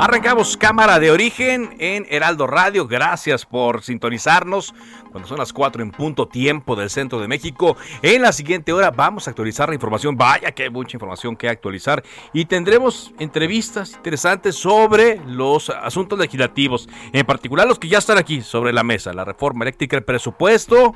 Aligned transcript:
Arrancamos 0.00 0.56
cámara 0.56 0.98
de 0.98 1.10
origen 1.10 1.76
en 1.78 2.06
Heraldo 2.08 2.46
Radio. 2.46 2.88
Gracias 2.88 3.44
por 3.44 3.82
sintonizarnos 3.82 4.74
cuando 5.10 5.28
son 5.28 5.36
las 5.36 5.52
4 5.52 5.82
en 5.82 5.90
punto 5.90 6.26
tiempo 6.26 6.74
del 6.74 6.88
centro 6.88 7.20
de 7.20 7.28
México. 7.28 7.76
En 8.00 8.22
la 8.22 8.32
siguiente 8.32 8.72
hora 8.72 8.90
vamos 8.90 9.26
a 9.26 9.32
actualizar 9.32 9.68
la 9.68 9.74
información. 9.74 10.16
Vaya 10.16 10.52
que 10.52 10.62
hay 10.62 10.70
mucha 10.70 10.96
información 10.96 11.36
que 11.36 11.50
actualizar. 11.50 12.02
Y 12.32 12.46
tendremos 12.46 13.12
entrevistas 13.18 13.92
interesantes 13.92 14.56
sobre 14.56 15.20
los 15.26 15.68
asuntos 15.68 16.18
legislativos. 16.18 16.88
En 17.12 17.26
particular 17.26 17.68
los 17.68 17.78
que 17.78 17.88
ya 17.88 17.98
están 17.98 18.16
aquí 18.16 18.40
sobre 18.40 18.72
la 18.72 18.82
mesa. 18.82 19.12
La 19.12 19.26
reforma 19.26 19.64
eléctrica, 19.64 19.98
el 19.98 20.04
presupuesto 20.04 20.94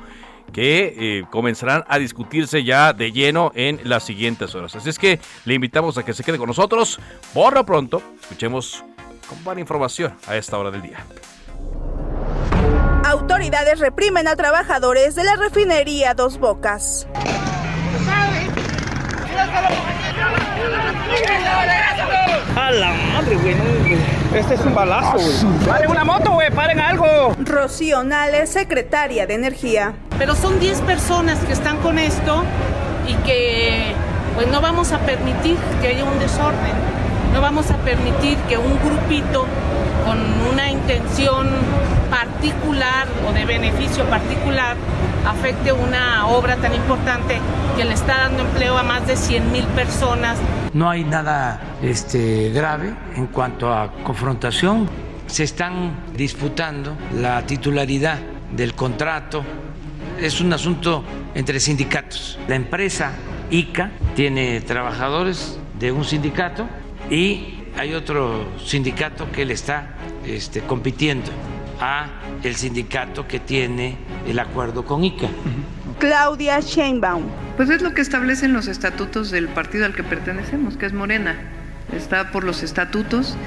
que 0.51 0.95
eh, 0.97 1.25
comenzarán 1.29 1.83
a 1.87 1.99
discutirse 1.99 2.63
ya 2.63 2.91
de 2.91 3.11
lleno 3.11 3.51
en 3.53 3.81
las 3.83 4.03
siguientes 4.03 4.55
horas. 4.55 4.75
Así 4.75 4.89
es 4.89 4.97
que 4.97 5.19
le 5.45 5.53
invitamos 5.53 5.99
a 5.99 6.03
que 6.03 6.13
se 6.13 6.23
quede 6.23 6.39
con 6.39 6.47
nosotros. 6.47 6.99
Por 7.35 7.53
lo 7.53 7.65
pronto, 7.67 8.01
escuchemos 8.19 8.83
con 9.27 9.43
buena 9.43 9.61
información 9.61 10.13
a 10.27 10.35
esta 10.35 10.57
hora 10.57 10.71
del 10.71 10.81
día. 10.81 11.05
Autoridades 13.05 13.79
reprimen 13.79 14.27
a 14.27 14.35
trabajadores 14.35 15.15
de 15.15 15.23
la 15.23 15.35
refinería 15.35 16.13
Dos 16.13 16.39
Bocas. 16.39 17.07
A 22.55 22.71
la 22.71 22.93
madre, 23.13 23.35
güey. 23.35 23.55
Este 24.33 24.55
es 24.55 24.61
un 24.61 24.73
balazo, 24.73 25.17
güey. 25.17 25.65
Paren 25.67 25.91
una 25.91 26.03
moto, 26.03 26.31
güey. 26.31 26.49
Paren 26.51 26.79
algo. 26.79 27.35
Rocío 27.39 28.03
Nales, 28.03 28.49
secretaria 28.49 29.27
de 29.27 29.35
Energía. 29.35 29.93
Pero 30.17 30.35
son 30.35 30.59
10 30.59 30.81
personas 30.81 31.39
que 31.39 31.53
están 31.53 31.77
con 31.77 31.99
esto 31.99 32.43
y 33.07 33.13
que 33.25 33.93
pues 34.33 34.47
no 34.47 34.61
vamos 34.61 34.91
a 34.91 34.99
permitir 34.99 35.57
que 35.81 35.87
haya 35.87 36.03
un 36.03 36.19
desorden. 36.19 36.94
No 37.35 37.41
vamos 37.41 37.69
a 37.69 37.75
permitir 37.79 38.37
que 38.47 38.57
un 38.57 38.79
grupito 38.79 39.45
con 40.05 40.17
una 40.53 40.71
intención 40.71 41.49
particular 42.09 43.09
o 43.27 43.33
de 43.33 43.43
beneficio 43.43 44.05
particular 44.05 44.77
afecte 45.27 45.73
una 45.73 46.27
obra 46.27 46.55
tan 46.55 46.73
importante 46.73 47.37
que 47.75 47.83
le 47.83 47.93
está 47.93 48.19
dando 48.19 48.43
empleo 48.43 48.77
a 48.77 48.83
más 48.83 49.05
de 49.05 49.17
100 49.17 49.51
mil 49.51 49.65
personas. 49.65 50.37
No 50.73 50.89
hay 50.89 51.03
nada 51.03 51.59
este, 51.81 52.51
grave 52.51 52.95
en 53.17 53.27
cuanto 53.27 53.69
a 53.73 53.91
confrontación. 54.05 54.89
Se 55.27 55.43
están 55.43 56.05
disputando 56.15 56.95
la 57.19 57.45
titularidad 57.45 58.17
del 58.55 58.75
contrato. 58.75 59.43
Es 60.21 60.39
un 60.39 60.53
asunto 60.53 61.03
entre 61.33 61.59
sindicatos. 61.59 62.39
La 62.47 62.55
empresa 62.55 63.11
ICA 63.49 63.91
tiene 64.15 64.61
trabajadores 64.61 65.59
de 65.77 65.91
un 65.91 66.05
sindicato 66.05 66.65
y 67.09 67.55
hay 67.77 67.93
otro 67.93 68.45
sindicato 68.63 69.31
que 69.31 69.45
le 69.45 69.53
está 69.53 69.95
este, 70.25 70.61
compitiendo 70.61 71.31
a 71.79 72.07
el 72.43 72.55
sindicato 72.55 73.27
que 73.27 73.39
tiene 73.39 73.97
el 74.27 74.39
acuerdo 74.39 74.85
con 74.85 75.03
ICA. 75.03 75.27
Claudia 75.99 76.59
Sheinbaum. 76.59 77.23
Pues 77.57 77.69
es 77.69 77.81
lo 77.81 77.93
que 77.93 78.01
establecen 78.01 78.53
los 78.53 78.67
estatutos 78.67 79.31
del 79.31 79.47
partido 79.47 79.85
al 79.85 79.93
que 79.93 80.03
pertenecemos, 80.03 80.77
que 80.77 80.85
es 80.85 80.93
Morena. 80.93 81.35
Está 81.93 82.31
por 82.31 82.43
los 82.43 82.63
estatutos 82.63 83.37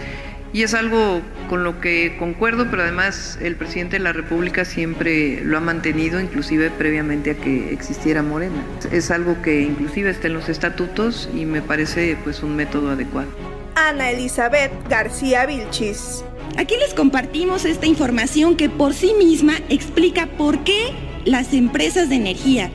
y 0.52 0.62
es 0.62 0.74
algo 0.74 1.20
con 1.48 1.64
lo 1.64 1.80
que 1.80 2.16
concuerdo, 2.18 2.68
pero 2.70 2.82
además 2.82 3.38
el 3.40 3.56
presidente 3.56 3.96
de 3.96 4.02
la 4.02 4.12
República 4.12 4.64
siempre 4.64 5.42
lo 5.44 5.58
ha 5.58 5.60
mantenido, 5.60 6.20
inclusive 6.20 6.70
previamente 6.70 7.32
a 7.32 7.34
que 7.34 7.72
existiera 7.72 8.22
Morena. 8.22 8.62
Es 8.90 9.10
algo 9.10 9.40
que 9.42 9.60
inclusive 9.60 10.10
está 10.10 10.28
en 10.28 10.34
los 10.34 10.48
estatutos 10.48 11.28
y 11.34 11.44
me 11.44 11.62
parece 11.62 12.16
pues 12.24 12.42
un 12.42 12.56
método 12.56 12.90
adecuado. 12.90 13.28
Ana 13.74 14.10
Elizabeth 14.10 14.72
García 14.88 15.46
Vilchis. 15.46 16.24
Aquí 16.56 16.76
les 16.76 16.94
compartimos 16.94 17.64
esta 17.64 17.86
información 17.86 18.56
que 18.56 18.68
por 18.68 18.94
sí 18.94 19.14
misma 19.14 19.54
explica 19.68 20.26
por 20.26 20.64
qué 20.64 20.92
las 21.24 21.52
empresas 21.52 22.08
de 22.08 22.16
energía 22.16 22.70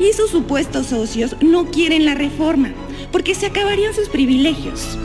y 0.00 0.12
sus 0.12 0.30
supuestos 0.30 0.86
socios 0.86 1.36
no 1.40 1.66
quieren 1.70 2.04
la 2.04 2.14
reforma, 2.14 2.72
porque 3.12 3.34
se 3.34 3.46
acabarían 3.46 3.94
sus 3.94 4.08
privilegios. 4.08 4.98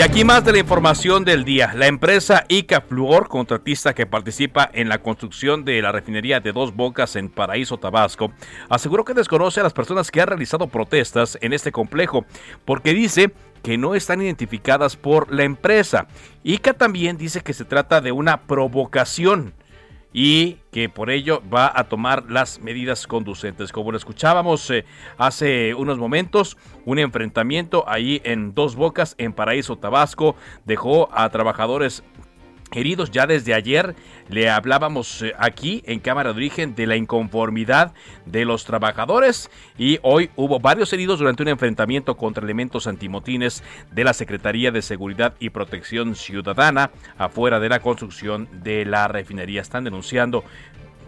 Y 0.00 0.02
aquí 0.02 0.24
más 0.24 0.42
de 0.46 0.52
la 0.52 0.60
información 0.60 1.26
del 1.26 1.44
día. 1.44 1.74
La 1.76 1.86
empresa 1.86 2.46
Ica 2.48 2.80
Fluor, 2.80 3.28
contratista 3.28 3.94
que 3.94 4.06
participa 4.06 4.70
en 4.72 4.88
la 4.88 5.02
construcción 5.02 5.62
de 5.62 5.82
la 5.82 5.92
refinería 5.92 6.40
de 6.40 6.52
Dos 6.52 6.74
Bocas 6.74 7.16
en 7.16 7.28
Paraíso, 7.28 7.76
Tabasco, 7.76 8.32
aseguró 8.70 9.04
que 9.04 9.12
desconoce 9.12 9.60
a 9.60 9.62
las 9.62 9.74
personas 9.74 10.10
que 10.10 10.22
han 10.22 10.28
realizado 10.28 10.68
protestas 10.68 11.36
en 11.42 11.52
este 11.52 11.70
complejo, 11.70 12.24
porque 12.64 12.94
dice 12.94 13.34
que 13.62 13.76
no 13.76 13.94
están 13.94 14.22
identificadas 14.22 14.96
por 14.96 15.30
la 15.34 15.44
empresa. 15.44 16.06
Ica 16.44 16.72
también 16.72 17.18
dice 17.18 17.42
que 17.42 17.52
se 17.52 17.66
trata 17.66 18.00
de 18.00 18.10
una 18.10 18.40
provocación 18.40 19.52
y 20.12 20.58
que 20.72 20.88
por 20.88 21.10
ello 21.10 21.42
va 21.52 21.72
a 21.74 21.84
tomar 21.84 22.30
las 22.30 22.60
medidas 22.60 23.06
conducentes. 23.06 23.72
Como 23.72 23.92
lo 23.92 23.98
escuchábamos 23.98 24.70
eh, 24.70 24.84
hace 25.18 25.74
unos 25.74 25.98
momentos, 25.98 26.56
un 26.84 26.98
enfrentamiento 26.98 27.84
ahí 27.88 28.20
en 28.24 28.54
Dos 28.54 28.76
Bocas, 28.76 29.14
en 29.18 29.32
Paraíso, 29.32 29.76
Tabasco, 29.76 30.36
dejó 30.64 31.08
a 31.12 31.28
trabajadores 31.30 32.02
heridos 32.72 33.10
ya 33.10 33.26
desde 33.26 33.54
ayer. 33.54 33.94
Le 34.28 34.48
hablábamos 34.48 35.22
eh, 35.22 35.32
aquí 35.38 35.82
en 35.86 36.00
Cámara 36.00 36.32
de 36.32 36.36
Origen 36.36 36.74
de 36.74 36.86
la 36.86 36.96
inconformidad 36.96 37.92
de 38.26 38.44
los 38.44 38.64
trabajadores 38.64 39.50
y 39.78 39.98
hoy 40.02 40.30
hubo 40.36 40.60
varios 40.60 40.92
heridos 40.92 41.18
durante 41.18 41.42
un 41.42 41.48
enfrentamiento 41.48 42.16
contra 42.16 42.44
elementos 42.44 42.86
antimotines 42.86 43.62
de 43.90 44.04
la 44.04 44.12
Secretaría 44.12 44.70
de 44.70 44.82
Seguridad 44.82 45.34
y 45.40 45.50
Protección 45.50 46.14
Ciudadana 46.14 46.90
afuera 47.18 47.60
de 47.60 47.68
la 47.68 47.80
construcción 47.80 48.48
de 48.62 48.84
la 48.84 49.08
refinería. 49.08 49.60
Están 49.60 49.84
denunciando 49.84 50.44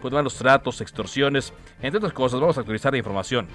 pues, 0.01 0.13
malos 0.13 0.35
tratos, 0.35 0.81
extorsiones, 0.81 1.53
entre 1.81 1.97
otras 1.97 2.13
cosas. 2.13 2.39
Vamos 2.39 2.57
a 2.57 2.61
actualizar 2.61 2.91
la 2.91 2.97
información. 2.97 3.47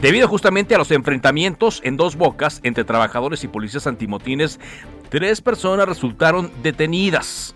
Debido 0.00 0.28
justamente 0.28 0.76
a 0.76 0.78
los 0.78 0.92
enfrentamientos 0.92 1.80
en 1.82 1.96
dos 1.96 2.14
bocas 2.14 2.60
entre 2.62 2.84
trabajadores 2.84 3.42
y 3.42 3.48
policías 3.48 3.88
antimotines, 3.88 4.60
tres 5.08 5.40
personas 5.40 5.86
resultaron 5.86 6.50
detenidas. 6.62 7.54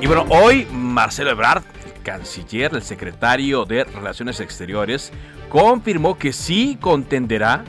Y 0.00 0.06
bueno, 0.06 0.24
hoy 0.30 0.66
Marcelo 0.72 1.30
Ebrard, 1.30 1.62
el 1.84 2.02
canciller, 2.02 2.74
el 2.74 2.82
secretario 2.82 3.64
de 3.64 3.84
Relaciones 3.84 4.40
Exteriores, 4.40 5.12
confirmó 5.48 6.18
que 6.18 6.32
sí 6.32 6.76
contenderá 6.80 7.64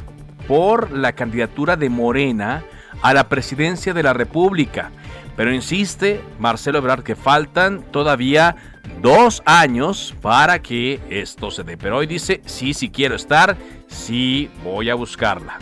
por 0.48 0.92
la 0.92 1.14
candidatura 1.14 1.76
de 1.76 1.90
Morena 1.90 2.64
a 3.02 3.14
la 3.14 3.30
presidencia 3.30 3.94
de 3.94 4.04
la 4.04 4.14
República. 4.14 4.92
Pero 5.36 5.54
insiste 5.54 6.22
Marcelo 6.40 6.80
Ebrard 6.80 7.04
que 7.04 7.16
faltan 7.16 7.84
todavía 7.92 8.56
dos 9.02 9.42
años 9.46 10.14
para 10.22 10.60
que 10.60 11.00
esto 11.10 11.52
se 11.52 11.64
dé. 11.64 11.78
Pero 11.78 11.98
hoy 11.98 12.08
dice, 12.08 12.42
sí, 12.46 12.74
sí 12.74 12.90
quiero 12.90 13.16
estar, 13.16 13.58
sí 13.88 14.50
voy 14.64 14.90
a 14.90 14.96
buscarla. 14.96 15.60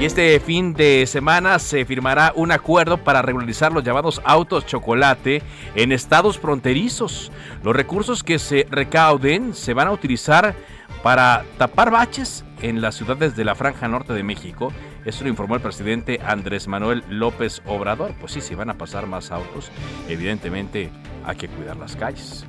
Y 0.00 0.06
este 0.06 0.40
fin 0.40 0.74
de 0.74 1.06
semana 1.06 1.58
se 1.60 1.84
firmará 1.84 2.32
un 2.34 2.50
acuerdo 2.50 2.98
para 2.98 3.22
regularizar 3.22 3.72
los 3.72 3.84
llamados 3.84 4.20
autos 4.24 4.66
chocolate 4.66 5.40
en 5.76 5.92
estados 5.92 6.38
fronterizos. 6.38 7.30
Los 7.62 7.76
recursos 7.76 8.24
que 8.24 8.40
se 8.40 8.66
recauden 8.68 9.54
se 9.54 9.72
van 9.72 9.86
a 9.86 9.92
utilizar 9.92 10.56
para 11.04 11.44
tapar 11.58 11.92
baches 11.92 12.44
en 12.60 12.80
las 12.80 12.96
ciudades 12.96 13.36
de 13.36 13.44
la 13.44 13.54
franja 13.54 13.86
norte 13.86 14.14
de 14.14 14.24
México. 14.24 14.72
Esto 15.04 15.24
lo 15.24 15.30
informó 15.30 15.54
el 15.54 15.60
presidente 15.60 16.18
Andrés 16.26 16.66
Manuel 16.66 17.04
López 17.08 17.62
Obrador. 17.66 18.14
Pues 18.20 18.32
sí, 18.32 18.40
si 18.40 18.54
van 18.54 18.70
a 18.70 18.74
pasar 18.74 19.06
más 19.06 19.30
autos, 19.30 19.70
evidentemente 20.08 20.90
hay 21.24 21.36
que 21.36 21.48
cuidar 21.48 21.76
las 21.76 21.94
calles. 21.94 22.46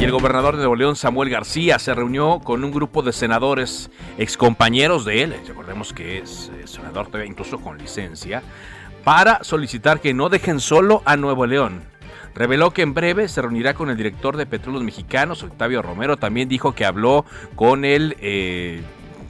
Y 0.00 0.04
el 0.04 0.12
gobernador 0.12 0.54
de 0.54 0.60
Nuevo 0.60 0.76
León, 0.76 0.96
Samuel 0.96 1.28
García, 1.28 1.78
se 1.78 1.92
reunió 1.92 2.40
con 2.42 2.64
un 2.64 2.70
grupo 2.70 3.02
de 3.02 3.12
senadores, 3.12 3.90
excompañeros 4.16 5.04
de 5.04 5.24
él, 5.24 5.36
recordemos 5.46 5.92
que 5.92 6.20
es 6.20 6.50
eh, 6.54 6.66
senador 6.66 7.10
incluso 7.26 7.60
con 7.60 7.76
licencia, 7.76 8.42
para 9.04 9.44
solicitar 9.44 10.00
que 10.00 10.14
no 10.14 10.30
dejen 10.30 10.58
solo 10.58 11.02
a 11.04 11.18
Nuevo 11.18 11.44
León. 11.44 11.82
Reveló 12.34 12.70
que 12.70 12.80
en 12.80 12.94
breve 12.94 13.28
se 13.28 13.42
reunirá 13.42 13.74
con 13.74 13.90
el 13.90 13.98
director 13.98 14.38
de 14.38 14.46
Petróleos 14.46 14.84
Mexicanos, 14.84 15.42
Octavio 15.42 15.82
Romero. 15.82 16.16
También 16.16 16.48
dijo 16.48 16.74
que 16.74 16.86
habló 16.86 17.26
con 17.54 17.84
el 17.84 18.16
eh, 18.20 18.80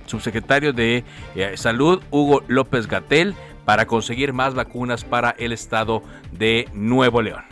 subsecretario 0.07 0.73
de 0.73 1.03
eh, 1.35 1.57
Salud, 1.57 2.01
Hugo 2.13 2.45
López 2.47 2.87
Gatel, 2.87 3.35
para 3.65 3.87
conseguir 3.87 4.33
más 4.33 4.55
vacunas 4.55 5.03
para 5.03 5.31
el 5.31 5.51
estado 5.51 6.05
de 6.31 6.69
Nuevo 6.75 7.23
León. 7.23 7.43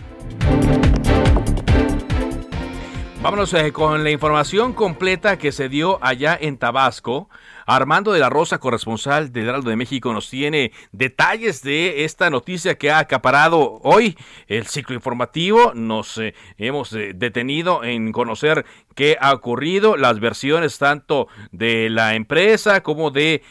Vámonos 3.20 3.52
eh, 3.52 3.72
con 3.72 4.04
la 4.04 4.12
información 4.12 4.72
completa 4.72 5.38
que 5.38 5.50
se 5.50 5.68
dio 5.68 5.98
allá 6.02 6.38
en 6.40 6.56
Tabasco. 6.56 7.28
Armando 7.66 8.12
de 8.12 8.20
la 8.20 8.30
Rosa, 8.30 8.58
corresponsal 8.58 9.32
del 9.32 9.48
Heraldo 9.48 9.70
de 9.70 9.76
México, 9.76 10.12
nos 10.12 10.30
tiene 10.30 10.70
detalles 10.92 11.62
de 11.62 12.04
esta 12.04 12.30
noticia 12.30 12.78
que 12.78 12.92
ha 12.92 13.00
acaparado 13.00 13.80
hoy 13.82 14.16
el 14.46 14.66
ciclo 14.68 14.94
informativo. 14.94 15.72
Nos 15.74 16.16
eh, 16.18 16.34
hemos 16.58 16.92
eh, 16.92 17.12
detenido 17.12 17.82
en 17.82 18.12
conocer 18.12 18.64
qué 18.94 19.16
ha 19.20 19.34
ocurrido, 19.34 19.96
las 19.96 20.20
versiones 20.20 20.78
tanto 20.78 21.26
de 21.50 21.90
la 21.90 22.14
empresa 22.14 22.84
como 22.84 23.10
de 23.10 23.42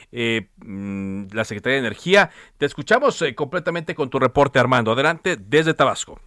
mm, 0.66 1.26
la 1.34 1.44
Secretaría 1.44 1.82
de 1.82 1.88
Energía. 1.88 2.32
Te 2.58 2.66
escuchamos 2.66 3.22
completamente 3.36 3.96
con 3.96 4.10
tu 4.10 4.18
reporte, 4.18 4.60
Armando. 4.60 4.94
Adelante 4.94 5.36
desde 5.38 5.74
Tabasco. 5.74 6.22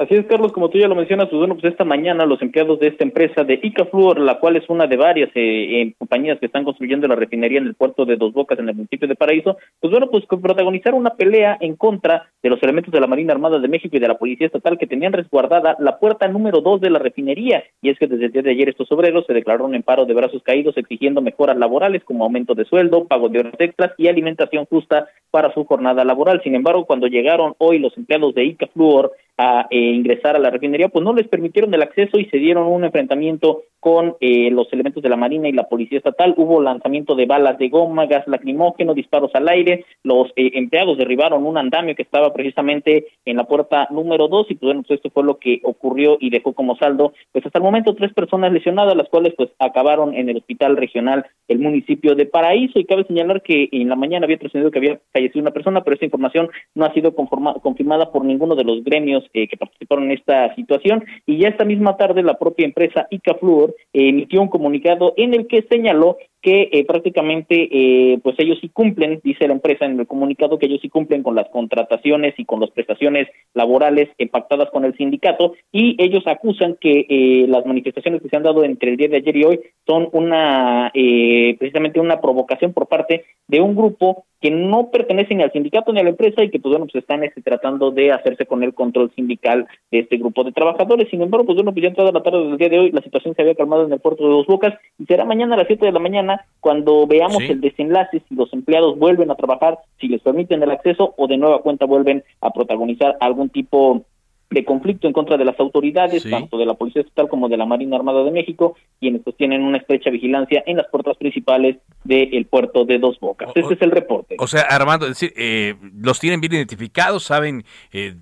Así 0.00 0.14
es, 0.14 0.24
Carlos, 0.24 0.50
como 0.52 0.70
tú 0.70 0.78
ya 0.78 0.88
lo 0.88 0.94
mencionas, 0.94 1.28
pues 1.28 1.38
bueno, 1.38 1.56
pues 1.56 1.70
esta 1.70 1.84
mañana 1.84 2.24
los 2.24 2.40
empleados 2.40 2.80
de 2.80 2.86
esta 2.86 3.04
empresa 3.04 3.44
de 3.44 3.60
Icafluor, 3.62 4.18
la 4.18 4.38
cual 4.38 4.56
es 4.56 4.66
una 4.70 4.86
de 4.86 4.96
varias 4.96 5.28
eh, 5.34 5.92
compañías 5.98 6.38
que 6.40 6.46
están 6.46 6.64
construyendo 6.64 7.06
la 7.06 7.16
refinería 7.16 7.58
en 7.58 7.66
el 7.66 7.74
puerto 7.74 8.06
de 8.06 8.16
Dos 8.16 8.32
Bocas, 8.32 8.58
en 8.58 8.70
el 8.70 8.74
municipio 8.74 9.06
de 9.06 9.14
Paraíso, 9.14 9.58
pues 9.78 9.90
bueno, 9.90 10.08
pues 10.10 10.24
protagonizaron 10.24 11.00
una 11.00 11.16
pelea 11.16 11.58
en 11.60 11.76
contra 11.76 12.30
de 12.42 12.48
los 12.48 12.62
elementos 12.62 12.90
de 12.90 12.98
la 12.98 13.08
Marina 13.08 13.34
Armada 13.34 13.58
de 13.58 13.68
México 13.68 13.94
y 13.94 14.00
de 14.00 14.08
la 14.08 14.16
Policía 14.16 14.46
Estatal 14.46 14.78
que 14.78 14.86
tenían 14.86 15.12
resguardada 15.12 15.76
la 15.78 15.98
puerta 15.98 16.26
número 16.28 16.62
dos 16.62 16.80
de 16.80 16.88
la 16.88 16.98
refinería. 16.98 17.62
Y 17.82 17.90
es 17.90 17.98
que 17.98 18.06
desde 18.06 18.24
el 18.24 18.32
día 18.32 18.40
de 18.40 18.52
ayer 18.52 18.70
estos 18.70 18.90
obreros 18.92 19.26
se 19.26 19.34
declararon 19.34 19.74
en 19.74 19.82
paro 19.82 20.06
de 20.06 20.14
brazos 20.14 20.42
caídos 20.42 20.78
exigiendo 20.78 21.20
mejoras 21.20 21.58
laborales 21.58 22.02
como 22.04 22.24
aumento 22.24 22.54
de 22.54 22.64
sueldo, 22.64 23.04
pago 23.04 23.28
de 23.28 23.40
horas 23.40 23.54
extras 23.58 23.92
y 23.98 24.08
alimentación 24.08 24.64
justa 24.64 25.08
para 25.30 25.52
su 25.52 25.66
jornada 25.66 26.06
laboral. 26.06 26.40
Sin 26.42 26.54
embargo, 26.54 26.86
cuando 26.86 27.06
llegaron 27.06 27.54
hoy 27.58 27.78
los 27.78 27.94
empleados 27.98 28.34
de 28.34 28.44
Icafluor 28.46 29.12
a 29.42 29.66
eh, 29.70 29.78
ingresar 29.78 30.36
a 30.36 30.38
la 30.38 30.50
refinería, 30.50 30.90
pues 30.90 31.02
no 31.02 31.14
les 31.14 31.26
permitieron 31.26 31.72
el 31.72 31.80
acceso 31.80 32.18
y 32.18 32.26
se 32.26 32.36
dieron 32.36 32.66
un 32.66 32.84
enfrentamiento 32.84 33.62
con 33.80 34.16
eh, 34.20 34.50
los 34.50 34.70
elementos 34.70 35.02
de 35.02 35.08
la 35.08 35.16
Marina 35.16 35.48
y 35.48 35.52
la 35.52 35.66
Policía 35.66 35.96
Estatal. 35.96 36.34
Hubo 36.36 36.60
lanzamiento 36.60 37.14
de 37.14 37.24
balas 37.24 37.56
de 37.56 37.70
goma, 37.70 38.04
gas 38.04 38.28
lacrimógeno, 38.28 38.92
disparos 38.92 39.30
al 39.34 39.48
aire. 39.48 39.86
Los 40.04 40.28
eh, 40.36 40.50
empleados 40.54 40.98
derribaron 40.98 41.46
un 41.46 41.56
andamio 41.56 41.94
que 41.94 42.02
estaba 42.02 42.34
precisamente 42.34 43.06
en 43.24 43.38
la 43.38 43.44
puerta 43.44 43.88
número 43.90 44.28
dos 44.28 44.46
y 44.50 44.56
pues 44.56 44.68
bueno, 44.68 44.82
pues 44.86 44.98
esto 44.98 45.08
fue 45.08 45.24
lo 45.24 45.38
que 45.38 45.60
ocurrió 45.64 46.18
y 46.20 46.28
dejó 46.28 46.52
como 46.52 46.76
saldo, 46.76 47.14
pues 47.32 47.46
hasta 47.46 47.58
el 47.58 47.64
momento 47.64 47.94
tres 47.94 48.12
personas 48.12 48.52
lesionadas, 48.52 48.94
las 48.94 49.08
cuales 49.08 49.32
pues 49.38 49.48
acabaron 49.58 50.14
en 50.14 50.28
el 50.28 50.36
hospital 50.36 50.76
regional 50.76 51.24
del 51.48 51.60
municipio 51.60 52.14
de 52.14 52.26
Paraíso 52.26 52.78
y 52.78 52.84
cabe 52.84 53.04
señalar 53.04 53.40
que 53.40 53.70
en 53.72 53.88
la 53.88 53.96
mañana 53.96 54.26
había 54.26 54.38
trascendido 54.38 54.70
que 54.70 54.78
había 54.78 55.00
fallecido 55.14 55.40
una 55.40 55.52
persona, 55.52 55.82
pero 55.82 55.94
esta 55.94 56.04
información 56.04 56.50
no 56.74 56.84
ha 56.84 56.92
sido 56.92 57.14
confirmada 57.14 58.12
por 58.12 58.26
ninguno 58.26 58.54
de 58.54 58.64
los 58.64 58.84
gremios 58.84 59.24
eh, 59.32 59.48
que 59.48 59.56
participaron 59.56 60.04
en 60.04 60.12
esta 60.12 60.54
situación. 60.54 61.04
Y 61.26 61.38
ya 61.38 61.48
esta 61.48 61.64
misma 61.64 61.96
tarde 61.96 62.22
la 62.22 62.38
propia 62.38 62.66
empresa 62.66 63.06
Icafluor 63.10 63.74
emitió 63.92 64.40
un 64.40 64.48
comunicado 64.48 65.14
en 65.16 65.34
el 65.34 65.46
que 65.46 65.66
señaló 65.70 66.18
que 66.42 66.68
eh, 66.72 66.84
prácticamente 66.84 67.68
eh, 67.70 68.18
pues 68.22 68.36
ellos 68.38 68.58
sí 68.60 68.70
cumplen, 68.70 69.20
dice 69.22 69.46
la 69.46 69.54
empresa 69.54 69.84
en 69.84 70.00
el 70.00 70.06
comunicado 70.06 70.58
que 70.58 70.66
ellos 70.66 70.80
sí 70.80 70.88
cumplen 70.88 71.22
con 71.22 71.34
las 71.34 71.48
contrataciones 71.50 72.34
y 72.38 72.44
con 72.44 72.60
las 72.60 72.70
prestaciones 72.70 73.28
laborales 73.54 74.08
pactadas 74.30 74.70
con 74.70 74.84
el 74.84 74.96
sindicato 74.96 75.54
y 75.72 75.96
ellos 76.02 76.22
acusan 76.26 76.76
que 76.80 77.06
eh, 77.08 77.46
las 77.48 77.66
manifestaciones 77.66 78.22
que 78.22 78.28
se 78.28 78.36
han 78.36 78.42
dado 78.42 78.64
entre 78.64 78.90
el 78.90 78.96
día 78.96 79.08
de 79.08 79.16
ayer 79.16 79.36
y 79.36 79.44
hoy 79.44 79.60
son 79.86 80.08
una 80.12 80.90
precisamente 80.92 82.00
una 82.00 82.20
provocación 82.20 82.72
por 82.72 82.86
parte 82.86 83.24
de 83.48 83.60
un 83.60 83.74
grupo 83.74 84.24
que 84.40 84.50
no 84.50 84.90
pertenecen 84.90 85.42
al 85.42 85.52
sindicato 85.52 85.92
ni 85.92 86.00
a 86.00 86.04
la 86.04 86.10
empresa 86.10 86.42
y 86.42 86.50
que 86.50 86.58
pues 86.58 86.70
bueno 86.70 86.86
pues 86.86 87.02
están 87.02 87.22
este, 87.24 87.42
tratando 87.42 87.90
de 87.90 88.12
hacerse 88.12 88.46
con 88.46 88.62
el 88.62 88.74
control 88.74 89.10
sindical 89.14 89.66
de 89.90 90.00
este 90.00 90.16
grupo 90.16 90.44
de 90.44 90.52
trabajadores. 90.52 91.08
Sin 91.10 91.20
embargo, 91.20 91.46
pues 91.46 91.56
bueno, 91.56 91.72
pues 91.72 91.82
ya 91.82 91.88
entrada 91.88 92.12
la 92.12 92.22
tarde 92.22 92.44
del 92.44 92.56
día 92.56 92.68
de 92.68 92.78
hoy 92.78 92.90
la 92.90 93.02
situación 93.02 93.34
se 93.34 93.42
había 93.42 93.54
calmado 93.54 93.84
en 93.84 93.92
el 93.92 94.00
puerto 94.00 94.24
de 94.24 94.30
Dos 94.30 94.46
Bocas 94.46 94.74
y 94.98 95.04
será 95.04 95.24
mañana 95.24 95.54
a 95.54 95.58
las 95.58 95.66
7 95.66 95.84
de 95.84 95.92
la 95.92 95.98
mañana 95.98 96.29
cuando 96.60 97.06
veamos 97.06 97.42
el 97.44 97.60
desenlace, 97.60 98.22
si 98.28 98.34
los 98.34 98.52
empleados 98.52 98.98
vuelven 98.98 99.30
a 99.30 99.34
trabajar, 99.34 99.78
si 99.98 100.08
les 100.08 100.20
permiten 100.20 100.62
el 100.62 100.70
acceso 100.70 101.14
o 101.16 101.26
de 101.26 101.38
nueva 101.38 101.62
cuenta 101.62 101.86
vuelven 101.86 102.22
a 102.40 102.50
protagonizar 102.50 103.16
algún 103.20 103.48
tipo 103.48 104.04
de 104.50 104.64
conflicto 104.64 105.06
en 105.06 105.12
contra 105.12 105.36
de 105.36 105.44
las 105.44 105.58
autoridades, 105.60 106.28
tanto 106.28 106.58
de 106.58 106.66
la 106.66 106.74
Policía 106.74 107.02
Estatal 107.02 107.28
como 107.28 107.48
de 107.48 107.56
la 107.56 107.66
Marina 107.66 107.96
Armada 107.96 108.24
de 108.24 108.32
México, 108.32 108.76
quienes 108.98 109.22
pues 109.22 109.36
tienen 109.36 109.62
una 109.62 109.78
estrecha 109.78 110.10
vigilancia 110.10 110.64
en 110.66 110.76
las 110.76 110.88
puertas 110.88 111.16
principales 111.16 111.76
del 112.02 112.46
puerto 112.46 112.84
de 112.84 112.98
Dos 112.98 113.20
Bocas. 113.20 113.50
Ese 113.54 113.74
es 113.74 113.82
el 113.82 113.92
reporte. 113.92 114.36
O 114.40 114.48
sea, 114.48 114.62
Armando, 114.62 115.06
es 115.06 115.12
decir, 115.12 115.32
eh, 115.36 115.76
los 116.00 116.18
tienen 116.18 116.40
bien 116.40 116.54
identificados, 116.54 117.22
saben 117.22 117.64
eh, 117.92 118.16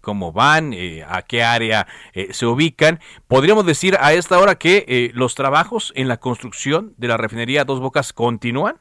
cómo 0.00 0.32
van, 0.32 0.72
eh, 0.72 1.04
a 1.06 1.22
qué 1.22 1.42
área 1.42 1.86
se 2.30 2.46
ubican. 2.46 2.98
Podríamos 3.26 3.66
decir 3.66 3.96
a 4.00 4.14
esta 4.14 4.38
hora 4.38 4.54
que 4.54 5.10
los 5.12 5.34
trabajos 5.34 5.92
en 5.94 6.08
la 6.08 6.16
construcción 6.16 6.94
de 6.96 7.08
la 7.08 7.18
refinería 7.18 7.64
Dos 7.64 7.80
Bocas 7.80 8.14
continúan. 8.14 8.76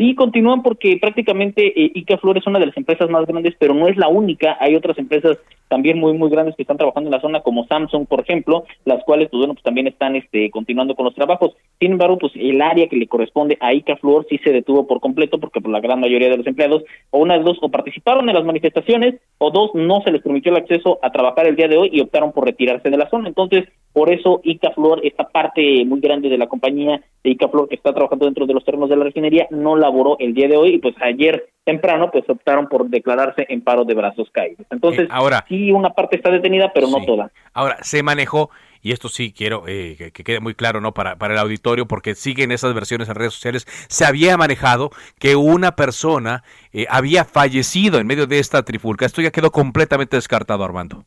Sí, 0.00 0.14
continúan 0.14 0.62
porque 0.62 0.96
prácticamente 0.96 1.78
eh, 1.78 1.92
Icaflor 1.94 2.38
es 2.38 2.46
una 2.46 2.58
de 2.58 2.64
las 2.64 2.76
empresas 2.78 3.10
más 3.10 3.26
grandes, 3.26 3.54
pero 3.58 3.74
no 3.74 3.86
es 3.86 3.98
la 3.98 4.08
única. 4.08 4.56
Hay 4.58 4.74
otras 4.74 4.96
empresas 4.96 5.36
también 5.70 5.98
muy 5.98 6.12
muy 6.12 6.28
grandes 6.28 6.56
que 6.56 6.62
están 6.62 6.76
trabajando 6.76 7.08
en 7.08 7.14
la 7.14 7.20
zona 7.20 7.40
como 7.42 7.64
Samsung 7.66 8.06
por 8.06 8.20
ejemplo 8.20 8.64
las 8.84 9.02
cuales 9.04 9.28
pues 9.30 9.38
bueno 9.38 9.54
pues 9.54 9.62
también 9.62 9.86
están 9.86 10.16
este 10.16 10.50
continuando 10.50 10.96
con 10.96 11.04
los 11.04 11.14
trabajos 11.14 11.52
sin 11.78 11.92
embargo 11.92 12.18
pues 12.18 12.32
el 12.34 12.60
área 12.60 12.88
que 12.88 12.96
le 12.96 13.06
corresponde 13.06 13.56
a 13.60 13.72
Icaflor 13.72 14.26
sí 14.28 14.38
se 14.38 14.50
detuvo 14.50 14.88
por 14.88 15.00
completo 15.00 15.38
porque 15.38 15.60
por 15.60 15.70
pues, 15.70 15.72
la 15.72 15.80
gran 15.80 16.00
mayoría 16.00 16.28
de 16.28 16.38
los 16.38 16.46
empleados 16.46 16.82
o 17.10 17.20
una 17.20 17.38
de 17.38 17.44
dos 17.44 17.58
o 17.62 17.70
participaron 17.70 18.28
en 18.28 18.34
las 18.34 18.44
manifestaciones 18.44 19.20
o 19.38 19.52
dos 19.52 19.70
no 19.74 20.02
se 20.02 20.10
les 20.10 20.22
permitió 20.22 20.50
el 20.50 20.58
acceso 20.58 20.98
a 21.02 21.12
trabajar 21.12 21.46
el 21.46 21.54
día 21.54 21.68
de 21.68 21.76
hoy 21.76 21.90
y 21.92 22.00
optaron 22.00 22.32
por 22.32 22.46
retirarse 22.46 22.90
de 22.90 22.96
la 22.96 23.08
zona 23.08 23.28
entonces 23.28 23.68
por 23.92 24.12
eso 24.12 24.40
Icaflor 24.44 25.04
esta 25.04 25.28
parte 25.28 25.84
muy 25.84 26.00
grande 26.00 26.28
de 26.28 26.38
la 26.38 26.46
compañía 26.46 27.00
de 27.22 27.30
Icaflor 27.30 27.68
que 27.68 27.74
está 27.74 27.92
trabajando 27.92 28.24
dentro 28.24 28.46
de 28.46 28.54
los 28.54 28.64
terrenos 28.64 28.88
de 28.88 28.96
la 28.96 29.04
refinería 29.04 29.46
no 29.50 29.76
laboró 29.76 30.16
el 30.18 30.34
día 30.34 30.48
de 30.48 30.56
hoy 30.56 30.74
y 30.74 30.78
pues 30.78 30.94
ayer 31.00 31.48
temprano 31.64 32.10
pues 32.10 32.28
optaron 32.28 32.68
por 32.68 32.88
declararse 32.88 33.46
en 33.48 33.62
paro 33.62 33.84
de 33.84 33.94
brazos 33.94 34.28
caídos 34.30 34.66
entonces 34.70 35.08
ahora 35.10 35.44
sí 35.48 35.70
una 35.72 35.90
parte 35.90 36.16
está 36.16 36.30
detenida, 36.30 36.72
pero 36.72 36.88
no 36.88 37.04
toda. 37.04 37.30
Ahora, 37.52 37.78
se 37.82 38.02
manejó, 38.02 38.50
y 38.82 38.92
esto 38.92 39.08
sí 39.08 39.32
quiero 39.32 39.64
eh, 39.66 40.12
que, 40.12 40.24
quede 40.24 40.40
muy 40.40 40.54
claro 40.54 40.80
no 40.80 40.92
para, 40.92 41.16
para 41.16 41.34
el 41.34 41.40
auditorio, 41.40 41.86
porque 41.86 42.14
siguen 42.14 42.52
esas 42.52 42.74
versiones 42.74 43.08
en 43.08 43.14
redes 43.14 43.34
sociales, 43.34 43.66
se 43.88 44.04
había 44.04 44.36
manejado 44.36 44.90
que 45.18 45.36
una 45.36 45.76
persona 45.76 46.42
eh, 46.72 46.86
había 46.88 47.24
fallecido 47.24 47.98
en 47.98 48.06
medio 48.06 48.26
de 48.26 48.38
esta 48.38 48.62
trifulca. 48.62 49.06
Esto 49.06 49.22
ya 49.22 49.30
quedó 49.30 49.50
completamente 49.50 50.16
descartado, 50.16 50.64
Armando. 50.64 51.04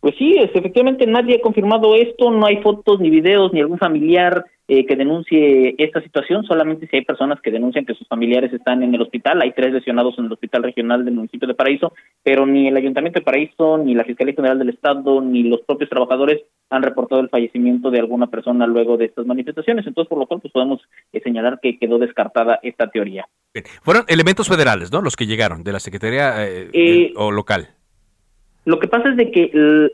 Pues 0.00 0.14
sí, 0.16 0.36
efectivamente 0.38 1.06
nadie 1.06 1.36
ha 1.36 1.40
confirmado 1.40 1.96
esto, 1.96 2.30
no 2.30 2.46
hay 2.46 2.58
fotos 2.62 3.00
ni 3.00 3.10
videos 3.10 3.52
ni 3.52 3.60
algún 3.60 3.78
familiar 3.78 4.44
eh, 4.68 4.86
que 4.86 4.94
denuncie 4.94 5.74
esta 5.78 6.00
situación, 6.02 6.44
solamente 6.44 6.86
si 6.86 6.96
hay 6.96 7.04
personas 7.04 7.40
que 7.40 7.50
denuncian 7.50 7.84
que 7.84 7.94
sus 7.94 8.06
familiares 8.06 8.52
están 8.52 8.82
en 8.82 8.94
el 8.94 9.02
hospital, 9.02 9.40
hay 9.42 9.52
tres 9.52 9.72
lesionados 9.72 10.16
en 10.18 10.26
el 10.26 10.32
hospital 10.32 10.62
regional 10.62 11.04
del 11.04 11.14
municipio 11.14 11.48
de 11.48 11.54
Paraíso, 11.54 11.94
pero 12.22 12.46
ni 12.46 12.68
el 12.68 12.76
Ayuntamiento 12.76 13.18
de 13.18 13.24
Paraíso, 13.24 13.78
ni 13.78 13.94
la 13.94 14.04
Fiscalía 14.04 14.34
General 14.34 14.58
del 14.58 14.68
Estado, 14.68 15.20
ni 15.20 15.42
los 15.42 15.62
propios 15.62 15.90
trabajadores 15.90 16.42
han 16.70 16.82
reportado 16.82 17.22
el 17.22 17.30
fallecimiento 17.30 17.90
de 17.90 17.98
alguna 17.98 18.26
persona 18.28 18.66
luego 18.66 18.98
de 18.98 19.06
estas 19.06 19.26
manifestaciones, 19.26 19.86
entonces 19.86 20.08
por 20.08 20.18
lo 20.18 20.26
cual 20.26 20.40
pues 20.40 20.52
podemos 20.52 20.80
eh, 21.12 21.20
señalar 21.24 21.58
que 21.60 21.78
quedó 21.78 21.98
descartada 21.98 22.60
esta 22.62 22.88
teoría. 22.88 23.26
Fueron 23.82 24.04
elementos 24.06 24.48
federales, 24.48 24.92
¿no? 24.92 25.00
Los 25.00 25.16
que 25.16 25.26
llegaron 25.26 25.64
de 25.64 25.72
la 25.72 25.80
Secretaría 25.80 26.46
eh, 26.46 27.12
o 27.16 27.32
local. 27.32 27.68
Lo 28.68 28.78
que 28.78 28.86
pasa 28.86 29.08
es 29.08 29.16
de 29.16 29.30
que 29.30 29.50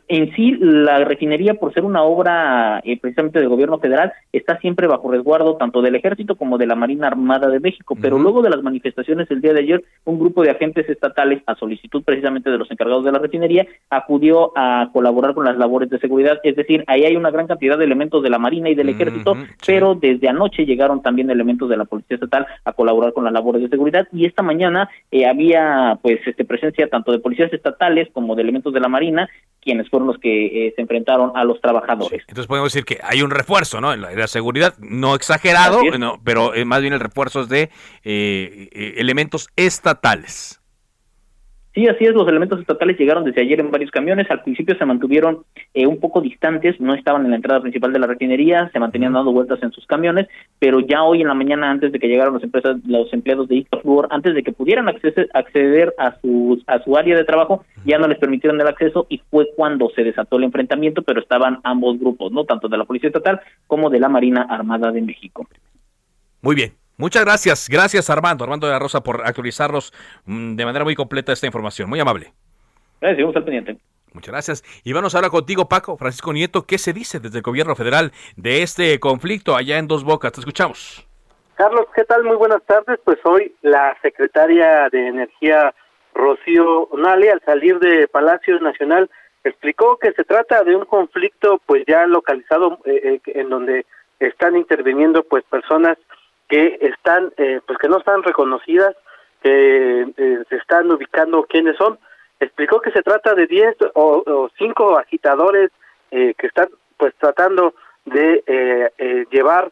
en 0.09 0.35
sí 0.35 0.57
la 0.59 1.01
refinería, 1.05 1.53
por 1.53 1.73
ser 1.73 1.85
una 1.85 2.03
obra 2.03 2.81
eh, 2.83 2.99
precisamente 2.99 3.39
del 3.39 3.47
gobierno 3.47 3.79
federal, 3.79 4.11
está 4.33 4.59
siempre 4.59 4.85
bajo 4.85 5.09
resguardo 5.09 5.55
tanto 5.55 5.81
del 5.81 5.95
ejército 5.95 6.35
como 6.35 6.57
de 6.57 6.67
la 6.67 6.75
Marina 6.75 7.07
Armada 7.07 7.47
de 7.47 7.61
México. 7.61 7.95
Pero 8.01 8.19
luego 8.19 8.41
de 8.41 8.49
las 8.49 8.61
manifestaciones 8.63 9.31
el 9.31 9.39
día 9.39 9.53
de 9.53 9.61
ayer, 9.61 9.85
un 10.03 10.19
grupo 10.19 10.43
de 10.43 10.49
agentes 10.49 10.89
estatales, 10.89 11.41
a 11.45 11.55
solicitud 11.55 12.03
precisamente 12.03 12.49
de 12.49 12.57
los 12.57 12.69
encargados 12.69 13.05
de 13.05 13.13
la 13.13 13.19
refinería, 13.19 13.65
acudió 13.89 14.51
a 14.57 14.89
colaborar 14.91 15.33
con 15.35 15.45
las 15.45 15.57
labores 15.57 15.89
de 15.89 15.99
seguridad. 15.99 16.41
Es 16.43 16.57
decir, 16.57 16.83
ahí 16.87 17.05
hay 17.05 17.15
una 17.15 17.31
gran 17.31 17.47
cantidad 17.47 17.77
de 17.77 17.85
elementos 17.85 18.23
de 18.23 18.29
la 18.29 18.39
Marina 18.39 18.69
y 18.69 18.75
del 18.75 18.89
ejército, 18.89 19.37
pero 19.65 19.95
desde 19.95 20.27
anoche 20.27 20.65
llegaron 20.65 21.01
también 21.01 21.29
elementos 21.29 21.69
de 21.69 21.77
la 21.77 21.85
Policía 21.85 22.15
Estatal 22.15 22.45
a 22.65 22.73
colaborar 22.73 23.13
con 23.13 23.23
las 23.23 23.31
labores 23.31 23.61
de 23.61 23.69
seguridad 23.69 24.05
y 24.11 24.25
esta 24.25 24.43
mañana 24.43 24.89
eh, 25.11 25.25
había 25.25 25.97
pues 26.01 26.19
este 26.27 26.43
presencia 26.43 26.89
tanto 26.89 27.13
de 27.13 27.19
policías 27.19 27.53
estatales 27.53 28.09
como 28.11 28.35
de 28.35 28.41
elementos 28.41 28.64
de 28.73 28.79
la 28.79 28.87
Marina, 28.87 29.29
quienes 29.65 29.89
fueron 29.89 30.07
los 30.07 30.19
que 30.19 30.67
eh, 30.67 30.73
se 30.75 30.81
enfrentaron 30.81 31.31
a 31.35 31.43
los 31.43 31.59
trabajadores. 31.59 32.21
entonces 32.21 32.47
podemos 32.47 32.71
decir 32.71 32.85
que 32.85 32.99
hay 33.03 33.23
un 33.23 33.31
refuerzo, 33.31 33.81
¿no? 33.81 33.91
En 33.93 34.01
la, 34.01 34.27
seguridad, 34.27 34.75
no 34.77 35.15
exagerado, 35.15 35.81
pero 36.23 36.53
eh, 36.53 36.65
más 36.65 36.81
bien 36.81 36.93
el 36.93 36.99
refuerzo 36.99 37.41
es 37.41 37.49
de 37.49 37.71
eh, 38.03 38.93
elementos 38.97 39.49
estatales. 39.55 40.61
Sí, 41.75 41.85
así 41.89 42.05
es, 42.05 42.13
los 42.13 42.25
elementos 42.29 42.61
estatales 42.61 42.97
llegaron 42.97 43.25
desde 43.25 43.41
ayer 43.41 43.59
en 43.59 43.69
varios 43.69 43.91
camiones, 43.91 44.31
al 44.31 44.41
principio 44.41 44.77
se 44.77 44.85
mantuvieron 44.85 45.43
eh, 45.73 45.85
un 45.85 45.99
poco 45.99 46.21
distantes, 46.21 46.79
no 46.79 46.93
estaban 46.93 47.25
en 47.25 47.31
la 47.31 47.35
entrada 47.35 47.59
principal 47.59 47.91
de 47.91 47.99
la 47.99 48.07
refinería, 48.07 48.69
se 48.71 48.79
mantenían 48.79 49.11
dando 49.11 49.33
vueltas 49.33 49.61
en 49.61 49.73
sus 49.73 49.85
camiones, 49.85 50.29
pero 50.57 50.79
ya 50.79 51.03
hoy 51.03 51.21
en 51.21 51.27
la 51.27 51.33
mañana, 51.33 51.69
antes 51.69 51.91
de 51.91 51.99
que 51.99 52.07
llegaran 52.07 52.33
los, 52.33 52.43
empresas, 52.43 52.77
los 52.85 53.11
empleados 53.11 53.49
de 53.49 53.57
Icafluor, 53.57 54.07
antes 54.11 54.33
de 54.33 54.43
que 54.43 54.53
pudieran 54.53 54.87
acceder, 54.87 55.29
acceder 55.33 55.93
a, 55.97 56.17
su, 56.21 56.63
a 56.65 56.81
su 56.81 56.95
área 56.95 57.17
de 57.17 57.25
trabajo, 57.25 57.65
ya 57.83 57.97
no 57.97 58.07
les 58.07 58.19
permitieron 58.19 58.61
el 58.61 58.67
acceso 58.67 59.05
y 59.09 59.17
fue 59.29 59.49
cuando 59.53 59.89
se 59.89 60.05
desató 60.05 60.37
el 60.37 60.45
enfrentamiento, 60.45 61.01
pero 61.01 61.19
estaban 61.19 61.59
ambos 61.65 61.99
grupos, 61.99 62.31
no 62.31 62.45
tanto 62.45 62.69
de 62.69 62.77
la 62.77 62.85
Policía 62.85 63.09
Estatal 63.09 63.41
como 63.67 63.89
de 63.89 63.99
la 63.99 64.07
Marina 64.07 64.43
Armada 64.49 64.93
de 64.93 65.01
México. 65.01 65.45
Muy 66.41 66.55
bien, 66.55 66.71
Muchas 66.97 67.25
gracias, 67.25 67.67
gracias 67.69 68.09
Armando, 68.09 68.43
Armando 68.43 68.67
de 68.67 68.73
la 68.73 68.79
Rosa, 68.79 69.01
por 69.01 69.25
actualizarnos 69.25 69.93
mm, 70.25 70.55
de 70.55 70.65
manera 70.65 70.85
muy 70.85 70.95
completa 70.95 71.33
esta 71.33 71.45
información. 71.45 71.89
Muy 71.89 71.99
amable. 71.99 72.33
Gracias, 73.01 73.21
vamos 73.21 73.35
al 73.35 73.43
pendiente. 73.43 73.77
Muchas 74.13 74.31
gracias. 74.31 74.81
Y 74.85 74.93
vamos 74.93 75.13
ahora 75.13 75.29
contigo, 75.29 75.67
Paco, 75.67 75.97
Francisco 75.97 76.31
Nieto. 76.31 76.65
¿Qué 76.65 76.77
se 76.77 76.93
dice 76.93 77.19
desde 77.19 77.39
el 77.39 77.43
gobierno 77.43 77.75
federal 77.75 78.11
de 78.37 78.63
este 78.63 78.97
conflicto 78.99 79.55
allá 79.57 79.77
en 79.77 79.87
Dos 79.87 80.05
Bocas? 80.05 80.31
Te 80.31 80.39
escuchamos. 80.39 81.05
Carlos, 81.55 81.85
¿qué 81.93 82.05
tal? 82.05 82.23
Muy 82.23 82.37
buenas 82.37 82.63
tardes. 82.65 82.97
Pues 83.03 83.17
hoy 83.25 83.53
la 83.61 83.97
secretaria 84.01 84.87
de 84.89 85.07
Energía, 85.07 85.73
Rocío 86.13 86.89
Nale, 86.97 87.29
al 87.29 87.41
salir 87.45 87.77
de 87.79 88.07
Palacio 88.07 88.57
Nacional, 88.61 89.09
explicó 89.43 89.97
que 89.97 90.13
se 90.13 90.23
trata 90.23 90.63
de 90.63 90.75
un 90.75 90.85
conflicto 90.85 91.61
pues 91.65 91.83
ya 91.85 92.05
localizado 92.07 92.79
eh, 92.85 93.19
eh, 93.25 93.31
en 93.39 93.49
donde 93.49 93.85
están 94.19 94.55
interviniendo 94.55 95.23
pues 95.23 95.43
personas 95.43 95.97
que 96.47 96.77
están, 96.81 97.33
eh, 97.37 97.59
pues 97.65 97.77
que 97.79 97.89
no 97.89 97.97
están 97.97 98.23
reconocidas, 98.23 98.95
que 99.41 100.01
eh, 100.01 100.43
se 100.49 100.55
están 100.55 100.91
ubicando 100.91 101.43
quiénes 101.43 101.77
son. 101.77 101.99
Explicó 102.39 102.81
que 102.81 102.91
se 102.91 103.01
trata 103.01 103.33
de 103.33 103.47
10 103.47 103.75
o, 103.95 104.23
o 104.25 104.49
5 104.57 104.97
agitadores 104.97 105.71
eh, 106.11 106.33
que 106.37 106.47
están 106.47 106.69
pues 106.97 107.13
tratando 107.19 107.73
de 108.05 109.25
llevar 109.31 109.71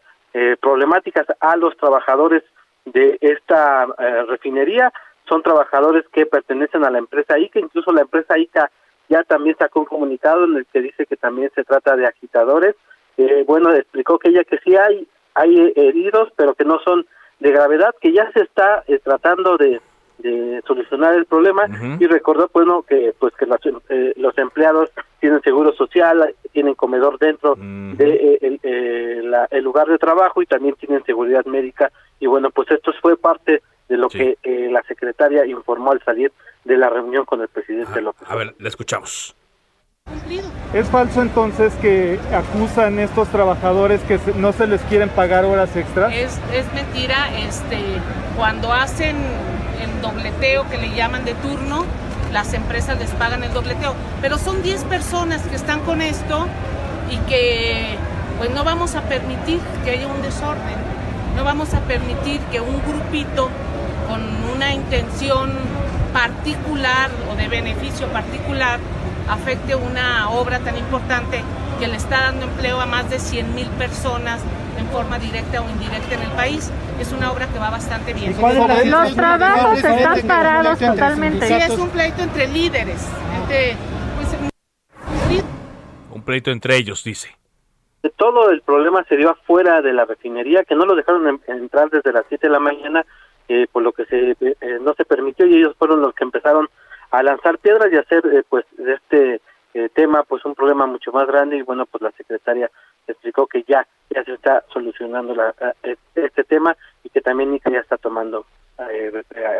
problemáticas 0.60 1.28
a 1.40 1.56
los 1.56 1.78
trabajadores 1.78 2.44
de 2.86 3.18
esta 3.22 3.86
refinería. 4.28 4.92
Son 5.30 5.44
trabajadores 5.44 6.04
que 6.12 6.26
pertenecen 6.26 6.84
a 6.84 6.90
la 6.90 6.98
empresa 6.98 7.38
ICA, 7.38 7.60
incluso 7.60 7.94
la 7.94 8.02
empresa 8.02 8.38
ICA 8.38 8.72
ya 9.08 9.24
también 9.24 9.56
sacó 9.58 9.82
un 9.82 9.86
comunicado 9.86 10.46
en 10.46 10.58
el 10.58 10.66
que 10.66 10.82
dice 10.82 11.06
que 11.06 11.16
también 11.16 11.52
se 11.54 11.64
trata 11.64 11.96
de 11.96 12.08
agitadores. 12.08 12.76
bueno, 13.46 13.72
explicó 13.74 14.18
que 14.18 14.30
ella 14.30 14.44
que 14.44 14.58
sí 14.58 14.76
hay 14.76 15.08
hay 15.36 15.74
heridos, 15.76 16.30
pero 16.36 16.54
que 16.56 16.66
no 16.66 16.80
son 16.80 17.06
de 17.40 17.52
gravedad, 17.52 17.94
que 18.00 18.14
ya 18.14 18.32
se 18.32 18.42
está 18.42 18.84
eh, 18.88 19.00
tratando 19.04 19.58
de, 19.58 19.82
solucionar 20.66 21.16
el 21.16 21.26
problema 21.26 21.64
y 22.00 22.08
recordó 22.08 22.50
bueno 22.54 22.84
que 22.84 23.14
pues 23.20 23.34
que 23.34 23.46
eh, 23.90 24.14
los 24.16 24.38
empleados 24.38 24.90
tienen 25.20 25.42
seguro 25.42 25.74
social, 25.74 26.34
tienen 26.54 26.76
comedor 26.76 27.20
dentro 27.20 27.56
de 27.58 28.38
eh, 28.42 29.48
el, 29.52 29.64
lugar 29.64 29.88
de 29.88 29.98
trabajo 29.98 30.42
y 30.42 30.46
también 30.46 30.76
tienen 30.76 31.04
seguridad 31.04 31.44
médica. 31.46 31.92
Y 32.22 32.28
bueno 32.28 32.52
pues 32.52 32.72
esto 32.72 32.94
fue 33.02 33.18
parte 33.18 33.64
de 33.90 33.98
lo 33.98 34.08
que 34.08 34.38
la 34.72 34.82
secretaria 34.84 35.46
informó 35.46 35.92
al 35.92 36.02
salir 36.06 36.32
de 36.64 36.78
la 36.78 36.90
reunión 36.90 37.26
con 37.26 37.42
el 37.42 37.50
presidente 37.50 38.00
López. 38.00 38.26
A 38.30 38.36
ver, 38.38 38.56
le 38.60 38.70
escuchamos. 38.70 39.36
¿Es 40.74 40.88
falso 40.88 41.22
entonces 41.22 41.72
que 41.82 42.20
acusan 42.34 42.98
estos 42.98 43.28
trabajadores 43.28 44.02
que 44.02 44.20
no 44.38 44.54
se 44.54 44.66
les 44.66 44.82
quieren 44.82 45.10
pagar 45.10 45.46
horas 45.46 45.76
extras? 45.76 46.12
Es, 46.12 46.40
es 46.52 46.74
mentira, 46.74 47.30
este, 47.38 47.78
cuando 48.36 48.74
hacen 48.74 49.16
el 49.80 50.02
dobleteo 50.02 50.68
que 50.70 50.80
le 50.80 50.96
llaman 50.96 51.26
de 51.26 51.36
turno, 51.36 51.86
las 52.32 52.54
empresas 52.54 52.98
les 52.98 53.12
pagan 53.12 53.44
el 53.44 53.54
dobleteo, 53.54 53.94
pero 54.20 54.40
son 54.40 54.64
10 54.64 54.86
personas 54.86 55.44
que 55.44 55.56
están 55.56 55.82
con 55.82 56.02
esto 56.02 56.48
y 57.12 57.18
que 57.30 57.96
pues 58.40 58.50
no 58.50 58.64
vamos 58.64 58.96
a 58.96 59.02
permitir 59.02 59.60
que 59.86 59.92
haya 59.92 60.08
un 60.08 60.24
desorden, 60.24 60.76
no 61.36 61.44
vamos 61.44 61.76
a 61.76 61.82
permitir 61.82 62.42
que 62.52 62.62
un 62.62 62.82
grupito 62.82 63.50
con 64.10 64.22
una 64.56 64.74
intención 64.74 65.52
particular 66.14 67.12
o 67.32 67.36
de 67.36 67.48
beneficio 67.48 68.08
particular 68.08 68.80
afecte 69.30 69.76
una 69.76 70.30
obra 70.30 70.60
tan 70.60 70.78
importante 70.78 71.42
que 71.80 71.88
le 71.88 71.98
está 71.98 72.22
dando 72.22 72.46
empleo 72.46 72.80
a 72.80 72.86
más 72.86 73.10
de 73.10 73.20
100 73.20 73.56
mil 73.56 73.68
personas 73.72 74.42
en 74.78 74.88
forma 74.88 75.20
directa 75.20 75.62
o 75.62 75.70
indirecta 75.70 76.16
en 76.16 76.22
el 76.22 76.32
país. 76.32 76.72
Es 77.00 77.12
una 77.12 77.32
obra 77.32 77.48
que 77.48 77.60
va 77.60 77.70
bastante 77.70 78.14
bien. 78.14 78.36
Los 78.90 79.16
trabajos 79.16 79.84
están 79.84 80.22
parados 80.28 80.80
totalmente. 80.80 81.48
Sí, 81.48 81.54
es 81.54 81.78
un 81.78 81.90
pleito 81.90 82.22
entre 82.22 82.48
líderes. 82.48 83.08
Pues, 83.48 83.76
un 86.12 86.22
pleito 86.24 86.52
entre 86.52 86.78
ellos, 86.78 87.04
dice. 87.04 87.36
Todo 88.18 88.50
el 88.50 88.62
problema 88.62 89.04
se 89.06 89.16
dio 89.16 89.30
afuera 89.32 89.82
de 89.82 89.94
la 89.94 90.06
refinería, 90.06 90.64
que 90.64 90.76
no 90.76 90.86
lo 90.86 90.96
dejaron 90.96 91.42
entrar 91.48 91.90
desde 91.90 92.12
las 92.12 92.26
7 92.28 92.48
de 92.48 92.54
la 92.54 92.60
mañana, 92.60 93.06
eh, 93.48 93.68
por 93.72 93.82
lo 93.82 93.94
que 93.94 94.06
se, 94.06 94.32
eh, 94.42 94.80
no 94.82 94.94
se 94.94 95.06
permitió 95.06 95.46
y 95.46 95.56
ellos 95.56 95.76
fueron 95.78 96.02
los 96.02 96.14
que 96.14 96.24
empezaron 96.24 96.70
a 97.14 97.22
lanzar 97.22 97.60
piedras 97.60 97.90
y 97.94 97.98
hacer 97.98 98.26
eh, 98.26 98.44
pues 98.50 98.66
de 98.76 98.94
este 98.96 99.42
eh, 99.76 99.90
tema 99.94 100.24
pues 100.24 100.44
un 100.46 100.56
problema 100.56 100.88
mucho 100.88 101.12
más 101.12 101.28
grande 101.28 101.58
y 101.58 101.62
bueno 101.62 101.86
pues 101.86 102.02
la 102.02 102.12
secretaria 102.12 102.70
explicó 103.08 103.46
que 103.46 103.64
ya 103.68 103.88
ya 104.10 104.24
se 104.24 104.34
está 104.34 104.64
solucionando 104.74 105.36
la, 105.36 105.54
eh, 105.84 105.96
este 106.16 106.44
tema 106.44 106.76
y 107.04 107.10
que 107.10 107.22
también 107.22 107.52
Nica 107.52 107.70
ya 107.70 107.80
está 107.80 107.98
tomando 107.98 108.46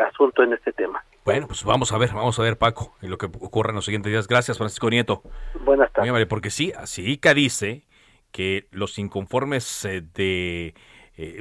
asunto 0.08 0.42
en 0.42 0.52
este 0.52 0.72
tema. 0.72 1.02
Bueno, 1.24 1.46
pues 1.46 1.64
vamos 1.64 1.92
a 1.92 1.98
ver, 1.98 2.10
vamos 2.12 2.38
a 2.38 2.42
ver 2.42 2.58
Paco, 2.58 2.94
en 3.00 3.10
lo 3.10 3.16
que 3.16 3.26
ocurre 3.26 3.70
en 3.70 3.76
los 3.76 3.84
siguientes 3.84 4.10
días. 4.10 4.26
Gracias 4.26 4.58
Francisco 4.58 4.90
Nieto. 4.90 5.22
Buenas 5.64 5.92
tardes. 5.92 6.26
porque 6.26 6.50
sí, 6.50 6.72
así 6.76 7.08
ICA 7.12 7.32
dice 7.32 7.84
que 8.32 8.66
los 8.72 8.98
inconformes 8.98 9.88
de 10.14 10.74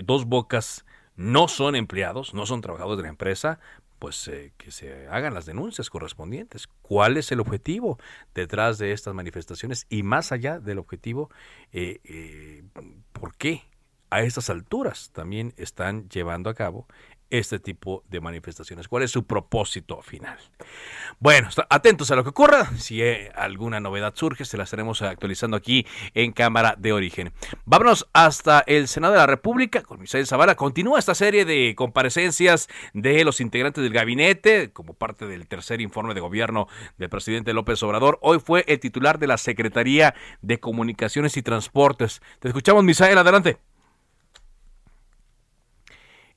Dos 0.03 0.25
Bocas 0.25 0.85
no 1.15 1.47
son 1.47 1.75
empleados, 1.75 2.33
no 2.33 2.45
son 2.45 2.61
trabajadores 2.61 2.97
de 2.97 3.03
la 3.03 3.09
empresa, 3.09 3.59
pues 4.03 4.27
eh, 4.27 4.51
que 4.57 4.69
se 4.69 5.07
hagan 5.07 5.33
las 5.33 5.45
denuncias 5.45 5.89
correspondientes. 5.89 6.67
¿Cuál 6.81 7.15
es 7.15 7.31
el 7.31 7.39
objetivo 7.39 7.97
detrás 8.35 8.77
de 8.77 8.91
estas 8.91 9.13
manifestaciones? 9.13 9.85
Y 9.87 10.03
más 10.03 10.33
allá 10.33 10.59
del 10.59 10.79
objetivo, 10.79 11.29
eh, 11.71 12.01
eh, 12.03 12.63
¿por 13.13 13.33
qué 13.37 13.61
a 14.09 14.21
estas 14.23 14.49
alturas 14.49 15.11
también 15.13 15.53
están 15.55 16.09
llevando 16.09 16.49
a 16.49 16.53
cabo 16.53 16.85
este 17.33 17.59
tipo 17.59 18.03
de 18.09 18.21
manifestaciones? 18.21 18.87
¿Cuál 18.87 19.03
es 19.03 19.11
su 19.11 19.25
propósito 19.25 20.01
final? 20.03 20.37
Bueno, 21.19 21.49
atentos 21.69 22.11
a 22.11 22.15
lo 22.15 22.23
que 22.23 22.29
ocurra. 22.29 22.69
Si 22.77 23.01
eh, 23.01 23.31
alguna 23.35 23.79
novedad 23.79 24.13
surge, 24.15 24.45
se 24.45 24.55
la 24.55 24.65
estaremos 24.65 25.01
actualizando 25.01 25.57
aquí 25.57 25.87
en 26.13 26.31
Cámara 26.31 26.75
de 26.77 26.93
Origen. 26.93 27.33
Vámonos 27.65 28.07
hasta 28.13 28.63
el 28.67 28.87
Senado 28.87 29.13
de 29.13 29.19
la 29.19 29.25
República 29.25 29.81
con 29.81 29.99
Misael 29.99 30.27
Zavala. 30.27 30.55
Continúa 30.55 30.99
esta 30.99 31.15
serie 31.15 31.43
de 31.43 31.73
comparecencias 31.75 32.69
de 32.93 33.23
los 33.25 33.41
integrantes 33.41 33.83
del 33.83 33.93
gabinete 33.93 34.71
como 34.71 34.93
parte 34.93 35.25
del 35.25 35.47
tercer 35.47 35.81
informe 35.81 36.13
de 36.13 36.21
gobierno 36.21 36.67
del 36.97 37.09
presidente 37.09 37.53
López 37.53 37.81
Obrador. 37.81 38.19
Hoy 38.21 38.39
fue 38.39 38.63
el 38.67 38.79
titular 38.79 39.17
de 39.17 39.27
la 39.27 39.37
Secretaría 39.37 40.13
de 40.43 40.59
Comunicaciones 40.59 41.35
y 41.35 41.41
Transportes. 41.41 42.21
Te 42.39 42.49
escuchamos, 42.49 42.83
Misael, 42.83 43.17
adelante. 43.17 43.57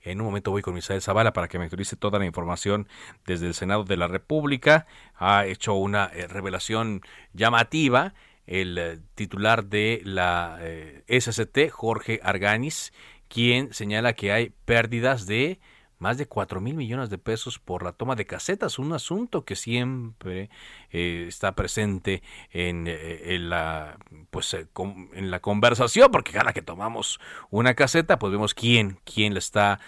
En 0.06 0.20
un 0.20 0.26
momento 0.26 0.52
voy 0.52 0.62
con 0.62 0.72
Misael 0.72 1.02
Zavala 1.02 1.32
para 1.32 1.48
que 1.48 1.58
me 1.58 1.64
actualice 1.64 1.96
toda 1.96 2.20
la 2.20 2.26
información 2.26 2.86
desde 3.26 3.48
el 3.48 3.54
Senado 3.54 3.82
de 3.82 3.96
la 3.96 4.06
República. 4.06 4.86
Ha 5.16 5.46
hecho 5.46 5.74
una 5.74 6.06
eh, 6.14 6.28
revelación 6.28 7.00
llamativa 7.32 8.14
el 8.46 8.78
eh, 8.78 8.98
titular 9.16 9.64
de 9.64 10.02
la 10.04 10.58
eh, 10.60 11.02
SST, 11.08 11.70
Jorge 11.70 12.20
Arganis, 12.22 12.92
quien 13.26 13.74
señala 13.74 14.12
que 14.12 14.30
hay 14.30 14.52
pérdidas 14.64 15.26
de 15.26 15.58
más 15.98 16.18
de 16.18 16.26
4 16.26 16.60
mil 16.60 16.74
millones 16.74 17.10
de 17.10 17.18
pesos 17.18 17.58
por 17.58 17.82
la 17.82 17.92
toma 17.92 18.16
de 18.16 18.26
casetas, 18.26 18.78
un 18.78 18.92
asunto 18.92 19.44
que 19.44 19.56
siempre 19.56 20.50
eh, 20.90 21.24
está 21.28 21.52
presente 21.52 22.22
en, 22.50 22.86
eh, 22.88 23.38
la 23.40 23.98
pues 24.30 24.52
eh, 24.54 24.66
en 25.14 25.30
la 25.30 25.40
conversación, 25.40 26.10
porque 26.10 26.32
cada 26.32 26.52
que 26.52 26.62
tomamos 26.62 27.20
una 27.50 27.74
caseta, 27.74 28.18
pues 28.18 28.32
vemos 28.32 28.54
quién, 28.54 28.98
quién 29.04 29.32
le 29.32 29.38
está 29.38 29.80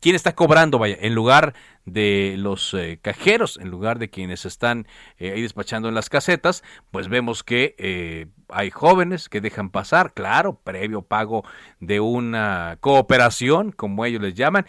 quién 0.00 0.14
está 0.14 0.34
cobrando, 0.34 0.78
vaya, 0.78 0.96
en 1.00 1.14
lugar 1.14 1.54
de 1.84 2.34
los 2.38 2.74
eh, 2.74 2.98
cajeros, 3.00 3.58
en 3.58 3.70
lugar 3.70 3.98
de 3.98 4.10
quienes 4.10 4.44
están 4.44 4.86
eh, 5.18 5.32
ahí 5.32 5.42
despachando 5.42 5.88
en 5.88 5.94
las 5.94 6.10
casetas, 6.10 6.64
pues 6.90 7.08
vemos 7.08 7.44
que 7.44 7.74
eh, 7.78 8.26
hay 8.48 8.70
jóvenes 8.70 9.28
que 9.28 9.40
dejan 9.40 9.70
pasar, 9.70 10.12
claro, 10.12 10.60
previo 10.62 11.02
pago 11.02 11.44
de 11.80 12.00
una 12.00 12.78
cooperación, 12.80 13.72
como 13.72 14.04
ellos 14.04 14.20
les 14.20 14.34
llaman, 14.34 14.66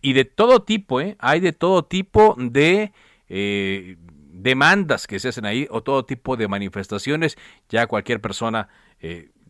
y 0.00 0.12
de 0.14 0.24
todo 0.24 0.62
tipo, 0.62 1.00
hay 1.18 1.40
de 1.40 1.52
todo 1.52 1.84
tipo 1.84 2.34
de 2.38 2.92
demandas 3.28 5.06
que 5.06 5.18
se 5.18 5.28
hacen 5.28 5.46
ahí 5.46 5.66
o 5.70 5.82
todo 5.82 6.04
tipo 6.04 6.36
de 6.36 6.48
manifestaciones, 6.48 7.36
ya 7.68 7.86
cualquier 7.86 8.20
persona 8.20 8.68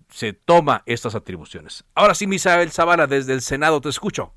se 0.08 0.32
toma 0.32 0.82
estas 0.86 1.14
atribuciones. 1.14 1.84
Ahora 1.94 2.14
sí, 2.14 2.26
Misael 2.26 2.70
Zavala, 2.70 3.06
desde 3.06 3.32
el 3.32 3.40
Senado, 3.40 3.80
te 3.80 3.88
escucho. 3.88 4.32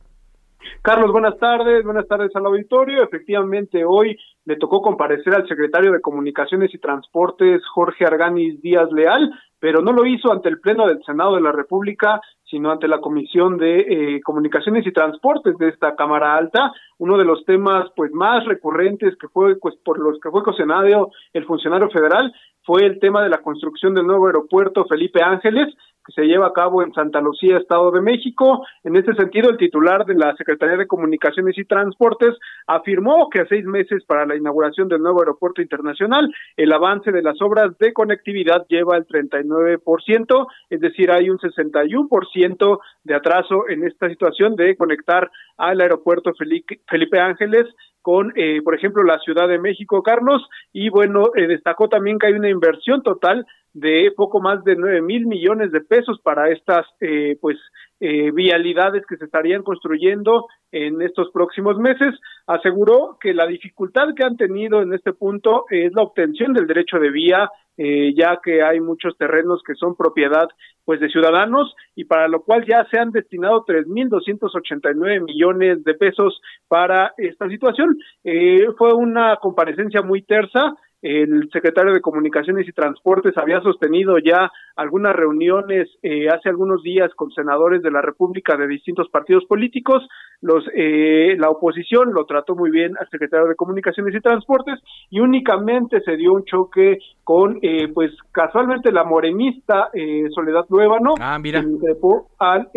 Carlos, 0.82 1.12
buenas 1.12 1.38
tardes, 1.38 1.84
buenas 1.84 2.08
tardes 2.08 2.36
al 2.36 2.46
auditorio. 2.46 3.04
Efectivamente, 3.04 3.84
hoy 3.86 4.18
le 4.46 4.56
tocó 4.56 4.82
comparecer 4.82 5.34
al 5.36 5.48
secretario 5.48 5.92
de 5.92 6.02
Comunicaciones 6.02 6.74
y 6.74 6.80
Transportes, 6.80 7.62
Jorge 7.74 8.06
Arganis 8.06 8.62
Díaz 8.62 8.92
Leal, 8.92 9.32
pero 9.60 9.82
no 9.82 9.92
lo 9.92 10.06
hizo 10.06 10.32
ante 10.32 10.50
el 10.50 10.60
Pleno 10.60 10.88
del 10.88 11.04
Senado 11.04 11.36
de 11.36 11.42
la 11.42 11.52
República, 11.52 12.22
sino 12.44 12.72
ante 12.72 12.88
la 12.88 13.00
Comisión 13.00 13.58
de 13.58 13.80
eh, 13.80 14.22
Comunicaciones 14.22 14.86
y 14.88 14.94
Transportes 14.94 15.58
de 15.58 15.70
esta 15.70 15.96
Cámara 15.96 16.36
Alta. 16.36 16.72
Uno 16.98 17.18
de 17.18 17.26
los 17.26 17.44
temas 17.46 17.90
pues 17.96 18.12
más 18.14 18.46
recurrentes 18.46 19.16
que 19.18 19.28
fue 19.28 19.58
pues 19.58 19.76
por 19.84 20.00
los 20.00 20.20
que 20.20 20.32
fue 20.32 20.44
cuestionado 20.44 21.12
el 21.34 21.46
funcionario 21.46 21.90
federal 21.90 22.32
fue 22.64 22.86
el 22.86 23.00
tema 23.00 23.24
de 23.24 23.30
la 23.30 23.40
construcción 23.40 23.94
del 23.94 24.06
nuevo 24.06 24.28
aeropuerto 24.28 24.86
Felipe 24.86 25.24
Ángeles, 25.24 25.74
que 26.08 26.14
se 26.14 26.26
lleva 26.26 26.48
a 26.48 26.54
cabo 26.54 26.82
en 26.82 26.94
Santa 26.94 27.20
Lucía, 27.20 27.58
Estado 27.58 27.92
de 27.92 28.02
México. 28.02 28.66
En 28.84 28.96
este 28.96 29.14
sentido, 29.14 29.50
el 29.50 29.58
titular 29.58 30.06
de 30.06 30.16
la 30.16 30.34
Secretaría 30.38 30.78
de 30.78 30.88
Comunicaciones 30.88 31.58
y 31.58 31.66
Transportes 31.66 32.34
afirmó 32.66 33.30
que 33.30 33.42
a 33.42 33.48
seis 33.48 33.66
meses 33.66 34.06
para 34.06 34.26
la 34.26 34.38
inauguración 34.38 34.88
del 34.88 35.02
nuevo 35.02 35.20
aeropuerto 35.20 35.62
internacional, 35.62 36.34
el 36.56 36.72
avance 36.72 37.12
de 37.12 37.22
las 37.22 37.42
obras 37.42 37.78
de 37.78 37.92
conectividad 37.92 38.66
lleva 38.70 38.96
el 38.96 39.06
39%, 39.06 40.48
es 40.70 40.80
decir, 40.80 41.12
hay 41.12 41.30
un 41.30 41.40
61% 41.40 42.80
de 43.04 43.16
atraso 43.16 43.68
en 43.68 43.86
esta 43.86 44.08
situación 44.10 44.56
de 44.56 44.78
conectar 44.78 45.30
al 45.58 45.82
aeropuerto 45.82 46.32
Felipe 46.34 47.20
Ángeles 47.20 47.66
con, 48.08 48.32
eh, 48.38 48.62
por 48.64 48.74
ejemplo, 48.74 49.04
la 49.04 49.20
Ciudad 49.20 49.50
de 49.50 49.60
México, 49.60 50.02
Carlos, 50.02 50.42
y 50.72 50.88
bueno, 50.88 51.32
eh, 51.36 51.46
destacó 51.46 51.90
también 51.90 52.18
que 52.18 52.28
hay 52.28 52.34
una 52.36 52.50
inversión 52.50 53.04
total 53.04 53.46
de 53.74 54.14
poco 54.16 54.40
más 54.40 54.64
de 54.64 54.78
nueve 54.78 55.02
mil 55.02 55.28
millones 55.28 55.74
de 55.74 55.82
pesos 55.82 56.18
para 56.24 56.50
estas 56.50 56.86
eh, 57.02 57.38
pues 57.42 57.58
eh, 58.00 58.32
vialidades 58.32 59.06
que 59.08 59.18
se 59.18 59.26
estarían 59.26 59.64
construyendo 59.64 60.46
en 60.72 61.02
estos 61.02 61.32
próximos 61.32 61.78
meses. 61.78 62.14
Aseguró 62.46 63.18
que 63.20 63.34
la 63.34 63.48
dificultad 63.48 64.14
que 64.16 64.24
han 64.24 64.38
tenido 64.38 64.82
en 64.82 64.94
este 64.94 65.14
punto 65.14 65.66
es 65.70 65.94
la 65.96 66.04
obtención 66.04 66.54
del 66.54 66.68
derecho 66.68 67.00
de 67.00 67.10
vía, 67.10 67.50
eh, 67.78 68.14
ya 68.16 68.40
que 68.44 68.62
hay 68.64 68.80
muchos 68.80 69.18
terrenos 69.18 69.62
que 69.66 69.76
son 69.76 69.96
propiedad 69.96 70.48
pues 70.86 71.00
de 71.00 71.10
ciudadanos 71.10 71.76
y 71.96 72.06
para 72.06 72.28
lo 72.28 72.42
cual 72.42 72.66
ya 72.66 72.86
se 72.90 73.00
han 73.00 73.12
destinado 73.12 73.64
tres 73.68 73.88
mil 73.88 74.10
doscientos 74.10 74.56
ochenta 74.56 74.92
y 74.92 74.96
nueve 74.96 75.20
millones 75.22 75.84
de 75.84 75.94
pesos 75.94 76.42
para 76.68 77.14
esta 77.18 77.48
situación. 77.50 77.98
fue 78.78 78.94
una 78.94 79.36
comparecencia 79.38 80.02
muy 80.02 80.22
tersa 80.22 80.76
el 81.02 81.50
secretario 81.52 81.94
de 81.94 82.02
Comunicaciones 82.02 82.68
y 82.68 82.72
Transportes 82.72 83.38
había 83.38 83.62
sostenido 83.62 84.18
ya 84.18 84.52
algunas 84.76 85.16
reuniones 85.16 85.90
eh, 86.02 86.28
hace 86.30 86.50
algunos 86.50 86.82
días 86.82 87.12
con 87.16 87.32
senadores 87.32 87.82
de 87.84 87.92
la 87.92 88.02
República 88.02 88.58
de 88.58 88.68
distintos 88.68 89.08
partidos 89.10 89.46
políticos. 89.46 90.08
Los, 90.42 90.64
eh, 90.76 91.36
la 91.38 91.50
oposición 91.50 92.14
lo 92.14 92.26
trató 92.26 92.56
muy 92.56 92.70
bien 92.72 92.96
al 93.00 93.10
secretario 93.10 93.48
de 93.48 93.56
Comunicaciones 93.56 94.14
y 94.16 94.22
Transportes 94.22 94.80
y 95.10 95.20
únicamente 95.20 96.02
se 96.02 96.16
dio 96.16 96.34
un 96.34 96.46
choque 96.46 97.00
con, 97.24 97.60
eh, 97.62 97.90
pues 97.94 98.12
casualmente 98.32 98.92
la 98.92 99.04
morenista 99.04 99.90
Soledad 100.34 100.66
Luébano, 100.70 101.16
ah, 101.20 101.38
mira. 101.40 101.64
al, 102.40 102.70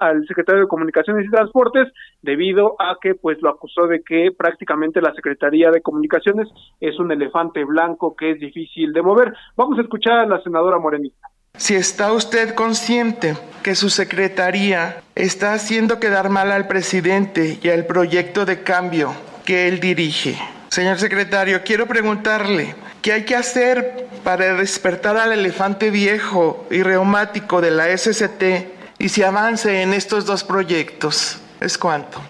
al 0.00 0.26
secretario 0.26 0.62
de 0.62 0.68
Comunicaciones 0.68 1.26
y 1.26 1.30
Transportes 1.30 1.92
debido 2.22 2.74
a 2.78 2.96
que 3.00 3.14
pues 3.14 3.40
lo 3.42 3.50
acusó 3.50 3.86
de 3.86 4.02
que 4.02 4.30
prácticamente 4.36 5.00
la 5.00 5.12
Secretaría 5.14 5.70
de 5.70 5.82
Comunicaciones 5.82 6.48
es 6.80 6.98
un 6.98 7.12
elefante 7.12 7.53
blanco 7.62 8.16
que 8.16 8.32
es 8.32 8.40
difícil 8.40 8.92
de 8.92 9.02
mover. 9.02 9.32
Vamos 9.54 9.78
a 9.78 9.82
escuchar 9.82 10.18
a 10.18 10.26
la 10.26 10.42
senadora 10.42 10.78
Morenita. 10.78 11.28
Si 11.56 11.76
está 11.76 12.12
usted 12.12 12.54
consciente 12.56 13.36
que 13.62 13.76
su 13.76 13.88
secretaría 13.88 15.02
está 15.14 15.52
haciendo 15.52 16.00
quedar 16.00 16.28
mal 16.28 16.50
al 16.50 16.66
presidente 16.66 17.60
y 17.62 17.68
al 17.68 17.86
proyecto 17.86 18.44
de 18.44 18.64
cambio 18.64 19.14
que 19.44 19.68
él 19.68 19.78
dirige. 19.78 20.36
Señor 20.68 20.98
secretario, 20.98 21.62
quiero 21.64 21.86
preguntarle, 21.86 22.74
¿qué 23.02 23.12
hay 23.12 23.24
que 23.24 23.36
hacer 23.36 24.08
para 24.24 24.54
despertar 24.54 25.16
al 25.16 25.32
elefante 25.32 25.90
viejo 25.90 26.66
y 26.70 26.82
reumático 26.82 27.60
de 27.60 27.70
la 27.70 27.96
SCT 27.96 28.98
y 28.98 29.08
si 29.08 29.22
avance 29.22 29.82
en 29.82 29.94
estos 29.94 30.26
dos 30.26 30.42
proyectos? 30.42 31.40
¿Es 31.60 31.78
cuánto? 31.78 32.20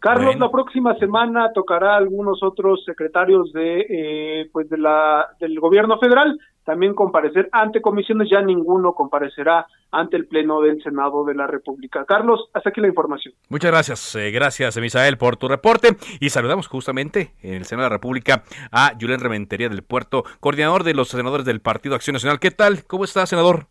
Carlos, 0.00 0.38
la 0.38 0.50
próxima 0.50 0.94
semana 0.96 1.52
tocará 1.52 1.96
algunos 1.96 2.42
otros 2.42 2.84
secretarios 2.84 3.52
de, 3.52 3.86
eh, 3.88 4.50
pues 4.52 4.68
de 4.70 4.78
la, 4.78 5.26
del 5.40 5.58
gobierno 5.58 5.98
federal 5.98 6.38
también 6.68 6.94
comparecer 6.94 7.48
ante 7.50 7.80
comisiones, 7.80 8.28
ya 8.30 8.42
ninguno 8.42 8.92
comparecerá 8.92 9.66
ante 9.90 10.18
el 10.18 10.26
Pleno 10.26 10.60
del 10.60 10.82
Senado 10.82 11.24
de 11.24 11.34
la 11.34 11.46
República. 11.46 12.04
Carlos, 12.04 12.50
hasta 12.52 12.68
aquí 12.68 12.82
la 12.82 12.88
información. 12.88 13.32
Muchas 13.48 13.70
gracias, 13.70 14.14
eh, 14.16 14.30
gracias 14.30 14.76
Misael 14.76 15.16
por 15.16 15.38
tu 15.38 15.48
reporte 15.48 15.96
y 16.20 16.28
saludamos 16.28 16.66
justamente 16.66 17.32
en 17.40 17.54
el 17.54 17.64
Senado 17.64 17.84
de 17.84 17.90
la 17.90 17.96
República 17.96 18.44
a 18.70 18.92
Julián 19.00 19.20
Rementería 19.20 19.70
del 19.70 19.82
Puerto, 19.82 20.24
coordinador 20.40 20.84
de 20.84 20.92
los 20.92 21.08
senadores 21.08 21.46
del 21.46 21.62
Partido 21.62 21.94
Acción 21.94 22.12
Nacional. 22.12 22.38
¿Qué 22.38 22.50
tal? 22.50 22.84
¿Cómo 22.86 23.04
está, 23.04 23.24
senador? 23.24 23.68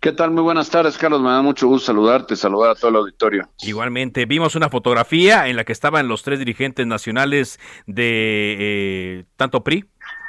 ¿Qué 0.00 0.12
tal? 0.12 0.30
Muy 0.30 0.42
buenas 0.42 0.70
tardes, 0.70 0.98
Carlos. 0.98 1.20
Me 1.20 1.30
da 1.30 1.42
mucho 1.42 1.66
gusto 1.66 1.86
saludarte, 1.86 2.36
saludar 2.36 2.70
a 2.70 2.74
todo 2.74 2.90
el 2.90 2.96
auditorio. 2.96 3.48
Igualmente, 3.62 4.26
vimos 4.26 4.54
una 4.54 4.68
fotografía 4.68 5.48
en 5.48 5.56
la 5.56 5.64
que 5.64 5.72
estaban 5.72 6.06
los 6.06 6.22
tres 6.22 6.38
dirigentes 6.38 6.86
nacionales 6.86 7.58
de 7.86 8.56
eh, 8.58 9.24
tanto 9.36 9.64
PRI, 9.64 9.86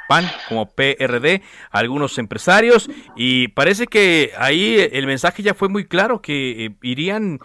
PAN 0.08 0.26
como 0.48 0.68
PRD, 0.70 1.42
algunos 1.70 2.18
empresarios, 2.18 2.90
y 3.16 3.50
parece 3.50 3.88
que 3.88 4.32
ahí 4.38 4.78
el 4.92 5.06
mensaje 5.06 5.44
ya 5.44 5.54
fue 5.54 5.70
muy 5.70 5.86
claro, 5.86 6.22
que 6.22 6.66
eh, 6.66 6.76
irían 6.82 7.40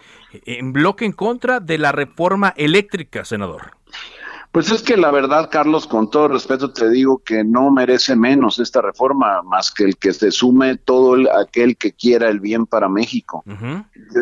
en 0.45 0.73
bloque 0.73 1.05
en 1.05 1.11
contra 1.11 1.59
de 1.59 1.77
la 1.77 1.91
reforma 1.91 2.53
eléctrica, 2.55 3.25
senador. 3.25 3.71
Pues 4.53 4.69
es 4.69 4.83
que 4.83 4.97
la 4.97 5.09
verdad, 5.09 5.49
Carlos, 5.51 5.87
con 5.87 6.11
todo 6.11 6.27
respeto 6.27 6.71
te 6.71 6.87
digo 6.87 7.23
que 7.25 7.43
no 7.43 7.71
merece 7.71 8.15
menos 8.15 8.59
esta 8.59 8.83
reforma, 8.83 9.41
más 9.41 9.71
que 9.71 9.83
el 9.83 9.97
que 9.97 10.13
se 10.13 10.29
sume 10.29 10.77
todo 10.77 11.15
aquel 11.35 11.75
que 11.75 11.93
quiera 11.93 12.29
el 12.29 12.39
bien 12.39 12.67
para 12.67 12.87
México. 12.87 13.43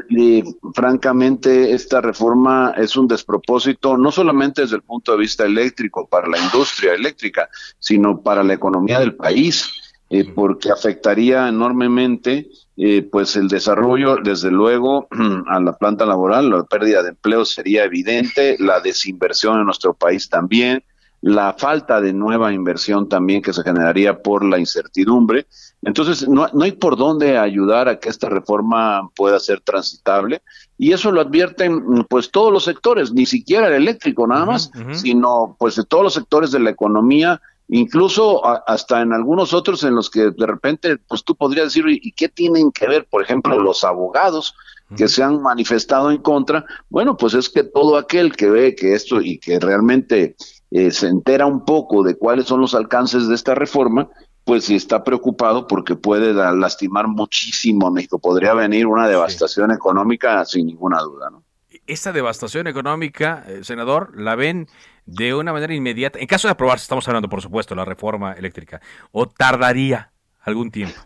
y, 0.10 0.42
francamente, 0.74 1.74
esta 1.74 2.00
reforma 2.00 2.74
es 2.78 2.96
un 2.96 3.10
despropósito, 3.10 3.98
no 3.98 4.10
solamente 4.10 4.62
desde 4.62 4.78
el 4.78 4.84
punto 4.84 5.12
de 5.12 5.18
vista 5.18 5.46
eléctrico, 5.46 6.08
para 6.08 6.30
la 6.30 6.40
industria 6.40 6.94
eléctrica, 6.94 7.50
sino 7.78 8.22
para 8.22 8.42
la 8.42 8.54
economía 8.54 9.02
del 9.02 9.16
país. 9.16 9.70
Eh, 10.14 10.26
porque 10.26 10.70
afectaría 10.70 11.48
enormemente 11.48 12.50
eh, 12.84 13.04
pues 13.04 13.36
el 13.36 13.48
desarrollo, 13.48 14.16
desde 14.24 14.50
luego, 14.50 15.08
a 15.48 15.60
la 15.60 15.74
planta 15.74 16.04
laboral, 16.04 16.50
la 16.50 16.64
pérdida 16.64 17.04
de 17.04 17.10
empleo 17.10 17.46
sería 17.46 17.84
evidente, 17.84 18.56
la 18.58 18.80
desinversión 18.80 19.60
en 19.60 19.66
nuestro 19.66 19.94
país 19.94 20.28
también, 20.30 20.84
la 21.22 21.54
falta 21.54 22.02
de 22.02 22.12
nueva 22.12 22.52
inversión 22.52 23.08
también 23.08 23.44
que 23.44 23.54
se 23.54 23.62
generaría 23.62 24.24
por 24.24 24.44
la 24.44 24.58
incertidumbre. 24.58 25.46
Entonces, 25.84 26.28
no, 26.28 26.48
no 26.54 26.64
hay 26.64 26.72
por 26.72 26.98
dónde 26.98 27.38
ayudar 27.38 27.88
a 27.88 28.00
que 28.00 28.10
esta 28.10 28.30
reforma 28.30 29.08
pueda 29.16 29.40
ser 29.40 29.62
transitable 29.62 30.42
y 30.76 30.92
eso 30.92 31.12
lo 31.12 31.22
advierten 31.22 32.04
pues 32.10 32.32
todos 32.32 32.52
los 32.52 32.64
sectores, 32.64 33.14
ni 33.14 33.28
siquiera 33.28 33.68
el 33.68 33.74
eléctrico 33.74 34.26
nada 34.26 34.48
más, 34.48 34.72
sino 34.94 35.56
pues 35.60 35.76
de 35.76 35.84
todos 35.84 36.04
los 36.04 36.16
sectores 36.16 36.50
de 36.50 36.60
la 36.60 36.72
economía 36.72 37.40
incluso 37.68 38.46
hasta 38.46 39.02
en 39.02 39.14
algunos 39.14 39.54
otros 39.54 39.84
en 39.84 39.96
los 39.96 40.10
que 40.10 40.32
de 40.32 40.46
repente, 40.46 40.98
pues 40.98 41.24
tú 41.24 41.36
podrías 41.36 41.68
decir, 41.68 41.86
¿y 41.88 42.12
qué 42.12 42.30
tienen 42.30 42.72
que 42.72 42.88
ver, 42.88 43.08
por 43.10 43.24
ejemplo, 43.24 43.60
los 43.60 43.84
abogados 43.84 44.54
que 44.96 45.08
se 45.08 45.24
han 45.24 45.42
manifestado 45.42 46.12
en 46.12 46.18
contra? 46.18 46.66
Bueno, 46.90 47.16
pues 47.16 47.34
es 47.34 47.50
que 47.50 47.64
todo 47.64 47.98
aquel 47.98 48.36
que 48.36 48.50
ve 48.50 48.76
que 48.76 48.94
esto 48.94 49.22
y 49.22 49.40
que 49.40 49.60
realmente 49.60 50.36
eh, 50.72 50.92
se 50.92 51.08
entera 51.08 51.46
un 51.46 51.66
poco 51.66 52.04
de 52.04 52.18
cuáles 52.18 52.46
son 52.46 52.62
los 52.62 52.76
alcances 52.76 53.28
de 53.28 53.36
esta 53.36 53.56
reforma, 53.56 54.10
pues 54.44 54.66
sí 54.66 54.76
está 54.76 55.04
preocupado 55.04 55.68
porque 55.68 55.96
puede 55.96 56.34
lastimar 56.34 57.08
muchísimo 57.08 57.88
a 57.88 57.92
México. 57.92 58.20
Podría 58.20 58.54
venir 58.54 58.88
una 58.88 59.08
devastación 59.08 59.72
económica 59.72 60.44
sin 60.46 60.66
ninguna 60.66 61.00
duda, 61.02 61.30
¿no? 61.30 61.44
Esta 61.88 62.12
devastación 62.12 62.68
económica, 62.68 63.44
eh, 63.48 63.64
senador, 63.64 64.18
la 64.20 64.36
ven 64.36 64.68
de 65.06 65.34
una 65.34 65.54
manera 65.54 65.74
inmediata. 65.74 66.20
En 66.20 66.28
caso 66.28 66.48
de 66.48 66.54
aprobarse, 66.54 66.84
estamos 66.84 67.08
hablando, 67.08 67.30
por 67.30 67.42
supuesto, 67.42 67.76
la 67.76 67.86
reforma 67.86 68.34
eléctrica, 68.34 68.82
o 69.12 69.28
tardaría 69.28 70.12
algún 70.42 70.72
tiempo. 70.72 71.00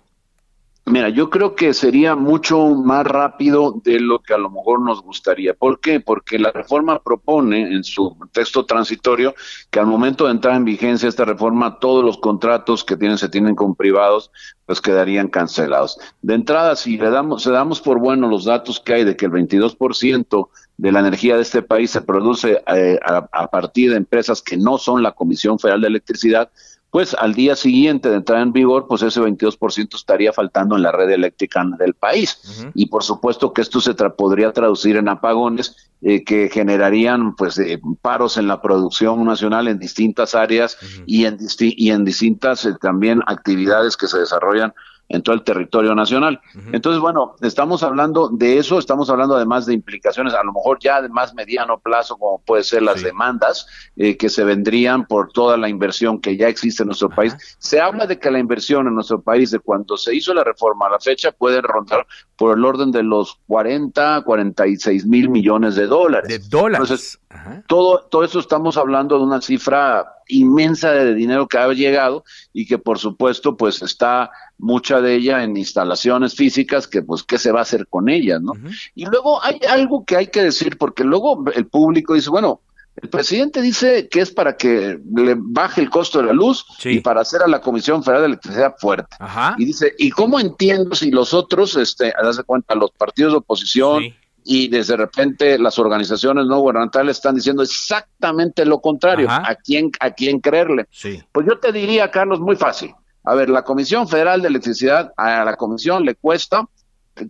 Mira, 0.87 1.09
yo 1.09 1.31
creo 1.31 1.55
que 1.55 1.73
sería 1.73 2.15
mucho 2.15 2.59
más 2.67 3.07
rápido 3.07 3.81
de 3.83 3.99
lo 3.99 4.19
que 4.19 4.35
a 4.35 4.37
lo 4.37 4.51
mejor 4.51 4.81
nos 4.81 5.01
gustaría. 5.01 5.55
¿Por 5.55 5.79
qué? 5.79 5.99
Porque 5.99 6.37
la 6.37 6.51
reforma 6.51 7.01
propone 7.01 7.73
en 7.73 7.83
su 7.83 8.15
texto 8.31 8.67
transitorio 8.67 9.33
que 9.71 9.79
al 9.79 9.87
momento 9.87 10.25
de 10.25 10.31
entrar 10.31 10.55
en 10.55 10.63
vigencia 10.63 11.09
esta 11.09 11.25
reforma, 11.25 11.79
todos 11.79 12.05
los 12.05 12.19
contratos 12.19 12.83
que 12.83 12.97
tienen 12.97 13.17
se 13.17 13.29
tienen 13.29 13.55
con 13.55 13.73
privados, 13.73 14.29
pues 14.67 14.79
quedarían 14.79 15.27
cancelados. 15.27 15.97
De 16.21 16.35
entrada, 16.35 16.75
si 16.75 16.99
le 16.99 17.09
damos, 17.09 17.41
se 17.41 17.49
damos 17.49 17.81
por 17.81 17.99
bueno 17.99 18.27
los 18.27 18.45
datos 18.45 18.79
que 18.79 18.93
hay 18.93 19.03
de 19.05 19.15
que 19.15 19.25
el 19.25 19.31
22% 19.31 20.49
de 20.77 20.91
la 20.91 20.99
energía 20.99 21.35
de 21.35 21.41
este 21.41 21.61
país 21.61 21.91
se 21.91 22.01
produce 22.01 22.61
eh, 22.67 22.99
a 23.03 23.47
partir 23.47 23.91
de 23.91 23.97
empresas 23.97 24.41
que 24.41 24.57
no 24.57 24.77
son 24.77 25.03
la 25.03 25.13
Comisión 25.13 25.57
Federal 25.57 25.81
de 25.81 25.87
Electricidad, 25.87 26.49
pues 26.95 27.13
al 27.13 27.33
día 27.33 27.57
siguiente 27.57 28.07
de 28.07 28.15
entrar 28.15 28.41
en 28.41 28.53
vigor, 28.53 28.87
pues 28.87 29.01
ese 29.01 29.19
22% 29.19 29.95
estaría 29.95 30.31
faltando 30.31 30.77
en 30.77 30.81
la 30.81 30.93
red 30.93 31.09
eléctrica 31.09 31.61
del 31.77 31.93
país. 31.93 32.39
Y 32.73 32.85
por 32.85 33.03
supuesto 33.03 33.51
que 33.51 33.63
esto 33.63 33.81
se 33.81 33.93
podría 33.93 34.53
traducir 34.53 34.95
en 34.95 35.09
apagones 35.09 35.91
eh, 36.01 36.23
que 36.23 36.49
generarían 36.49 37.35
pues 37.35 37.59
eh, 37.59 37.81
paros 38.01 38.37
en 38.37 38.47
la 38.47 38.61
producción 38.61 39.25
nacional 39.25 39.67
en 39.67 39.77
distintas 39.77 40.35
áreas 40.35 40.77
y, 41.05 41.25
en 41.25 41.37
y 41.59 41.91
en 41.91 42.05
distintas 42.05 42.65
eh, 42.65 42.75
también 42.79 43.21
actividades 43.27 43.97
que 43.97 44.07
se 44.07 44.19
desarrollan 44.19 44.73
en 45.07 45.21
todo 45.21 45.35
el 45.35 45.43
territorio 45.43 45.93
nacional. 45.93 46.41
Entonces, 46.71 46.99
bueno, 46.99 47.35
estamos 47.41 47.83
hablando 47.83 48.29
de 48.29 48.57
eso, 48.57 48.79
estamos 48.79 49.09
hablando 49.09 49.35
además 49.35 49.65
de 49.65 49.73
implicaciones, 49.73 50.33
a 50.33 50.43
lo 50.43 50.51
mejor 50.51 50.79
ya 50.79 51.01
de 51.01 51.09
más 51.09 51.33
mediano 51.33 51.79
plazo, 51.79 52.17
como 52.17 52.39
puede 52.39 52.63
ser 52.63 52.81
las 52.81 53.03
demandas 53.03 53.67
eh, 53.95 54.17
que 54.17 54.29
se 54.29 54.43
vendrían 54.43 55.05
por 55.05 55.31
toda 55.31 55.57
la 55.57 55.69
inversión 55.69 56.19
que 56.19 56.37
ya 56.37 56.47
existe 56.47 56.83
en 56.83 56.87
nuestro 56.87 57.09
país. 57.09 57.35
Se 57.59 57.79
habla 57.79 58.07
de 58.07 58.17
que 58.17 58.31
la 58.31 58.39
inversión 58.39 58.87
en 58.87 58.95
nuestro 58.95 59.21
país, 59.21 59.51
de 59.51 59.59
cuando 59.59 59.95
se 59.97 60.15
hizo 60.15 60.33
la 60.33 60.43
reforma 60.43 60.87
a 60.87 60.91
la 60.91 60.99
fecha, 60.99 61.31
puede 61.31 61.61
rondar 61.61 62.05
por 62.35 62.57
el 62.57 62.65
orden 62.65 62.91
de 62.91 63.03
los 63.03 63.39
40, 63.47 64.23
46 64.25 65.05
mil 65.05 65.29
millones 65.29 65.75
de 65.75 65.85
dólares. 65.85 66.29
De 66.29 66.39
dólares. 66.39 66.79
Entonces, 66.81 67.19
todo, 67.67 68.07
todo 68.09 68.23
eso 68.23 68.39
estamos 68.39 68.77
hablando 68.77 69.17
de 69.17 69.23
una 69.23 69.41
cifra 69.41 70.14
inmensa 70.27 70.91
de 70.91 71.13
dinero 71.13 71.47
que 71.47 71.57
ha 71.57 71.71
llegado 71.73 72.23
y 72.53 72.65
que 72.65 72.77
por 72.77 72.99
supuesto 72.99 73.55
pues 73.57 73.81
está 73.81 74.31
mucha 74.57 75.01
de 75.01 75.15
ella 75.15 75.43
en 75.43 75.57
instalaciones 75.57 76.35
físicas 76.35 76.87
que 76.87 77.01
pues 77.01 77.23
qué 77.23 77.37
se 77.37 77.51
va 77.51 77.59
a 77.59 77.63
hacer 77.63 77.87
con 77.87 78.09
ellas, 78.09 78.41
¿no? 78.41 78.53
Y 78.93 79.05
luego 79.05 79.43
hay 79.43 79.59
algo 79.69 80.05
que 80.05 80.15
hay 80.15 80.27
que 80.27 80.43
decir 80.43 80.77
porque 80.77 81.03
luego 81.03 81.43
el 81.53 81.67
público 81.67 82.13
dice, 82.13 82.29
bueno, 82.29 82.61
el 83.01 83.09
presidente 83.09 83.61
dice 83.61 84.07
que 84.07 84.21
es 84.21 84.31
para 84.31 84.55
que 84.55 84.97
le 85.13 85.35
baje 85.37 85.81
el 85.81 85.89
costo 85.89 86.19
de 86.19 86.27
la 86.27 86.33
luz 86.33 86.65
y 86.85 87.01
para 87.01 87.21
hacer 87.21 87.41
a 87.41 87.47
la 87.47 87.59
Comisión 87.59 88.01
Federal 88.01 88.21
de 88.21 88.27
Electricidad 88.27 88.75
fuerte. 88.77 89.17
Y 89.57 89.65
dice, 89.65 89.93
¿y 89.97 90.11
cómo 90.11 90.39
entiendo 90.39 90.95
si 90.95 91.11
los 91.11 91.33
otros, 91.33 91.75
este, 91.75 92.13
das 92.21 92.41
cuenta, 92.45 92.73
los 92.73 92.91
partidos 92.91 93.33
de 93.33 93.37
oposición 93.39 94.03
y 94.47 94.67
desde 94.67 94.95
repente 94.95 95.57
las 95.57 95.79
organizaciones 95.79 96.45
no 96.45 96.59
gubernamentales 96.59 97.17
están 97.17 97.35
diciendo 97.35 97.63
exactamente 97.63 98.63
lo 98.63 98.79
contrario? 98.79 99.27
¿A 99.29 99.55
quién, 99.55 99.91
¿A 99.99 100.11
quién 100.11 100.39
creerle? 100.39 100.87
Pues 101.31 101.47
yo 101.47 101.59
te 101.59 101.71
diría, 101.71 102.11
Carlos, 102.11 102.39
muy 102.39 102.55
fácil. 102.55 102.93
A 103.23 103.33
ver, 103.33 103.49
la 103.49 103.63
Comisión 103.63 104.07
Federal 104.07 104.43
de 104.43 104.49
Electricidad, 104.49 105.11
a 105.17 105.43
la 105.43 105.55
Comisión 105.57 106.05
le 106.05 106.13
cuesta 106.13 106.63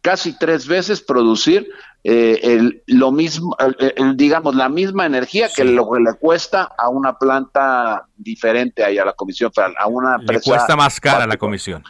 casi 0.01 0.37
tres 0.37 0.67
veces 0.67 1.01
producir 1.01 1.69
eh, 2.03 2.39
el, 2.43 2.83
lo 2.87 3.11
mismo, 3.11 3.55
digamos, 4.15 4.55
la 4.55 4.69
misma 4.69 5.05
energía 5.05 5.49
que 5.55 5.63
lo 5.63 5.89
que 5.89 5.99
le 6.01 6.13
cuesta 6.13 6.69
a 6.77 6.89
una 6.89 7.17
planta 7.17 8.05
diferente 8.15 8.83
ahí 8.83 8.97
a 8.97 9.05
la 9.05 9.13
Comisión 9.13 9.51
Federal, 9.51 9.75
a 9.79 9.87
una 9.87 10.17
Le 10.17 10.39
cuesta 10.39 10.75
más 10.75 10.99
cara 10.99 11.25
la 11.25 11.37
Comisión. 11.37 11.83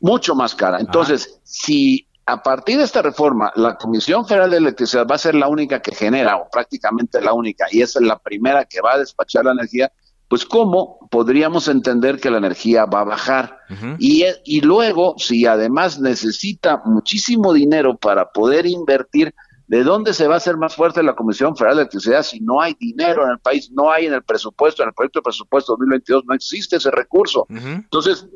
Mucho 0.00 0.34
más 0.34 0.54
cara. 0.54 0.80
Entonces, 0.80 1.40
si 1.42 2.07
a 2.28 2.42
partir 2.42 2.76
de 2.76 2.84
esta 2.84 3.00
reforma 3.00 3.50
la 3.56 3.76
Comisión 3.76 4.26
Federal 4.26 4.50
de 4.50 4.58
Electricidad 4.58 5.06
va 5.10 5.14
a 5.14 5.18
ser 5.18 5.34
la 5.34 5.48
única 5.48 5.80
que 5.80 5.94
genera, 5.94 6.36
o 6.36 6.50
prácticamente 6.50 7.22
la 7.22 7.32
única, 7.32 7.64
y 7.70 7.80
es 7.80 7.98
la 8.02 8.18
primera 8.18 8.66
que 8.66 8.82
va 8.82 8.92
a 8.92 8.98
despachar 8.98 9.46
la 9.46 9.52
energía, 9.52 9.90
pues 10.28 10.44
cómo 10.44 11.08
podríamos 11.10 11.68
entender 11.68 12.20
que 12.20 12.30
la 12.30 12.36
energía 12.36 12.84
va 12.84 13.00
a 13.00 13.04
bajar. 13.04 13.60
y, 13.98 14.24
y 14.44 14.60
luego, 14.60 15.14
si 15.16 15.46
además 15.46 16.00
necesita 16.00 16.82
muchísimo 16.84 17.54
dinero 17.54 17.96
para 17.96 18.30
poder 18.30 18.66
invertir, 18.66 19.34
¿de 19.66 19.82
dónde 19.82 20.12
se 20.12 20.28
va 20.28 20.34
a 20.34 20.36
hacer 20.36 20.58
más 20.58 20.76
fuerte 20.76 21.02
la 21.02 21.14
Comisión 21.14 21.56
Federal 21.56 21.76
de 21.76 21.82
Electricidad 21.84 22.22
si 22.24 22.40
no 22.40 22.60
hay 22.60 22.74
dinero 22.78 23.24
en 23.24 23.30
el 23.30 23.38
país, 23.38 23.70
no 23.72 23.90
hay 23.90 24.04
en 24.04 24.12
el 24.12 24.22
presupuesto, 24.22 24.82
en 24.82 24.88
el 24.88 24.94
proyecto 24.94 25.20
de 25.20 25.24
presupuesto 25.24 25.72
2022 25.72 26.24
no 26.26 26.34
existe 26.34 26.76
ese 26.76 26.90
recurso? 26.90 27.46
Entonces, 27.48 28.28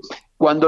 cuando 0.42 0.66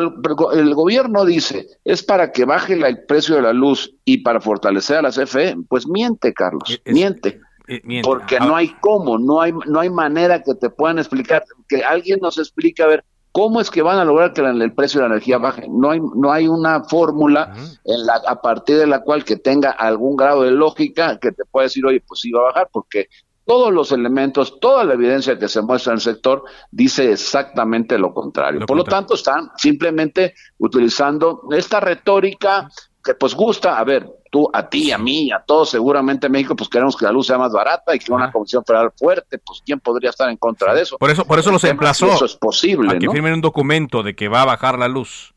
el, 0.53 0.73
gobierno 0.73 1.25
dice 1.25 1.67
es 1.85 2.05
para 2.05 2.31
que 2.31 2.45
baje 2.45 2.75
el 2.75 3.05
precio 3.07 3.35
de 3.35 3.43
la 3.43 3.53
luz 3.53 3.93
y 4.05 4.19
para 4.19 4.41
fortalecer 4.41 4.99
a 4.99 5.03
la 5.03 5.11
CFE, 5.11 5.57
pues 5.69 5.89
miente, 5.89 6.33
Carlos, 6.33 6.81
miente. 6.85 7.41
Eh, 7.67 7.83
porque 8.05 8.39
no 8.39 8.55
hay 8.55 8.69
cómo, 8.81 9.19
no 9.19 9.41
hay, 9.41 9.53
no 9.67 9.81
hay 9.81 9.91
manera 9.91 10.45
que 10.45 10.55
te 10.55 10.71
puedan 10.71 11.01
explicar, 11.01 11.43
que 11.69 11.83
alguien 11.83 12.21
nos 12.23 12.39
explique, 12.39 12.85
a 12.85 12.87
ver, 12.87 13.05
¿cómo 13.33 13.61
es 13.61 13.69
que 13.69 13.83
van 13.83 13.99
a 13.99 14.05
lograr 14.05 14.33
que 14.33 14.43
el 14.43 14.73
precio 14.75 15.01
de 15.01 15.09
la 15.09 15.15
energía 15.15 15.39
baje? 15.39 15.67
No 15.69 15.91
hay, 15.91 16.01
no 16.01 16.31
hay 16.31 16.47
una 16.47 16.85
fórmula 16.85 17.53
en 17.85 18.07
la, 18.07 18.23
a 18.29 18.41
partir 18.41 18.77
de 18.77 18.87
la 18.87 19.01
cual 19.01 19.25
que 19.25 19.35
tenga 19.35 19.73
algún 19.73 20.15
grado 20.15 20.43
de 20.43 20.53
lógica 20.53 21.19
que 21.19 21.33
te 21.33 21.45
pueda 21.47 21.65
decir, 21.65 21.85
oye, 21.85 22.01
pues 22.07 22.21
sí 22.21 22.31
va 22.31 22.43
a 22.43 22.53
bajar, 22.53 22.69
porque 22.71 23.09
todos 23.47 23.73
los 23.73 23.93
elementos, 23.93 24.59
toda 24.61 24.85
la 24.85 24.95
evidencia 24.95 25.39
que 25.39 25.49
se 25.49 25.61
muestra 25.61 25.93
en 25.93 25.97
el 25.97 26.01
sector 26.01 26.45
dice 26.71 27.13
exactamente 27.13 27.99
lo 27.99 28.13
contrario. 28.15 28.61
Por 28.67 28.77
lo 28.77 28.85
tanto, 28.85 29.15
están 29.15 29.51
simplemente 29.57 30.35
utilizando 30.59 31.43
esta 31.53 31.81
retórica 31.81 32.69
que 33.05 33.15
pues 33.15 33.35
gusta, 33.35 33.79
a 33.79 33.85
ver, 33.85 34.09
tú, 34.31 34.49
a 34.51 34.67
ti, 34.67 34.91
a 34.91 34.97
mí, 34.97 35.31
a 35.31 35.41
todos 35.41 35.71
seguramente 35.71 36.27
en 36.27 36.33
México, 36.33 36.57
pues 36.57 36.71
queremos 36.71 36.97
que 36.97 37.05
la 37.05 37.13
luz 37.13 37.27
sea 37.27 37.37
más 37.37 37.53
barata 37.53 37.95
y 37.95 37.99
que 37.99 38.11
una 38.11 38.33
comisión 38.33 38.65
federal 38.65 38.93
fuerte, 38.97 39.39
pues 39.39 39.61
quién 39.65 39.79
podría 39.79 40.09
estar 40.09 40.31
en 40.31 40.39
contra 40.39 40.75
de 40.75 40.83
eso. 40.83 40.97
Por 40.97 41.11
eso, 41.11 41.27
por 41.27 41.39
eso 41.39 41.53
los 41.53 41.63
emplazó. 41.65 42.07
Eso 42.07 42.25
es 42.25 42.35
posible, 42.35 42.97
a 42.97 42.99
que 42.99 43.11
firmen 43.11 43.35
un 43.35 43.41
documento 43.43 44.03
de 44.03 44.17
que 44.17 44.29
va 44.29 44.41
a 44.41 44.47
bajar 44.47 44.79
la 44.79 44.89
luz. 44.89 45.35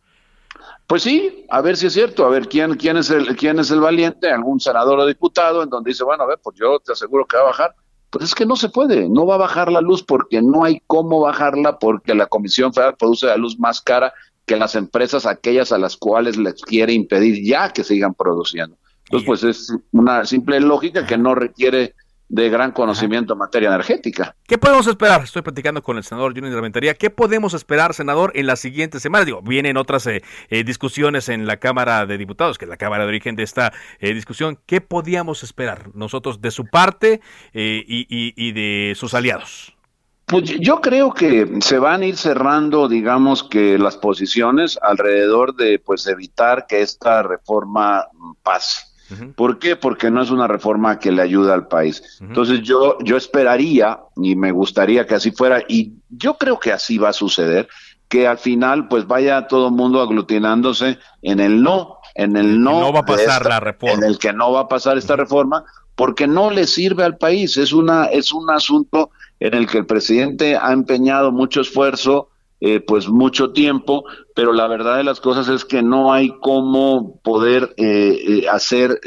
Pues 0.88 1.04
sí, 1.04 1.46
a 1.50 1.60
ver 1.60 1.76
si 1.76 1.88
es 1.88 1.94
cierto, 1.94 2.26
a 2.26 2.30
ver 2.30 2.48
quién, 2.48 2.76
quién 2.76 2.96
es 2.96 3.10
el, 3.10 3.36
quién 3.36 3.60
es 3.60 3.70
el 3.72 3.82
valiente, 3.82 4.32
algún 4.32 4.62
senador 4.62 5.00
o 5.00 5.06
diputado, 5.06 5.62
en 5.62 5.70
donde 5.70 5.90
dice, 5.90 6.06
bueno, 6.06 6.24
a 6.24 6.28
ver, 6.28 6.40
pues 6.42 6.56
yo 6.58 6.80
te 6.80 6.94
aseguro 6.94 7.26
que 7.26 7.36
va 7.36 7.44
a 7.44 7.48
bajar. 7.48 7.76
Pues 8.10 8.26
es 8.26 8.36
que 8.36 8.46
no 8.46 8.56
se 8.56 8.70
puede, 8.70 9.10
no 9.10 9.26
va 9.26 9.36
a 9.36 9.40
bajar 9.40 9.72
la 9.72 9.82
luz 9.82 10.04
porque 10.04 10.42
no 10.42 10.64
hay 10.64 10.82
cómo 10.88 11.20
bajarla 11.20 11.78
porque 11.78 12.16
la 12.16 12.28
Comisión 12.28 12.74
Federal 12.74 12.96
produce 12.98 13.28
la 13.28 13.38
luz 13.38 13.60
más 13.60 13.82
cara 13.82 14.14
que 14.46 14.56
las 14.56 14.76
empresas 14.76 15.26
aquellas 15.26 15.74
a 15.74 15.78
las 15.78 15.98
cuales 15.98 16.38
les 16.38 16.62
quiere 16.62 16.94
impedir 16.94 17.44
ya 17.46 17.74
que 17.74 17.84
sigan 17.84 18.14
produciendo. 18.14 18.78
Entonces, 19.06 19.28
pues 19.28 19.44
es 19.44 19.74
una 19.92 20.26
simple 20.26 20.60
lógica 20.60 21.06
que 21.06 21.18
no 21.18 21.36
requiere 21.36 21.96
de 22.30 22.50
gran 22.50 22.72
conocimiento 22.72 23.34
en 23.34 23.40
materia 23.40 23.70
energética. 23.70 24.36
¿Qué 24.46 24.58
podemos 24.58 24.88
esperar? 24.88 25.24
Estoy 25.24 25.42
platicando 25.42 25.82
con 25.82 25.98
el 25.98 26.04
senador 26.04 26.34
Junior 26.34 26.54
Reventaría. 26.54 26.94
¿Qué 26.94 27.10
podemos 27.10 27.54
esperar, 27.54 27.94
senador, 27.94 28.32
en 28.36 28.48
la 28.48 28.56
siguiente 28.56 29.00
semana? 29.00 29.26
Digo, 29.26 29.42
vienen 29.42 29.78
otras 29.78 30.06
eh, 30.08 30.24
eh, 30.50 30.64
discusiones 30.64 31.30
en 31.30 31.48
la 31.48 31.58
Cámara 31.58 32.06
de 32.06 32.18
Diputados, 32.18 32.58
que 32.58 32.66
es 32.66 32.70
la 32.70 32.78
Cámara 32.78 33.04
de 33.04 33.10
origen 33.10 33.36
de 33.36 33.44
esta 33.44 33.72
eh, 34.00 34.14
discusión. 34.14 34.60
¿Qué 34.66 34.82
podíamos 34.82 35.44
esperar 35.44 35.90
nosotros 35.94 36.42
de 36.42 36.52
su 36.52 36.66
parte 36.66 37.22
y 37.54 38.52
de 38.52 38.94
sus 38.96 39.14
aliados? 39.14 39.78
Pues 40.26 40.44
yo 40.60 40.82
creo 40.82 41.14
que 41.14 41.48
se 41.62 41.80
van 41.80 42.02
a 42.02 42.06
ir 42.06 42.18
cerrando, 42.18 42.90
digamos 42.90 43.44
que 43.44 43.78
las 43.78 43.96
posiciones 43.96 44.78
alrededor 44.82 45.56
de 45.56 45.80
pues 45.80 46.06
evitar 46.06 46.68
que 46.68 46.82
esta 46.82 47.24
reforma 47.24 48.08
pase. 48.44 48.87
¿Por 49.36 49.60
qué? 49.60 49.76
Porque 49.76 50.12
no 50.12 50.22
es 50.22 50.32
una 50.32 50.48
reforma 50.48 51.00
que 51.00 51.12
le 51.12 51.22
ayuda 51.22 51.54
al 51.54 51.68
país. 51.68 52.20
Entonces 52.22 52.62
yo 52.62 52.98
yo 53.04 53.18
esperaría 53.18 54.00
y 54.16 54.36
me 54.36 54.52
gustaría 54.52 55.06
que 55.06 55.16
así 55.16 55.32
fuera 55.32 55.64
y 55.68 55.94
yo 56.10 56.38
creo 56.38 56.60
que 56.60 56.72
así 56.72 56.98
va 56.98 57.10
a 57.10 57.14
suceder 57.14 57.68
que 58.08 58.28
al 58.28 58.38
final 58.38 58.88
pues 58.88 59.06
vaya 59.08 59.48
todo 59.48 59.68
el 59.68 59.74
mundo 59.74 60.02
aglutinándose 60.02 60.98
en 61.22 61.40
el 61.40 61.62
no, 61.62 61.98
en 62.16 62.38
el 62.38 62.62
no, 62.62 62.80
no 62.80 62.94
va 62.94 63.02
a 63.02 63.06
pasar 63.06 63.46
la 63.46 63.60
reforma, 63.60 63.96
en 63.96 64.04
el 64.04 64.18
que 64.18 64.34
no 64.34 64.52
va 64.52 64.62
a 64.62 64.68
pasar 64.68 64.98
esta 64.98 65.16
reforma 65.16 65.66
porque 65.96 66.28
no 66.28 66.52
le 66.52 66.68
sirve 66.68 67.04
al 67.04 67.18
país, 67.18 67.58
es 67.58 67.74
una 67.74 68.06
es 68.06 68.32
un 68.32 68.50
asunto 68.50 69.12
en 69.40 69.54
el 69.54 69.68
que 69.68 69.80
el 69.80 69.86
presidente 69.86 70.56
ha 70.56 70.72
empeñado 70.72 71.32
mucho 71.32 71.62
esfuerzo, 71.62 72.30
eh, 72.60 72.80
pues 72.80 73.08
mucho 73.08 73.52
tiempo, 73.52 74.04
pero 74.36 74.54
la 74.54 74.68
verdad 74.68 74.98
de 74.98 75.04
las 75.04 75.20
cosas 75.20 75.48
es 75.48 75.66
que 75.66 75.82
no 75.82 76.12
hay 76.12 76.38
cómo 76.40 77.20
poder 77.22 77.74
eh, 77.78 78.18
eh, 78.28 78.50
hacer 78.50 79.00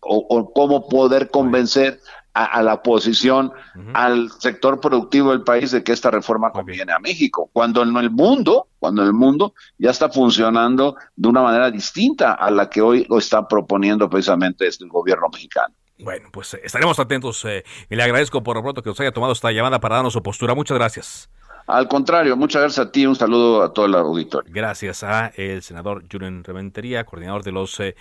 o, 0.00 0.52
cómo 0.52 0.88
poder 0.88 1.30
convencer 1.30 2.00
a, 2.34 2.62
la 2.62 2.74
oposición, 2.74 3.50
al 3.94 4.30
sector 4.30 4.78
productivo 4.78 5.30
del 5.30 5.42
país 5.42 5.70
de 5.70 5.82
que 5.82 5.92
esta 5.92 6.10
reforma 6.10 6.52
conviene 6.52 6.92
a 6.92 6.98
México, 6.98 7.48
cuando 7.50 7.82
en 7.82 7.96
el 7.96 8.10
mundo, 8.10 8.68
cuando 8.78 9.00
en 9.02 9.08
el 9.08 9.14
mundo 9.14 9.54
ya 9.78 9.90
está 9.90 10.10
funcionando 10.10 10.96
de 11.16 11.28
una 11.28 11.40
manera 11.40 11.70
distinta 11.70 12.34
a 12.34 12.50
la 12.50 12.68
que 12.68 12.82
hoy 12.82 13.06
lo 13.08 13.16
está 13.16 13.48
proponiendo 13.48 14.10
precisamente 14.10 14.66
este 14.66 14.86
gobierno 14.86 15.28
mexicano. 15.32 15.74
Bueno, 15.98 16.28
pues 16.30 16.52
eh, 16.54 16.60
estaremos 16.62 16.98
atentos 16.98 17.44
eh, 17.46 17.64
y 17.88 17.96
le 17.96 18.02
agradezco 18.02 18.42
por 18.42 18.56
lo 18.56 18.62
pronto 18.62 18.82
que 18.82 18.90
nos 18.90 19.00
haya 19.00 19.12
tomado 19.12 19.32
esta 19.32 19.50
llamada 19.50 19.80
para 19.80 19.96
darnos 19.96 20.12
su 20.12 20.22
postura. 20.22 20.54
Muchas 20.54 20.76
gracias. 20.76 21.30
Al 21.66 21.88
contrario, 21.88 22.36
muchas 22.36 22.62
gracias 22.62 22.86
a 22.86 22.92
ti, 22.92 23.06
un 23.06 23.16
saludo 23.16 23.62
a 23.62 23.72
todo 23.72 23.86
el 23.86 23.94
auditorio. 23.94 24.52
Gracias 24.54 25.02
a 25.02 25.32
el 25.36 25.62
senador 25.62 26.04
Julen 26.10 26.44
Reventería, 26.44 27.04
coordinador 27.04 27.42
de 27.42 27.52
los 27.52 27.80
eh, 27.80 27.94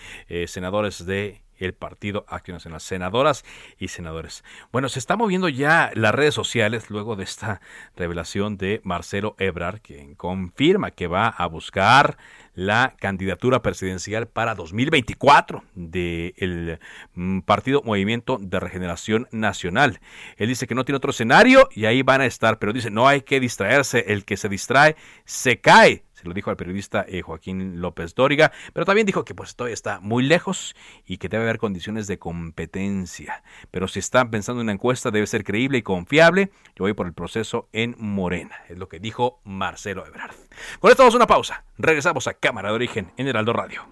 senadores 0.48 1.06
de 1.06 1.42
el 1.58 1.74
Partido 1.74 2.26
Acción 2.28 2.56
Nacional, 2.56 2.82
senadoras 2.82 3.46
y 3.80 3.88
senadores. 3.88 4.44
Bueno, 4.72 4.90
se 4.90 5.00
está 5.00 5.16
moviendo 5.16 5.50
ya 5.50 5.92
las 5.96 6.14
redes 6.14 6.34
sociales 6.34 6.90
luego 6.90 7.16
de 7.16 7.24
esta 7.24 7.62
revelación 7.96 8.58
de 8.58 8.82
Marcelo 8.84 9.36
Ebrard, 9.40 9.80
quien 9.82 10.16
confirma 10.16 10.92
que 10.92 11.08
va 11.08 11.28
a 11.28 11.48
buscar 11.48 12.18
la 12.56 12.96
candidatura 13.00 13.62
presidencial 13.62 14.28
para 14.28 14.56
2024 14.56 15.64
del 15.76 16.80
mm, 17.14 17.40
Partido 17.42 17.84
Movimiento 17.84 18.38
de 18.42 18.60
Regeneración 18.60 19.28
Nacional. 19.32 20.00
Él 20.38 20.48
dice 20.48 20.66
que 20.66 20.76
no 20.76 20.86
tiene 20.86 20.98
otro 20.98 21.12
escenario 21.12 21.70
y 21.76 21.86
ahí 21.86 22.02
van 22.02 22.22
a 22.22 22.26
estar, 22.26 22.58
pero 22.58 22.74
dice 22.74 22.90
no 22.90 23.08
hay 23.08 23.22
que 23.22 23.40
distraerse, 23.40 24.06
el 24.08 24.26
que 24.26 24.38
se 24.38 24.50
distrae 24.50 24.96
se 25.26 25.60
cae 25.60 26.04
lo 26.26 26.34
dijo 26.34 26.50
al 26.50 26.58
periodista 26.58 27.06
eh, 27.08 27.22
Joaquín 27.22 27.82
López 27.82 28.16
Dóriga, 28.16 28.52
pero 28.74 28.86
también 28.86 29.06
dijo 29.06 29.26
que 29.26 29.36
pues 29.36 29.56
todavía 29.56 29.74
está 29.74 30.00
muy 30.00 30.24
lejos 30.24 30.76
y 31.06 31.18
que 31.18 31.30
debe 31.30 31.44
haber 31.44 31.58
condiciones 31.58 32.08
de 32.08 32.20
competencia. 32.20 33.44
Pero 33.72 33.88
si 33.88 34.00
están 34.00 34.30
pensando 34.30 34.62
en 34.62 34.66
una 34.66 34.74
encuesta 34.74 35.12
debe 35.12 35.28
ser 35.28 35.44
creíble 35.44 35.78
y 35.80 35.82
confiable. 35.82 36.52
Yo 36.76 36.84
voy 36.84 36.94
por 36.94 37.08
el 37.08 37.14
proceso 37.14 37.70
en 37.72 37.96
Morena, 37.98 38.56
es 38.70 38.78
lo 38.78 38.90
que 38.90 39.00
dijo 39.00 39.40
Marcelo 39.44 40.06
Ebrard. 40.06 40.36
Con 40.80 40.92
esto 40.92 41.04
vamos 41.04 41.16
a 41.16 41.18
una 41.18 41.28
pausa. 41.28 41.64
Regresamos 41.78 42.28
a 42.28 42.34
Cámara 42.34 42.70
de 42.70 42.76
Origen 42.76 43.12
en 43.18 43.28
Heraldo 43.28 43.54
Radio. 43.54 43.86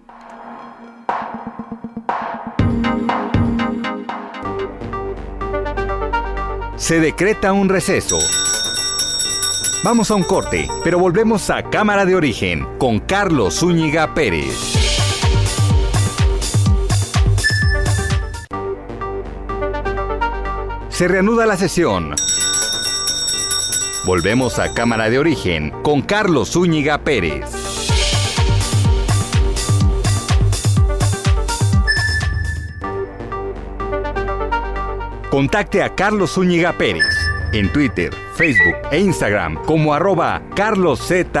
Se 6.76 7.00
decreta 7.00 7.52
un 7.52 7.68
receso. 7.68 8.18
Vamos 9.84 10.10
a 10.10 10.14
un 10.14 10.22
corte, 10.22 10.66
pero 10.82 10.98
volvemos 10.98 11.50
a 11.50 11.62
Cámara 11.62 12.06
de 12.06 12.16
Origen 12.16 12.66
con 12.78 13.00
Carlos 13.00 13.56
Zúñiga 13.56 14.14
Pérez. 14.14 14.56
Se 20.88 21.06
reanuda 21.06 21.44
la 21.44 21.58
sesión. 21.58 22.14
Volvemos 24.06 24.58
a 24.58 24.72
Cámara 24.72 25.10
de 25.10 25.18
Origen 25.18 25.70
con 25.82 26.00
Carlos 26.00 26.52
Zúñiga 26.52 27.04
Pérez. 27.04 27.44
Contacte 35.30 35.82
a 35.82 35.94
Carlos 35.94 36.30
Zúñiga 36.32 36.72
Pérez 36.72 37.14
en 37.52 37.70
Twitter, 37.70 38.23
Facebook 38.36 38.76
e 38.90 38.98
Instagram 38.98 39.56
como 39.64 39.92
arroba 39.92 40.42
carloszup. 40.54 41.34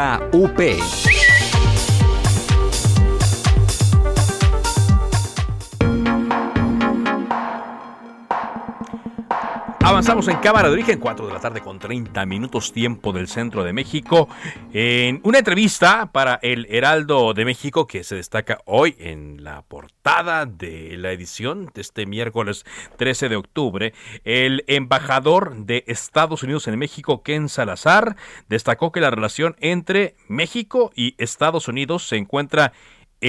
Avanzamos 9.86 10.26
en 10.28 10.38
Cámara 10.38 10.68
de 10.68 10.72
Origen, 10.72 10.98
4 10.98 11.26
de 11.26 11.32
la 11.34 11.40
tarde 11.40 11.60
con 11.60 11.78
30 11.78 12.24
minutos 12.24 12.72
tiempo 12.72 13.12
del 13.12 13.28
centro 13.28 13.64
de 13.64 13.74
México. 13.74 14.30
En 14.72 15.20
una 15.24 15.40
entrevista 15.40 16.10
para 16.10 16.38
el 16.40 16.66
Heraldo 16.70 17.34
de 17.34 17.44
México 17.44 17.86
que 17.86 18.02
se 18.02 18.14
destaca 18.14 18.60
hoy 18.64 18.96
en 18.98 19.44
la 19.44 19.60
portada 19.60 20.46
de 20.46 20.96
la 20.96 21.12
edición 21.12 21.70
de 21.74 21.82
este 21.82 22.06
miércoles 22.06 22.64
13 22.96 23.28
de 23.28 23.36
octubre, 23.36 23.92
el 24.24 24.64
embajador 24.68 25.54
de 25.54 25.84
Estados 25.86 26.42
Unidos 26.42 26.66
en 26.66 26.78
México, 26.78 27.22
Ken 27.22 27.50
Salazar, 27.50 28.16
destacó 28.48 28.90
que 28.90 29.02
la 29.02 29.10
relación 29.10 29.54
entre 29.60 30.16
México 30.28 30.92
y 30.96 31.14
Estados 31.18 31.68
Unidos 31.68 32.08
se 32.08 32.16
encuentra 32.16 32.72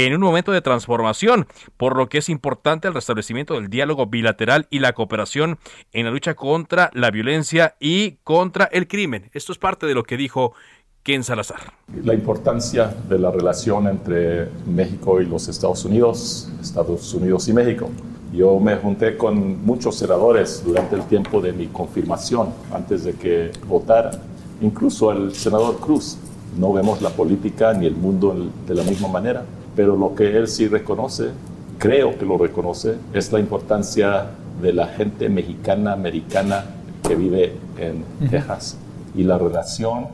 en 0.03 0.13
un 0.13 0.19
momento 0.19 0.51
de 0.51 0.62
transformación, 0.62 1.47
por 1.77 1.95
lo 1.95 2.10
que 2.10 2.17
es 2.17 2.27
importante 2.27 2.89
el 2.89 2.93
restablecimiento 2.93 3.53
del 3.53 3.69
diálogo 3.69 4.08
bilateral 4.08 4.67
y 4.69 4.79
la 4.79 4.91
cooperación 4.91 5.58
en 5.93 6.05
la 6.05 6.12
lucha 6.12 6.34
contra 6.34 6.91
la 6.93 7.12
violencia 7.12 7.75
y 7.79 8.17
contra 8.25 8.65
el 8.65 8.89
crimen. 8.89 9.29
Esto 9.34 9.53
es 9.53 9.58
parte 9.58 9.86
de 9.86 9.93
lo 9.93 10.03
que 10.03 10.17
dijo 10.17 10.53
Ken 11.01 11.23
Salazar. 11.23 11.60
La 12.03 12.13
importancia 12.13 12.93
de 13.08 13.17
la 13.17 13.31
relación 13.31 13.88
entre 13.88 14.49
México 14.67 15.21
y 15.21 15.27
los 15.27 15.47
Estados 15.47 15.86
Unidos, 15.86 16.51
Estados 16.62 17.13
Unidos 17.13 17.47
y 17.47 17.53
México. 17.53 17.89
Yo 18.34 18.60
me 18.60 18.75
junté 18.75 19.15
con 19.15 19.65
muchos 19.65 19.95
senadores 19.95 20.62
durante 20.65 20.97
el 20.97 21.03
tiempo 21.03 21.39
de 21.39 21.53
mi 21.53 21.67
confirmación, 21.67 22.49
antes 22.73 23.05
de 23.05 23.13
que 23.13 23.51
votara, 23.65 24.12
incluso 24.60 25.13
el 25.13 25.34
senador 25.34 25.79
Cruz. 25.79 26.17
No 26.58 26.73
vemos 26.73 27.01
la 27.01 27.12
política 27.12 27.73
ni 27.73 27.86
el 27.86 27.95
mundo 27.95 28.36
de 28.67 28.75
la 28.75 28.84
misma 28.84 29.08
manera 29.08 29.45
pero 29.75 29.95
lo 29.95 30.15
que 30.15 30.38
él 30.38 30.47
sí 30.47 30.67
reconoce, 30.67 31.31
creo 31.77 32.17
que 32.17 32.25
lo 32.25 32.38
reconoce, 32.38 32.95
es 33.13 33.31
la 33.31 33.39
importancia 33.39 34.27
de 34.61 34.73
la 34.73 34.88
gente 34.88 35.29
mexicana, 35.29 35.93
americana 35.93 36.65
que 37.05 37.15
vive 37.15 37.55
en 37.77 38.03
Texas 38.29 38.77
y 39.13 39.23
la 39.23 39.38
relación 39.38 40.07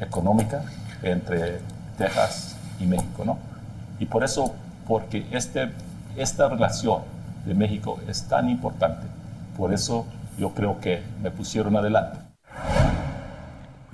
económica 0.00 0.64
entre 1.02 1.58
Texas 1.96 2.56
y 2.80 2.86
México, 2.86 3.24
¿no? 3.24 3.38
Y 3.98 4.06
por 4.06 4.24
eso, 4.24 4.52
porque 4.88 5.24
este, 5.30 5.70
esta 6.16 6.48
relación 6.48 7.02
de 7.46 7.54
México 7.54 7.98
es 8.08 8.24
tan 8.24 8.50
importante, 8.50 9.06
por 9.56 9.72
eso 9.72 10.04
yo 10.38 10.50
creo 10.50 10.80
que 10.80 11.02
me 11.22 11.30
pusieron 11.30 11.76
adelante 11.76 12.29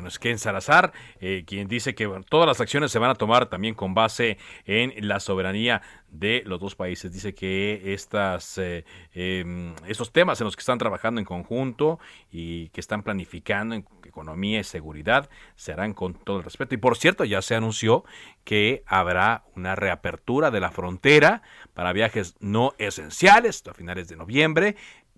es 0.08 0.18
Ken 0.18 0.38
Salazar, 0.38 0.92
eh, 1.20 1.44
quien 1.46 1.68
dice 1.68 1.94
que 1.94 2.08
todas 2.28 2.46
las 2.46 2.60
acciones 2.60 2.92
se 2.92 2.98
van 2.98 3.10
a 3.10 3.14
tomar 3.14 3.46
también 3.46 3.74
con 3.74 3.94
base 3.94 4.38
en 4.64 4.92
la 5.06 5.20
soberanía 5.20 5.82
de 6.10 6.42
los 6.46 6.60
dos 6.60 6.74
países. 6.74 7.12
Dice 7.12 7.34
que 7.34 7.92
estas, 7.92 8.58
eh, 8.58 8.84
em, 9.14 9.74
estos 9.86 10.12
temas 10.12 10.40
en 10.40 10.46
los 10.46 10.56
que 10.56 10.60
están 10.60 10.78
trabajando 10.78 11.20
en 11.20 11.24
conjunto 11.24 11.98
y 12.30 12.68
que 12.70 12.80
están 12.80 13.02
planificando 13.02 13.74
en 13.74 13.84
economía 14.04 14.60
y 14.60 14.64
seguridad 14.64 15.28
se 15.56 15.72
harán 15.72 15.92
con 15.92 16.14
todo 16.14 16.38
el 16.38 16.44
respeto. 16.44 16.74
Y 16.74 16.78
por 16.78 16.96
cierto, 16.96 17.24
ya 17.24 17.42
se 17.42 17.54
anunció 17.54 18.04
que 18.44 18.82
habrá 18.86 19.44
una 19.54 19.74
reapertura 19.74 20.50
de 20.50 20.60
la 20.60 20.70
frontera 20.70 21.42
para 21.74 21.92
viajes 21.92 22.36
no 22.40 22.72
esenciales 22.78 23.62
a 23.66 23.74
finales 23.74 24.08
de 24.08 24.16
noviembre 24.16 24.76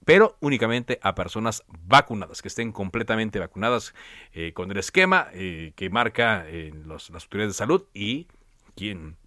pero 0.08 0.38
únicamente 0.40 0.98
a 1.02 1.14
personas 1.14 1.64
vacunadas, 1.68 2.40
que 2.40 2.48
estén 2.48 2.72
completamente 2.72 3.38
vacunadas 3.40 3.92
eh, 4.32 4.54
con 4.54 4.70
el 4.70 4.78
esquema 4.78 5.28
eh, 5.34 5.74
que 5.76 5.90
marca 5.90 6.46
eh, 6.48 6.72
las 6.86 7.10
autoridades 7.10 7.52
de 7.52 7.58
salud 7.58 7.84
y 7.92 8.26
quien 8.74 9.18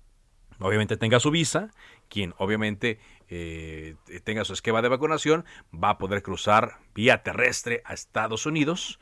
obviamente 0.58 0.98
tenga 0.98 1.20
su 1.20 1.30
visa, 1.30 1.70
quien 2.10 2.34
obviamente 2.40 2.98
tenga 4.24 4.44
su 4.44 4.54
esquema 4.54 4.82
de 4.82 4.90
vacunación, 4.90 5.46
va 5.72 5.92
a 5.92 5.98
poder 6.00 6.24
cruzar 6.24 6.80
vía 6.96 7.22
terrestre 7.22 7.84
a 7.86 7.94
Estados 7.94 8.48
Unidos, 8.48 9.00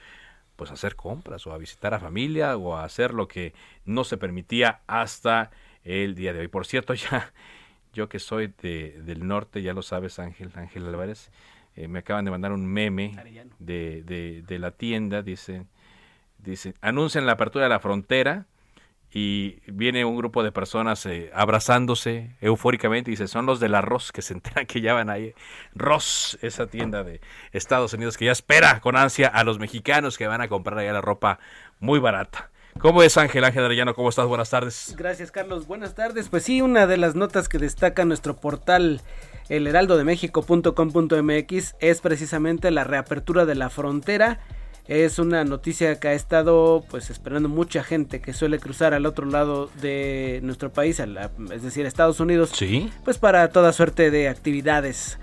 pues 0.58 0.72
a 0.72 0.74
hacer 0.74 0.98
compras 0.98 1.48
o 1.48 1.54
a 1.54 1.58
visitar 1.58 1.94
a 1.94 2.00
familia 2.02 2.58
o 2.58 2.76
a 2.76 2.84
hacer 2.84 3.14
lo 3.14 3.30
que 3.30 3.54
no 3.86 4.04
se 4.04 4.18
permitía 4.18 4.82
hasta 4.86 5.50
el 5.86 6.14
día 6.14 6.34
de 6.34 6.42
hoy. 6.42 6.50
Por 6.50 6.68
cierto, 6.68 6.94
ya 6.94 7.32
yo 7.94 8.10
que 8.10 8.20
soy 8.20 8.54
de, 8.62 9.02
del 9.02 9.26
norte, 9.28 9.62
ya 9.62 9.74
lo 9.74 9.82
sabes 9.82 10.20
Ángel, 10.20 10.52
Ángel 10.56 10.86
Álvarez, 10.86 11.32
eh, 11.80 11.88
me 11.88 12.00
acaban 12.00 12.26
de 12.26 12.32
mandar 12.32 12.52
un 12.52 12.66
meme 12.66 13.16
de, 13.58 14.44
de, 14.46 14.60
la 14.60 14.72
tienda, 14.72 15.22
dice, 15.22 15.66
dice, 16.38 16.74
anuncian 16.82 17.26
la 17.26 17.32
apertura 17.32 17.64
de 17.64 17.70
la 17.70 17.80
frontera 17.80 18.48
y 19.14 19.62
viene 19.66 20.04
un 20.04 20.18
grupo 20.18 20.44
de 20.44 20.52
personas 20.52 21.06
eh, 21.06 21.32
abrazándose 21.34 22.36
eufóricamente 22.42 23.12
y 23.12 23.14
dice, 23.14 23.30
son 23.30 23.46
los 23.46 23.62
del 23.62 23.76
arroz 23.76 24.12
que 24.12 24.22
se 24.22 24.34
enteran 24.34 24.66
que 24.66 24.82
ya 24.82 24.94
van 24.94 25.10
ahí. 25.10 25.34
Ross, 25.74 26.38
esa 26.42 26.68
tienda 26.68 27.06
de 27.06 27.22
Estados 27.54 27.94
Unidos 27.94 28.18
que 28.18 28.26
ya 28.26 28.34
espera 28.34 28.82
con 28.82 28.98
ansia 28.98 29.30
a 29.30 29.46
los 29.46 29.58
mexicanos 29.58 30.18
que 30.18 30.28
van 30.28 30.42
a 30.42 30.50
comprar 30.50 30.80
allá 30.80 30.92
la 30.92 31.00
ropa 31.00 31.40
muy 31.80 32.00
barata. 32.00 32.49
¿Cómo 32.78 33.04
es 33.04 33.18
Ángel 33.18 33.44
Ángel 33.44 33.66
Arellano? 33.66 33.96
¿Cómo 33.96 34.10
estás? 34.10 34.28
Buenas 34.28 34.50
tardes. 34.50 34.96
Gracias 34.98 35.32
Carlos, 35.32 35.68
buenas 35.68 35.96
tardes. 35.96 36.30
Pues 36.30 36.44
sí, 36.44 36.62
una 36.62 36.88
de 36.88 36.98
las 36.98 37.16
notas 37.16 37.50
que 37.50 37.58
destaca 37.58 38.06
nuestro 38.06 38.38
portal 38.38 39.02
el 39.50 39.68
heraldodemexico.com.mx 39.68 41.76
es 41.80 42.02
precisamente 42.02 42.72
la 42.72 42.84
reapertura 42.84 43.46
de 43.46 43.56
la 43.56 43.70
frontera. 43.70 44.40
Es 44.88 45.20
una 45.20 45.44
noticia 45.44 46.00
que 46.00 46.08
ha 46.08 46.14
estado 46.14 46.86
pues 46.90 47.10
esperando 47.10 47.50
mucha 47.50 47.84
gente 47.84 48.22
que 48.22 48.34
suele 48.34 48.60
cruzar 48.60 48.94
al 48.94 49.06
otro 49.06 49.26
lado 49.26 49.70
de 49.82 50.40
nuestro 50.44 50.72
país, 50.72 51.00
es 51.00 51.62
decir, 51.62 51.86
Estados 51.86 52.20
Unidos. 52.20 52.52
Sí. 52.56 52.92
Pues 53.04 53.18
para 53.18 53.50
toda 53.50 53.74
suerte 53.74 54.10
de 54.10 54.30
actividades. 54.30 55.20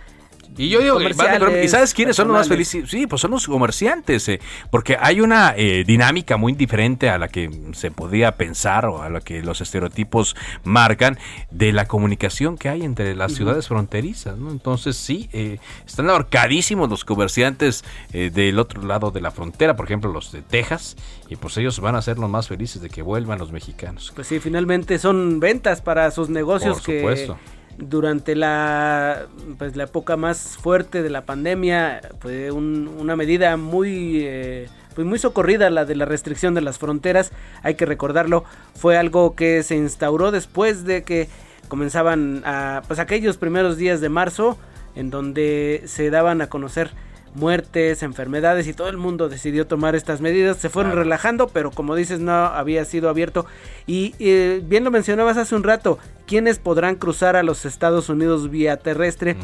Y 0.56 0.68
yo 0.68 0.80
digo, 0.80 1.00
¿y 1.00 1.68
sabes 1.68 1.92
quiénes 1.92 2.16
son 2.16 2.28
los 2.28 2.36
más 2.36 2.48
felices? 2.48 2.88
Sí, 2.88 3.06
pues 3.06 3.20
son 3.20 3.30
los 3.30 3.46
comerciantes, 3.46 4.28
eh, 4.28 4.40
porque 4.70 4.96
hay 4.98 5.20
una 5.20 5.54
eh, 5.56 5.84
dinámica 5.86 6.36
muy 6.36 6.52
diferente 6.54 7.10
a 7.10 7.18
la 7.18 7.28
que 7.28 7.50
se 7.72 7.90
podía 7.90 8.36
pensar 8.36 8.86
o 8.86 9.02
a 9.02 9.10
la 9.10 9.20
que 9.20 9.42
los 9.42 9.60
estereotipos 9.60 10.36
marcan 10.64 11.18
de 11.50 11.72
la 11.72 11.86
comunicación 11.86 12.56
que 12.56 12.68
hay 12.68 12.82
entre 12.82 13.14
las 13.14 13.32
ciudades 13.32 13.68
fronterizas, 13.68 14.38
¿no? 14.38 14.50
Entonces 14.50 14.96
sí, 14.96 15.28
eh, 15.32 15.58
están 15.86 16.08
ahorcadísimos 16.08 16.88
los 16.88 17.04
comerciantes 17.04 17.84
del 18.12 18.58
otro 18.58 18.82
lado 18.82 19.10
de 19.10 19.20
la 19.20 19.30
frontera, 19.30 19.76
por 19.76 19.86
ejemplo 19.86 20.12
los 20.12 20.32
de 20.32 20.42
Texas, 20.42 20.96
y 21.28 21.36
pues 21.36 21.56
ellos 21.58 21.80
van 21.80 21.96
a 21.96 22.02
ser 22.02 22.18
los 22.18 22.30
más 22.30 22.48
felices 22.48 22.80
de 22.80 22.88
que 22.88 23.02
vuelvan 23.02 23.38
los 23.38 23.52
mexicanos. 23.52 24.12
Pues 24.14 24.26
sí, 24.26 24.40
finalmente 24.40 24.98
son 24.98 25.40
ventas 25.40 25.82
para 25.82 26.10
sus 26.10 26.28
negocios 26.28 26.80
por 26.80 26.94
supuesto 26.94 27.38
durante 27.78 28.34
la, 28.34 29.26
pues, 29.58 29.76
la 29.76 29.84
época 29.84 30.16
más 30.16 30.56
fuerte 30.56 31.02
de 31.02 31.10
la 31.10 31.24
pandemia 31.24 32.00
fue 32.20 32.50
una 32.50 33.16
medida 33.16 33.56
muy, 33.56 34.20
eh, 34.22 34.68
pues 34.94 35.06
muy 35.06 35.18
socorrida 35.18 35.70
la 35.70 35.84
de 35.84 35.94
la 35.94 36.04
restricción 36.04 36.54
de 36.54 36.62
las 36.62 36.78
fronteras, 36.78 37.32
hay 37.62 37.74
que 37.74 37.86
recordarlo, 37.86 38.44
fue 38.74 38.96
algo 38.96 39.34
que 39.34 39.62
se 39.62 39.76
instauró 39.76 40.30
después 40.30 40.84
de 40.84 41.02
que 41.02 41.28
comenzaban 41.68 42.42
a, 42.44 42.82
pues 42.86 42.98
aquellos 42.98 43.36
primeros 43.36 43.76
días 43.76 44.00
de 44.00 44.08
marzo 44.08 44.56
en 44.94 45.10
donde 45.10 45.82
se 45.86 46.10
daban 46.10 46.40
a 46.40 46.48
conocer 46.48 46.90
muertes, 47.36 48.02
enfermedades 48.02 48.66
y 48.66 48.72
todo 48.72 48.88
el 48.88 48.96
mundo 48.96 49.28
decidió 49.28 49.66
tomar 49.66 49.94
estas 49.94 50.20
medidas. 50.20 50.56
Se 50.56 50.68
fueron 50.68 50.92
relajando, 50.92 51.48
pero 51.48 51.70
como 51.70 51.94
dices, 51.94 52.18
no 52.18 52.32
había 52.32 52.84
sido 52.84 53.08
abierto. 53.08 53.46
Y 53.86 54.14
eh, 54.18 54.62
bien 54.64 54.84
lo 54.84 54.90
mencionabas 54.90 55.36
hace 55.36 55.54
un 55.54 55.62
rato, 55.62 55.98
¿quiénes 56.26 56.58
podrán 56.58 56.96
cruzar 56.96 57.36
a 57.36 57.42
los 57.42 57.64
Estados 57.64 58.08
Unidos 58.08 58.50
vía 58.50 58.76
terrestre? 58.78 59.36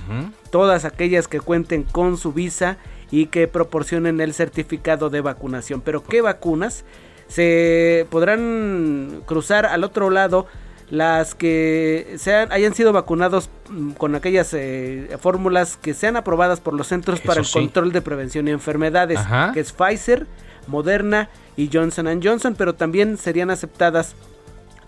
Todas 0.51 0.85
aquellas 0.85 1.29
que 1.29 1.41
cuenten 1.41 1.85
con 1.85 2.17
su 2.17 2.33
visa 2.33 2.79
y 3.11 3.27
que 3.27 3.47
proporcionen 3.47 4.21
el 4.21 4.35
certificado 4.35 5.11
de 5.11 5.21
vacunación. 5.21 5.83
Pero 5.83 6.03
¿qué 6.03 6.23
vacunas? 6.23 6.85
Se 7.29 8.07
podrán 8.11 9.23
cruzar 9.27 9.67
al 9.67 9.85
otro 9.85 10.11
lado 10.11 10.47
las 10.91 11.35
que 11.35 12.15
sean, 12.19 12.53
hayan 12.53 12.75
sido 12.75 12.93
vacunados 12.93 13.49
mm, 13.71 13.93
con 13.93 14.15
aquellas 14.15 14.53
eh, 14.55 15.17
fórmulas 15.21 15.77
que 15.77 15.95
sean 15.95 16.17
aprobadas 16.17 16.61
por 16.61 16.75
los 16.75 16.89
Centros 16.89 17.21
para 17.21 17.41
el 17.41 17.49
Control 17.49 17.93
de 17.93 18.03
Prevención 18.03 18.49
y 18.49 18.51
Enfermedades, 18.51 19.21
que 19.55 19.61
es 19.61 19.73
Pfizer, 19.73 20.27
Moderna 20.67 21.29
y 21.57 21.71
Johnson 21.73 22.21
Johnson, 22.23 22.55
pero 22.57 22.75
también 22.75 23.19
serían 23.19 23.51
aceptadas 23.51 24.15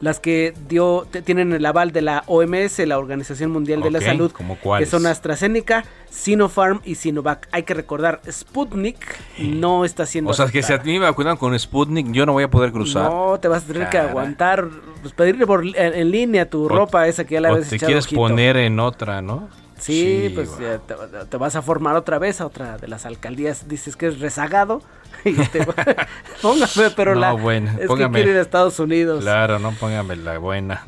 las 0.05 0.21
que 0.21 0.53
dio 0.69 1.07
tienen 1.25 1.55
el 1.55 1.65
aval 1.65 1.91
de 1.91 2.03
la 2.03 2.25
OMS, 2.27 2.79
la 2.81 2.99
Organización 2.99 3.51
Mundial 3.51 3.81
de 3.81 3.91
la 3.91 4.03
Salud, 4.03 4.31
que 4.79 4.85
son 4.85 5.07
AstraZeneca, 5.07 5.87
Sinopharm 6.11 6.83
y 6.85 6.97
Sinovac. 6.97 7.49
Hay 7.53 7.63
que 7.63 7.73
recordar, 7.73 8.21
Sputnik 8.31 8.99
no 9.39 9.87
está 9.87 10.05
siendo. 10.05 10.31
O 10.31 10.35
sea, 10.35 10.49
que 10.49 10.63
si 10.63 10.75
a 10.75 10.79
mí 10.79 10.99
me 10.99 11.07
vacunan 11.07 11.39
con 11.39 11.59
Sputnik, 11.59 12.13
yo 12.13 12.27
no 12.27 12.35
voy 12.35 12.45
a 12.45 12.51
poder 12.51 12.71
cruzar. 12.71 13.11
No, 13.11 13.41
te 13.41 13.49
vas 13.49 13.65
a 13.65 13.67
tener 13.67 13.89
que 13.89 13.97
aguantar, 13.97 14.69
pues 15.01 15.15
pedirle 15.15 15.47
por, 15.47 15.65
en, 15.65 16.11
línea 16.11 16.51
tu 16.51 16.69
ropa 16.69 17.09
esa 17.09 17.25
que 17.25 17.35
ya 17.35 17.41
la 17.41 17.49
habías 17.49 17.71
te 17.71 17.79
quieres 17.79 18.07
poner 18.07 18.59
en 18.59 18.81
otra, 18.81 19.23
¿no? 19.23 19.49
Sí, 19.85 20.33
pues 20.35 20.51
te, 20.57 20.79
te, 21.27 21.37
vas 21.37 21.57
a 21.57 21.63
formar 21.63 21.97
otra 21.97 22.19
vez 22.19 22.41
a 22.41 22.47
otra 22.47 22.79
de 22.79 22.89
las 22.89 23.05
alcaldías. 23.05 23.69
Dices 23.69 23.97
que 23.97 24.07
es 24.07 24.21
rezagado 24.21 24.83
póngame, 26.43 26.91
pero 26.95 27.15
la 27.15 27.33
buena, 27.33 27.77
es 27.81 27.89
que 27.89 28.11
quiere 28.11 28.33
ir 28.33 28.37
a 28.37 28.43
Estados 28.43 28.79
Unidos. 28.79 29.23
Claro, 29.23 29.59
no 29.59 29.73
póngame 29.73 30.17
la 30.17 30.39
buena. 30.39 30.83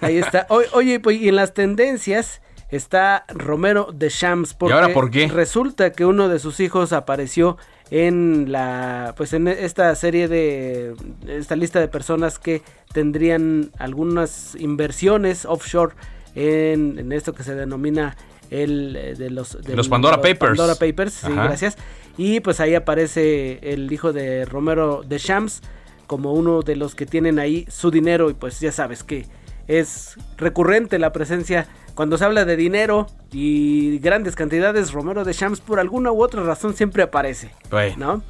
Ahí, 0.00 0.18
está. 0.18 0.46
oye, 0.48 1.00
pues 1.00 1.20
y 1.20 1.28
en 1.28 1.36
las 1.36 1.54
tendencias 1.54 2.42
está 2.70 3.24
Romero 3.28 3.90
de 3.92 4.08
Shams. 4.08 4.56
¿Y 4.60 4.70
ahora 4.70 4.92
por 4.92 5.10
qué? 5.10 5.28
Resulta 5.28 5.92
que 5.92 6.04
uno 6.04 6.28
de 6.28 6.38
sus 6.38 6.60
hijos 6.60 6.92
apareció 6.92 7.58
en 7.90 8.50
la 8.52 9.14
pues 9.16 9.32
en 9.32 9.48
esta 9.48 9.94
serie 9.94 10.28
de 10.28 10.94
esta 11.26 11.56
lista 11.56 11.80
de 11.80 11.88
personas 11.88 12.38
que 12.38 12.62
tendrían 12.92 13.70
algunas 13.78 14.54
inversiones 14.54 15.44
offshore 15.44 15.94
en, 16.34 16.98
en 16.98 17.12
esto 17.12 17.34
que 17.34 17.42
se 17.42 17.54
denomina 17.54 18.16
el 18.52 18.96
eh, 18.96 19.14
de 19.14 19.30
los 19.30 19.60
de 19.60 19.74
los 19.74 19.88
Pandora 19.88 20.16
Papers. 20.16 20.56
Pandora 20.56 20.74
Papers, 20.74 21.12
sí, 21.12 21.32
gracias. 21.32 21.76
Y 22.18 22.40
pues 22.40 22.60
ahí 22.60 22.74
aparece 22.74 23.58
el 23.62 23.90
hijo 23.92 24.12
de 24.12 24.44
Romero 24.44 25.02
de 25.06 25.18
Shams 25.18 25.62
como 26.06 26.32
uno 26.32 26.60
de 26.60 26.76
los 26.76 26.94
que 26.94 27.06
tienen 27.06 27.38
ahí 27.38 27.66
su 27.70 27.90
dinero 27.90 28.28
y 28.28 28.34
pues 28.34 28.60
ya 28.60 28.70
sabes 28.70 29.02
que 29.02 29.26
es 29.66 30.16
recurrente 30.36 30.98
la 30.98 31.12
presencia 31.12 31.66
cuando 31.94 32.18
se 32.18 32.24
habla 32.24 32.44
de 32.44 32.56
dinero 32.56 33.06
y 33.32 33.98
grandes 33.98 34.34
cantidades, 34.34 34.92
Romero 34.92 35.24
de 35.24 35.32
Shams 35.32 35.60
por 35.60 35.78
alguna 35.78 36.10
u 36.10 36.22
otra 36.22 36.42
razón 36.42 36.74
siempre 36.74 37.02
aparece, 37.02 37.50
¿no? 37.96 38.22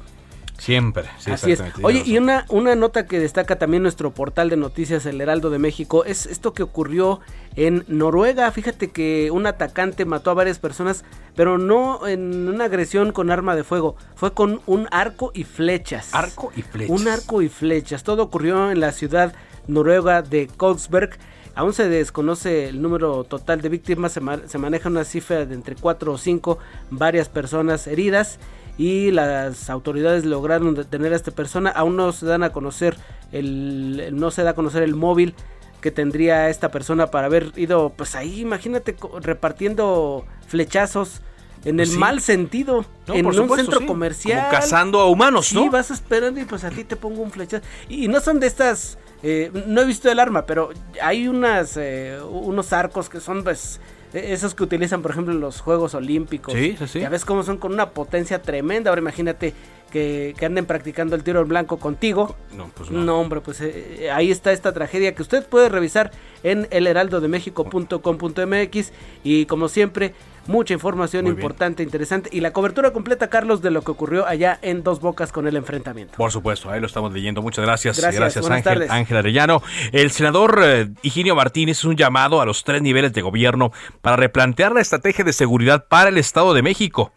Siempre, 0.57 1.09
sí, 1.17 1.31
Así 1.31 1.51
es. 1.51 1.63
Oye, 1.81 2.03
y 2.05 2.17
una, 2.17 2.45
una 2.49 2.75
nota 2.75 3.05
que 3.05 3.19
destaca 3.19 3.57
también 3.57 3.83
nuestro 3.83 4.11
portal 4.11 4.49
de 4.49 4.57
noticias 4.57 5.05
El 5.05 5.19
Heraldo 5.19 5.49
de 5.49 5.59
México 5.59 6.05
es 6.05 6.25
esto 6.25 6.53
que 6.53 6.63
ocurrió 6.63 7.19
en 7.55 7.83
Noruega. 7.87 8.49
Fíjate 8.51 8.89
que 8.89 9.29
un 9.31 9.45
atacante 9.45 10.05
mató 10.05 10.31
a 10.31 10.35
varias 10.35 10.59
personas, 10.59 11.03
pero 11.35 11.57
no 11.57 12.07
en 12.07 12.47
una 12.47 12.65
agresión 12.65 13.11
con 13.11 13.31
arma 13.31 13.55
de 13.55 13.63
fuego, 13.63 13.95
fue 14.15 14.33
con 14.33 14.61
un 14.65 14.87
arco 14.91 15.31
y 15.33 15.43
flechas. 15.43 16.13
Arco 16.13 16.51
y 16.55 16.61
flechas. 16.61 17.01
Un 17.01 17.07
arco 17.07 17.41
y 17.41 17.49
flechas. 17.49 18.03
Todo 18.03 18.23
ocurrió 18.23 18.71
en 18.71 18.79
la 18.79 18.91
ciudad 18.91 19.33
noruega 19.67 20.21
de 20.21 20.47
Kogsberg. 20.47 21.17
Aún 21.55 21.73
se 21.73 21.87
desconoce 21.87 22.69
el 22.69 22.81
número 22.81 23.23
total 23.25 23.61
de 23.61 23.69
víctimas, 23.69 24.13
se, 24.13 24.21
se 24.47 24.57
maneja 24.57 24.89
una 24.89 25.03
cifra 25.03 25.45
de 25.45 25.53
entre 25.53 25.75
4 25.75 26.13
o 26.13 26.17
5, 26.17 26.57
varias 26.89 27.29
personas 27.29 27.85
heridas 27.85 28.39
y 28.77 29.11
las 29.11 29.69
autoridades 29.69 30.25
lograron 30.25 30.75
detener 30.75 31.13
a 31.13 31.15
esta 31.15 31.31
persona. 31.31 31.69
Aún 31.69 31.95
no 31.95 32.11
se 32.11 32.25
dan 32.25 32.43
a 32.43 32.51
conocer 32.51 32.97
el, 33.31 34.09
no 34.13 34.31
se 34.31 34.43
da 34.43 34.51
a 34.51 34.55
conocer 34.55 34.83
el 34.83 34.95
móvil 34.95 35.35
que 35.81 35.91
tendría 35.91 36.49
esta 36.49 36.71
persona 36.71 37.07
para 37.07 37.27
haber 37.27 37.51
ido, 37.57 37.91
pues 37.95 38.15
ahí, 38.15 38.39
imagínate 38.41 38.95
repartiendo 39.21 40.25
flechazos 40.47 41.21
en 41.65 41.79
el 41.79 41.91
mal 41.97 42.21
sentido, 42.21 42.85
en 43.07 43.25
un 43.25 43.55
centro 43.55 43.85
comercial. 43.85 44.47
Como 44.47 44.51
cazando 44.51 44.99
a 44.99 45.09
humanos, 45.09 45.53
¿no? 45.53 45.63
Sí, 45.63 45.69
vas 45.69 45.91
esperando 45.91 46.39
y 46.39 46.45
pues 46.45 46.63
a 46.63 46.69
ti 46.69 46.83
te 46.83 46.95
pongo 46.95 47.21
un 47.21 47.31
flechazo. 47.31 47.65
Y, 47.89 48.07
no 48.07 48.19
son 48.19 48.39
de 48.39 48.47
estas, 48.47 48.97
eh, 49.23 49.51
no 49.67 49.81
he 49.81 49.85
visto 49.85 50.09
el 50.09 50.19
arma, 50.19 50.45
pero 50.45 50.71
hay 51.01 51.27
unas, 51.27 51.77
eh, 51.77 52.17
unos 52.21 52.73
arcos 52.73 53.09
que 53.09 53.19
son 53.19 53.43
pues 53.43 53.79
esos 54.13 54.55
que 54.55 54.63
utilizan, 54.63 55.01
por 55.01 55.11
ejemplo, 55.11 55.33
en 55.33 55.39
los 55.39 55.61
Juegos 55.61 55.95
Olímpicos. 55.95 56.53
Sí, 56.53 56.75
sí, 56.77 56.87
sí. 56.87 56.99
Ya 56.99 57.09
ves 57.09 57.25
cómo 57.25 57.43
son 57.43 57.57
con 57.57 57.73
una 57.73 57.89
potencia 57.89 58.41
tremenda. 58.41 58.89
Ahora 58.89 59.01
imagínate 59.01 59.53
que, 59.93 60.35
anden 60.41 60.65
practicando 60.65 61.15
el 61.15 61.23
tiro 61.23 61.39
en 61.41 61.47
blanco 61.47 61.77
contigo. 61.77 62.35
No, 62.55 62.71
pues 62.73 62.89
no. 62.89 63.03
No, 63.03 63.19
hombre, 63.19 63.41
pues 63.41 63.61
eh, 63.61 64.09
ahí 64.11 64.31
está 64.31 64.51
esta 64.51 64.73
tragedia 64.73 65.13
que 65.13 65.21
usted 65.21 65.45
puede 65.45 65.69
revisar 65.69 66.09
en 66.41 66.67
elheraldodemexico.com.mx 66.71 68.91
y 69.23 69.45
como 69.45 69.69
siempre 69.69 70.15
mucha 70.47 70.73
información 70.73 71.27
importante, 71.27 71.83
interesante 71.83 72.29
y 72.31 72.41
la 72.41 72.51
cobertura 72.51 72.91
completa, 72.91 73.29
Carlos, 73.29 73.61
de 73.61 73.71
lo 73.71 73.81
que 73.81 73.91
ocurrió 73.91 74.27
allá 74.27 74.59
en 74.61 74.83
Dos 74.83 74.99
Bocas 74.99 75.31
con 75.31 75.47
el 75.47 75.55
enfrentamiento. 75.55 76.15
Por 76.17 76.31
supuesto, 76.31 76.69
ahí 76.69 76.79
lo 76.79 76.87
estamos 76.87 77.13
leyendo. 77.13 77.41
Muchas 77.41 77.65
gracias. 77.65 77.99
Gracias, 77.99 78.49
Ángel, 78.49 78.87
Ángel 78.89 79.17
Arellano. 79.17 79.61
El 79.91 80.11
senador 80.11 80.59
eh, 80.63 80.89
Higinio 81.01 81.35
Martínez 81.35 81.79
es 81.79 81.85
un 81.85 81.95
llamado 81.95 82.41
a 82.41 82.45
los 82.45 82.63
tres 82.63 82.81
niveles 82.81 83.13
de 83.13 83.21
gobierno 83.21 83.71
para 84.01 84.15
replantear 84.15 84.73
la 84.73 84.81
estrategia 84.81 85.23
de 85.23 85.33
seguridad 85.33 85.87
para 85.87 86.09
el 86.09 86.17
Estado 86.17 86.53
de 86.53 86.61
México. 86.61 87.13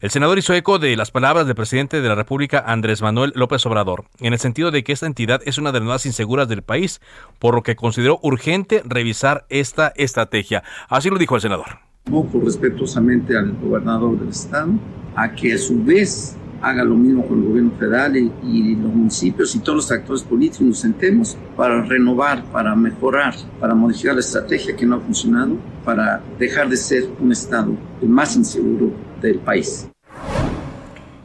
El 0.00 0.10
senador 0.10 0.38
hizo 0.38 0.54
eco 0.54 0.78
de 0.78 0.96
las 0.96 1.10
palabras 1.10 1.46
del 1.46 1.54
presidente 1.54 2.00
de 2.00 2.08
la 2.08 2.14
República, 2.14 2.64
Andrés 2.66 3.02
Manuel 3.02 3.32
López 3.34 3.64
Obrador, 3.66 4.06
en 4.20 4.32
el 4.32 4.38
sentido 4.38 4.70
de 4.70 4.82
que 4.82 4.92
esta 4.92 5.06
entidad 5.06 5.42
es 5.44 5.58
una 5.58 5.72
de 5.72 5.80
las 5.80 5.88
más 5.88 6.06
inseguras 6.06 6.48
del 6.48 6.62
país, 6.62 7.02
por 7.38 7.54
lo 7.54 7.62
que 7.62 7.76
consideró 7.76 8.18
urgente 8.22 8.82
revisar 8.86 9.44
esta 9.50 9.92
estrategia. 9.96 10.62
Así 10.88 11.10
lo 11.10 11.18
dijo 11.18 11.34
el 11.34 11.42
senador 11.42 11.89
poco 12.04 12.40
respetuosamente 12.40 13.36
al 13.36 13.52
gobernador 13.52 14.18
del 14.18 14.30
estado, 14.30 14.72
a 15.14 15.32
que 15.32 15.54
a 15.54 15.58
su 15.58 15.82
vez 15.82 16.36
haga 16.62 16.84
lo 16.84 16.94
mismo 16.94 17.26
con 17.26 17.38
el 17.38 17.48
gobierno 17.48 17.72
federal 17.78 18.16
y, 18.16 18.76
los 18.76 18.92
municipios 18.92 19.54
y 19.54 19.60
todos 19.60 19.76
los 19.76 19.92
actores 19.92 20.22
políticos 20.22 20.66
nos 20.66 20.78
sentemos 20.78 21.36
para 21.56 21.82
renovar, 21.82 22.44
para 22.52 22.74
mejorar, 22.74 23.34
para 23.58 23.74
modificar 23.74 24.14
la 24.14 24.20
estrategia 24.20 24.76
que 24.76 24.86
no 24.86 24.96
ha 24.96 25.00
funcionado, 25.00 25.56
para 25.84 26.22
dejar 26.38 26.68
de 26.68 26.76
ser 26.76 27.08
un 27.20 27.32
estado 27.32 27.76
el 28.02 28.08
más 28.08 28.36
inseguro 28.36 28.92
del 29.20 29.38
país. 29.38 29.88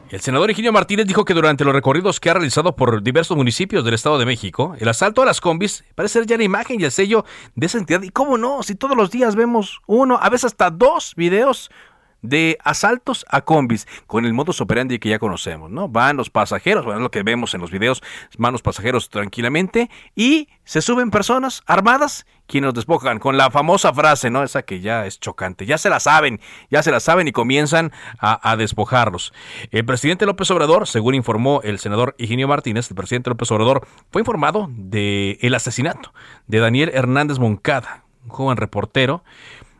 El 0.08 0.20
senador 0.20 0.50
Eugenio 0.50 0.72
Martínez 0.72 1.06
dijo 1.06 1.24
que 1.24 1.34
durante 1.34 1.64
los 1.64 1.74
recorridos 1.74 2.20
que 2.20 2.30
ha 2.30 2.34
realizado 2.34 2.76
por 2.76 3.02
diversos 3.02 3.36
municipios 3.36 3.84
del 3.84 3.94
Estado 3.94 4.18
de 4.18 4.24
México, 4.24 4.76
el 4.78 4.88
asalto 4.88 5.20
a 5.20 5.26
las 5.26 5.40
combis 5.40 5.84
parece 5.96 6.20
ser 6.20 6.26
ya 6.26 6.36
la 6.36 6.44
imagen 6.44 6.80
y 6.80 6.84
el 6.84 6.92
sello 6.92 7.24
de 7.56 7.66
esa 7.66 7.78
entidad. 7.78 8.02
Y 8.02 8.10
cómo 8.10 8.38
no, 8.38 8.62
si 8.62 8.76
todos 8.76 8.96
los 8.96 9.10
días 9.10 9.34
vemos 9.34 9.80
uno, 9.86 10.16
a 10.22 10.30
veces 10.30 10.44
hasta 10.44 10.70
dos 10.70 11.14
videos 11.16 11.72
de 12.28 12.58
asaltos 12.64 13.24
a 13.28 13.42
combis 13.42 13.86
con 14.06 14.24
el 14.24 14.34
modus 14.34 14.60
operandi 14.60 14.98
que 14.98 15.08
ya 15.08 15.18
conocemos, 15.18 15.70
¿no? 15.70 15.88
Van 15.88 16.16
los 16.16 16.30
pasajeros, 16.30 16.84
bueno, 16.84 17.00
es 17.00 17.02
lo 17.02 17.10
que 17.10 17.22
vemos 17.22 17.54
en 17.54 17.60
los 17.60 17.70
videos, 17.70 18.02
van 18.38 18.52
los 18.52 18.62
pasajeros 18.62 19.10
tranquilamente 19.10 19.90
y 20.14 20.48
se 20.64 20.82
suben 20.82 21.10
personas 21.10 21.62
armadas 21.66 22.26
quienes 22.46 22.68
nos 22.68 22.74
despojan 22.74 23.18
con 23.18 23.36
la 23.36 23.50
famosa 23.50 23.92
frase, 23.92 24.30
¿no? 24.30 24.42
Esa 24.42 24.62
que 24.62 24.80
ya 24.80 25.06
es 25.06 25.20
chocante, 25.20 25.66
ya 25.66 25.78
se 25.78 25.90
la 25.90 26.00
saben, 26.00 26.40
ya 26.70 26.82
se 26.82 26.90
la 26.90 27.00
saben 27.00 27.28
y 27.28 27.32
comienzan 27.32 27.92
a, 28.18 28.56
despojarlos. 28.56 29.32
El 29.70 29.84
presidente 29.84 30.26
López 30.26 30.50
Obrador, 30.50 30.86
según 30.86 31.14
informó 31.14 31.60
el 31.62 31.78
senador 31.78 32.14
Higinio 32.18 32.48
Martínez, 32.48 32.88
el 32.90 32.96
presidente 32.96 33.30
López 33.30 33.50
Obrador, 33.50 33.86
fue 34.10 34.22
informado 34.22 34.68
de 34.70 35.38
el 35.42 35.54
asesinato 35.54 36.12
de 36.46 36.60
Daniel 36.60 36.90
Hernández 36.94 37.38
Moncada, 37.38 38.04
un 38.24 38.30
joven 38.30 38.56
reportero. 38.56 39.22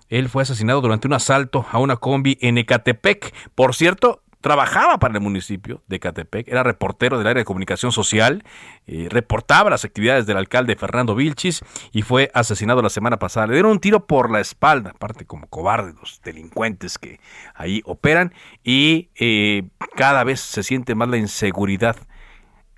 Él 0.08 0.28
fue 0.28 0.42
asesinado 0.42 0.80
durante 0.80 1.06
un 1.06 1.14
asalto 1.14 1.66
a 1.70 1.78
una 1.78 1.96
combi 1.96 2.38
en 2.40 2.58
Ecatepec. 2.58 3.34
Por 3.54 3.74
cierto, 3.74 4.22
trabajaba 4.40 4.98
para 4.98 5.14
el 5.14 5.20
municipio 5.20 5.82
de 5.88 5.96
Ecatepec, 5.96 6.46
era 6.46 6.62
reportero 6.62 7.18
del 7.18 7.26
área 7.26 7.40
de 7.40 7.44
comunicación 7.44 7.90
social, 7.90 8.44
eh, 8.86 9.08
reportaba 9.10 9.70
las 9.70 9.84
actividades 9.84 10.24
del 10.26 10.36
alcalde 10.36 10.76
Fernando 10.76 11.16
Vilchis 11.16 11.62
y 11.90 12.02
fue 12.02 12.30
asesinado 12.32 12.80
la 12.80 12.88
semana 12.88 13.18
pasada. 13.18 13.48
Le 13.48 13.54
dieron 13.54 13.72
un 13.72 13.80
tiro 13.80 14.06
por 14.06 14.30
la 14.30 14.40
espalda, 14.40 14.90
aparte 14.90 15.24
como 15.24 15.48
cobarde 15.48 15.94
los 16.00 16.20
delincuentes 16.22 16.96
que 16.96 17.18
ahí 17.56 17.82
operan 17.84 18.32
y 18.62 19.10
eh, 19.16 19.64
cada 19.96 20.22
vez 20.22 20.40
se 20.40 20.62
siente 20.62 20.94
más 20.94 21.08
la 21.08 21.16
inseguridad. 21.16 21.96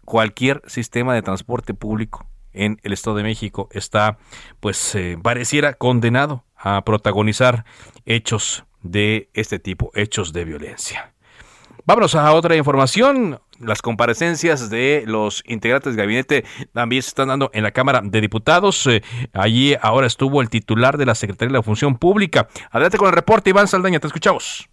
Cualquier 0.06 0.62
sistema 0.66 1.12
de 1.12 1.20
transporte 1.20 1.74
público 1.74 2.26
en 2.54 2.80
el 2.82 2.94
Estado 2.94 3.16
de 3.16 3.24
México 3.24 3.68
está, 3.72 4.16
pues, 4.60 4.94
eh, 4.94 5.18
pareciera 5.22 5.74
condenado 5.74 6.44
a 6.58 6.84
protagonizar 6.84 7.64
hechos 8.04 8.64
de 8.82 9.28
este 9.34 9.58
tipo, 9.58 9.90
hechos 9.94 10.32
de 10.32 10.44
violencia. 10.44 11.12
Vámonos 11.88 12.14
a 12.14 12.34
otra 12.34 12.54
información. 12.54 13.38
Las 13.60 13.80
comparecencias 13.80 14.68
de 14.68 15.04
los 15.06 15.42
integrantes 15.46 15.96
del 15.96 16.04
gabinete 16.04 16.44
también 16.74 17.00
se 17.00 17.08
están 17.08 17.28
dando 17.28 17.50
en 17.54 17.62
la 17.62 17.70
Cámara 17.70 18.02
de 18.04 18.20
Diputados. 18.20 18.86
Eh, 18.86 19.00
allí 19.32 19.74
ahora 19.80 20.06
estuvo 20.06 20.42
el 20.42 20.50
titular 20.50 20.98
de 20.98 21.06
la 21.06 21.14
Secretaría 21.14 21.48
de 21.52 21.58
la 21.58 21.62
Función 21.62 21.96
Pública. 21.96 22.46
Adelante 22.70 22.98
con 22.98 23.08
el 23.08 23.14
reporte, 23.14 23.48
Iván 23.48 23.68
Saldaña, 23.68 24.00
te 24.00 24.06
escuchamos. 24.06 24.68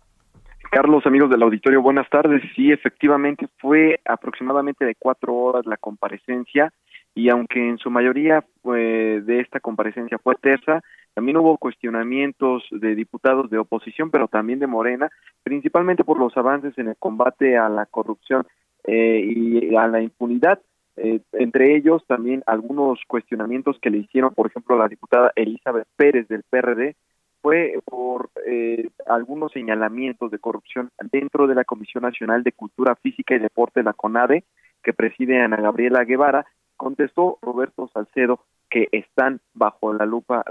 Carlos, 0.71 1.05
amigos 1.05 1.29
del 1.29 1.41
auditorio, 1.41 1.81
buenas 1.81 2.09
tardes. 2.09 2.41
Sí, 2.53 2.69
efectivamente 2.69 3.47
fue 3.59 4.01
aproximadamente 4.03 4.83
de 4.83 4.95
cuatro 4.99 5.33
horas 5.35 5.65
la 5.65 5.77
comparecencia 5.77 6.73
y 7.13 7.29
aunque 7.29 7.65
en 7.65 7.77
su 7.77 7.89
mayoría 7.89 8.43
de 8.65 9.39
esta 9.39 9.61
comparecencia 9.61 10.17
fue 10.17 10.35
tersa, 10.35 10.81
también 11.15 11.37
hubo 11.37 11.57
cuestionamientos 11.57 12.63
de 12.71 12.93
diputados 12.93 13.49
de 13.49 13.57
oposición, 13.57 14.11
pero 14.11 14.27
también 14.27 14.59
de 14.59 14.67
Morena, 14.67 15.09
principalmente 15.43 16.03
por 16.03 16.19
los 16.19 16.35
avances 16.35 16.77
en 16.77 16.89
el 16.89 16.97
combate 16.97 17.57
a 17.57 17.69
la 17.69 17.85
corrupción 17.85 18.45
eh, 18.83 19.21
y 19.25 19.75
a 19.75 19.87
la 19.87 20.01
impunidad. 20.01 20.59
Eh, 20.97 21.21
entre 21.31 21.75
ellos 21.75 22.03
también 22.05 22.43
algunos 22.45 22.99
cuestionamientos 23.07 23.79
que 23.81 23.89
le 23.89 23.99
hicieron, 23.99 24.33
por 24.33 24.47
ejemplo, 24.47 24.75
a 24.75 24.79
la 24.79 24.87
diputada 24.89 25.31
Elizabeth 25.35 25.87
Pérez 25.95 26.27
del 26.27 26.43
PRD, 26.49 26.97
fue 27.41 27.79
por 27.85 28.29
eh, 28.45 28.89
algunos 29.05 29.53
señalamientos 29.53 30.31
de 30.31 30.39
corrupción 30.39 30.89
dentro 31.11 31.47
de 31.47 31.55
la 31.55 31.63
Comisión 31.63 32.01
Nacional 32.01 32.43
de 32.43 32.51
Cultura 32.51 32.95
Física 32.95 33.35
y 33.35 33.39
Deporte, 33.39 33.83
la 33.83 33.93
CONADE, 33.93 34.43
que 34.83 34.91
preside 34.91 35.39
Ana 35.39 35.57
Gabriela 35.57 36.03
Guevara, 36.03 36.45
contestó 36.75 37.37
Roberto 37.41 37.89
Salcedo 37.93 38.41
que 38.75 38.89
están 38.91 39.39
bajo 39.53 39.93
la 39.93 40.05
lupa 40.05 40.43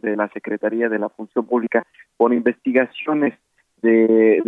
de 0.00 0.16
la 0.16 0.28
Secretaría 0.28 0.88
de 0.88 0.98
la 0.98 1.10
Función 1.10 1.44
Pública 1.44 1.86
por 2.16 2.32
investigaciones 2.32 3.34
de, 3.82 4.40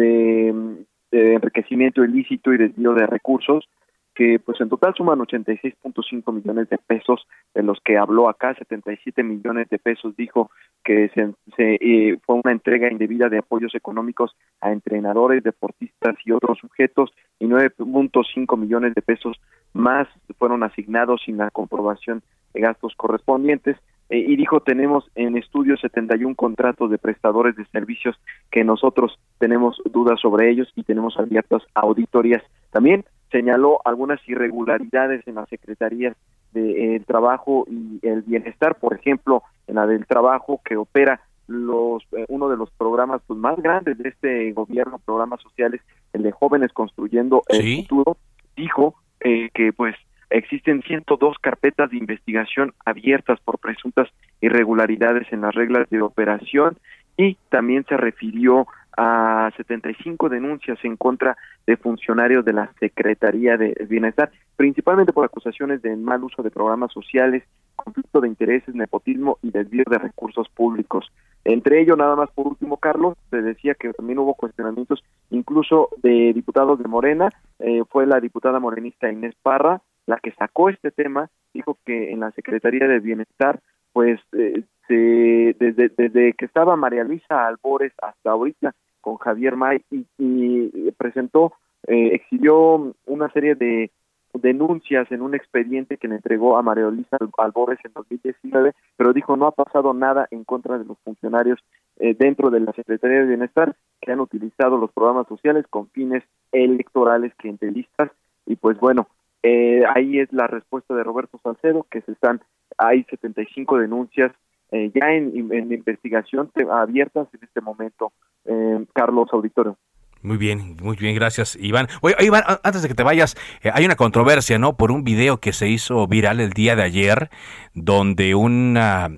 de, 1.13 1.35
enriquecimiento 1.35 2.03
ilícito 2.03 2.55
y 2.55 2.57
desvío 2.57 2.95
de 2.95 3.07
recursos 3.07 3.69
que 4.15 4.39
pues 4.39 4.59
en 4.63 4.71
total 4.71 4.95
suman 4.97 5.19
86.5 5.19 6.33
millones 6.33 6.71
de 6.71 6.79
pesos, 6.79 7.29
de 7.55 7.63
los 7.63 7.79
que 7.85 7.99
habló 7.99 8.31
acá, 8.31 8.55
77 8.55 9.23
millones 9.23 9.69
de 9.69 9.79
pesos 9.79 10.17
dijo 10.17 10.51
que 10.83 11.11
se, 11.11 11.35
eh, 11.59 12.19
fue 12.25 12.41
una 12.43 12.53
entrega 12.53 12.91
indebida 12.91 13.29
de 13.29 13.39
apoyos 13.39 13.75
económicos 13.75 14.35
a 14.61 14.73
entrenadores, 14.73 15.45
deportistas 15.45 16.17
y 16.25 16.33
otros 16.33 16.59
sujetos, 16.59 17.13
y 17.39 17.47
9.5 17.47 18.57
millones 18.59 18.95
de 18.95 19.03
pesos 19.03 19.39
más 19.79 20.09
fueron 20.39 20.63
asignados 20.63 21.23
sin 21.25 21.39
la 21.39 21.51
comprobación 21.51 22.23
de 22.53 22.61
gastos 22.61 22.95
correspondientes. 22.97 23.77
Eh, 24.11 24.19
y 24.19 24.37
dijo, 24.37 24.61
tenemos 24.61 25.11
en 25.15 25.37
estudio 25.37 25.77
71 25.77 26.35
contratos 26.35 26.91
de 26.91 26.99
prestadores 26.99 27.57
de 27.57 27.67
servicios 27.67 28.17
que 28.51 28.65
nosotros 28.65 29.19
tenemos 29.39 29.81
dudas 29.91 30.21
sobre 30.21 30.51
ellos 30.51 30.69
y 30.75 30.83
tenemos 30.83 31.19
abiertas 31.19 31.63
auditorías. 31.75 32.43
También 32.71 33.05
señaló 33.31 33.81
algunas 33.85 34.21
irregularidades 34.27 35.27
en 35.27 35.37
las 35.37 35.49
secretarías 35.49 36.17
del 36.53 37.05
Trabajo 37.05 37.67
y 37.71 38.01
el 38.03 38.23
Bienestar, 38.23 38.77
por 38.77 38.95
ejemplo, 38.95 39.43
en 39.67 39.75
la 39.75 39.87
del 39.87 40.07
Trabajo 40.07 40.61
que 40.65 40.77
opera 40.77 41.21
los 41.47 42.03
eh, 42.13 42.25
uno 42.29 42.49
de 42.49 42.57
los 42.57 42.71
programas 42.71 43.21
pues, 43.27 43.39
más 43.39 43.57
grandes 43.59 43.99
de 43.99 44.09
este 44.09 44.53
gobierno, 44.53 44.99
programas 45.05 45.41
sociales, 45.43 45.81
el 46.13 46.23
de 46.23 46.33
jóvenes 46.33 46.73
construyendo 46.73 47.43
el 47.49 47.83
futuro, 47.83 48.17
dijo 48.57 48.95
eh, 49.21 49.51
que 49.55 49.73
pues 49.73 49.95
existen 50.31 50.83
102 50.83 51.39
carpetas 51.39 51.91
de 51.91 51.97
investigación 51.97 52.75
abiertas 52.85 53.41
por 53.41 53.59
presuntas 53.59 54.09
irregularidades 54.41 55.27
en 55.33 55.41
las 55.41 55.55
reglas 55.55 55.89
de 55.91 56.03
operación 56.03 56.77
y 57.17 57.37
también 57.51 57.85
se 57.89 57.97
refirió 57.97 58.67
a 58.97 59.53
75 59.57 60.29
denuncias 60.29 60.79
en 60.83 60.97
contra 60.97 61.37
de 61.67 61.77
funcionarios 61.77 62.45
de 62.45 62.53
la 62.53 62.73
Secretaría 62.81 63.57
de 63.57 63.87
Bienestar, 63.89 64.31
principalmente 64.57 65.13
por 65.13 65.25
acusaciones 65.25 65.83
de 65.83 65.95
mal 65.97 66.25
uso 66.25 66.43
de 66.43 66.51
programas 66.51 66.93
sociales, 66.93 67.45
conflicto 67.77 68.21
de 68.21 68.29
intereses, 68.29 68.75
nepotismo 68.75 69.39
y 69.41 69.53
desvío 69.53 69.85
de 69.89 69.99
recursos 69.99 70.49
públicos. 70.49 71.13
Entre 71.45 71.81
ellos, 71.81 71.97
nada 71.97 72.17
más 72.17 72.31
por 72.31 72.47
último, 72.47 72.77
Carlos, 72.77 73.17
se 73.31 73.41
decía 73.41 73.75
que 73.75 73.93
también 73.93 74.19
hubo 74.19 74.35
cuestionamientos 74.35 75.03
incluso 75.31 75.89
de 76.03 76.33
diputados 76.35 76.79
de 76.79 76.89
Morena, 76.89 77.31
eh, 77.59 77.83
fue 77.89 78.07
la 78.07 78.21
diputada 78.21 78.61
morenista 78.61 79.11
Inés 79.11 79.35
Parra 79.43 79.81
la 80.09 80.17
que 80.17 80.33
sacó 80.33 80.71
este 80.71 80.91
tema, 80.91 81.31
dijo 81.53 81.77
que 81.85 82.11
en 82.11 82.21
la 82.21 82.31
Secretaría 82.33 82.89
de 82.89 82.99
Bienestar, 82.99 83.61
pues 83.93 84.19
eh, 84.33 84.65
se, 84.89 85.55
desde, 85.61 85.91
desde 85.91 86.33
que 86.33 86.47
estaba 86.47 86.77
María 86.77 87.05
Luisa 87.05 87.47
Albores 87.47 87.93
hasta 88.01 88.31
ahorita, 88.31 88.75
con 89.03 89.19
Javier 89.19 89.55
May 89.55 89.83
y, 89.91 90.91
presentó, 90.93 91.53
eh, 91.87 92.15
exhibió 92.15 92.95
una 93.05 93.31
serie 93.33 93.55
de 93.55 93.91
denuncias 94.35 95.11
en 95.11 95.23
un 95.23 95.35
expediente 95.35 95.97
que 95.97 96.09
le 96.09 96.17
entregó 96.17 96.57
a 96.57 96.63
María 96.63 96.87
Luisa 96.87 97.17
Albores 97.39 97.79
en 97.85 97.93
2019, 97.93 98.73
pero 98.97 99.13
dijo 99.13 99.37
no 99.37 99.47
ha 99.47 99.53
pasado 99.53 99.95
nada 99.95 100.29
en 100.31 100.45
contra 100.45 100.79
de 100.79 100.85
los 100.85 100.99
funcionarios 101.01 101.59
eh, 101.99 102.15
dentro 102.19 102.51
de 102.51 102.61
la 102.61 102.73
Secretaría 102.73 103.21
de 103.21 103.27
Bienestar 103.27 103.75
que 104.01 104.13
han 104.13 104.21
utilizado 104.21 104.77
los 104.77 104.93
programas 104.93 105.27
sociales 105.29 105.67
con 105.69 105.89
fines 105.89 106.23
electorales, 106.53 107.35
clientelistas 107.37 108.11
y 108.47 108.57
pues 108.57 108.79
bueno, 108.79 109.09
eh, 109.43 109.83
ahí 109.95 110.19
es 110.19 110.33
la 110.33 110.47
respuesta 110.47 110.95
de 110.95 111.05
Roberto 111.05 111.39
Salcedo, 111.43 111.87
que 111.91 112.01
se 112.03 112.13
están, 112.13 112.41
hay 112.77 113.05
75 113.05 113.79
denuncias 113.79 114.33
eh, 114.71 114.91
ya 114.95 115.13
en, 115.13 115.35
investigación 115.35 116.51
abiertas 116.71 117.29
en 117.33 117.41
este 117.43 117.61
momento, 117.61 118.13
eh, 118.45 118.85
Carlos 118.93 119.29
Auditorio. 119.33 119.77
Muy 120.23 120.37
bien, 120.37 120.77
muy 120.83 120.97
bien, 120.97 121.15
gracias 121.15 121.57
Iván. 121.61 121.87
Oye, 122.01 122.17
Iván, 122.21 122.43
antes 122.65 122.83
de 122.83 122.89
que 122.89 122.95
te 122.95 123.05
vayas, 123.05 123.37
eh, 123.63 123.71
hay 123.73 123.85
una 123.85 123.95
controversia, 123.95 124.59
¿no? 124.59 124.77
Por 124.77 124.91
un 124.91 125.05
video 125.05 125.39
que 125.39 125.53
se 125.53 125.69
hizo 125.69 126.07
viral 126.09 126.41
el 126.41 126.51
día 126.51 126.75
de 126.75 126.83
ayer, 126.83 127.31
donde 127.75 128.35
una 128.35 129.11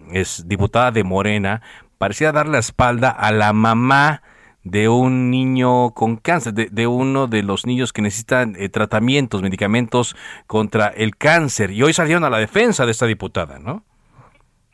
diputada 0.44 0.90
de 0.90 1.02
Morena 1.02 1.62
parecía 1.96 2.32
dar 2.32 2.48
la 2.48 2.58
espalda 2.58 3.10
a 3.10 3.32
la 3.32 3.52
mamá 3.54 4.22
de 4.62 4.90
un 4.90 5.30
niño 5.30 5.92
con 5.92 6.16
cáncer, 6.16 6.52
de, 6.52 6.86
uno 6.86 7.28
de 7.28 7.42
los 7.42 7.64
niños 7.64 7.94
que 7.94 8.02
necesitan 8.02 8.54
tratamientos, 8.70 9.40
medicamentos 9.40 10.14
contra 10.46 10.88
el 10.88 11.16
cáncer. 11.16 11.70
Y 11.70 11.82
hoy 11.82 11.94
salieron 11.94 12.24
a 12.24 12.30
la 12.30 12.38
defensa 12.38 12.84
de 12.84 12.90
esta 12.90 13.06
diputada, 13.06 13.58
¿no? 13.58 13.84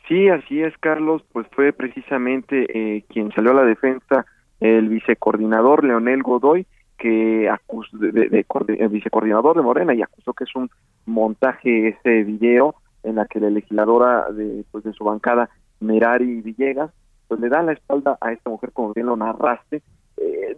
Sí, 0.07 0.27
así 0.29 0.61
es, 0.61 0.77
Carlos, 0.77 1.21
pues 1.31 1.47
fue 1.51 1.73
precisamente 1.73 2.65
eh, 2.73 3.03
quien 3.09 3.31
salió 3.33 3.51
a 3.51 3.55
la 3.55 3.63
defensa 3.63 4.25
el 4.59 4.89
vicecoordinador 4.89 5.83
Leonel 5.83 6.23
Godoy, 6.23 6.65
que 6.97 7.49
acusó 7.49 7.97
de, 7.97 8.45
el 8.79 8.89
vicecoordinador 8.89 9.55
de 9.55 9.61
Morena 9.61 9.93
y 9.93 10.01
acusó 10.01 10.33
que 10.33 10.45
es 10.45 10.55
un 10.55 10.69
montaje 11.05 11.89
ese 11.89 12.23
video 12.23 12.75
en 13.03 13.15
la 13.15 13.25
que 13.25 13.39
la 13.39 13.49
legisladora 13.49 14.29
de, 14.31 14.65
pues, 14.71 14.83
de 14.83 14.93
su 14.93 15.03
bancada, 15.03 15.49
Merari 15.79 16.41
Villegas, 16.41 16.91
pues 17.27 17.39
le 17.39 17.49
da 17.49 17.61
la 17.61 17.73
espalda 17.73 18.17
a 18.21 18.31
esta 18.31 18.49
mujer 18.49 18.71
como 18.71 18.93
bien 18.93 19.07
lo 19.07 19.15
narraste. 19.15 19.81
Eh, 20.17 20.57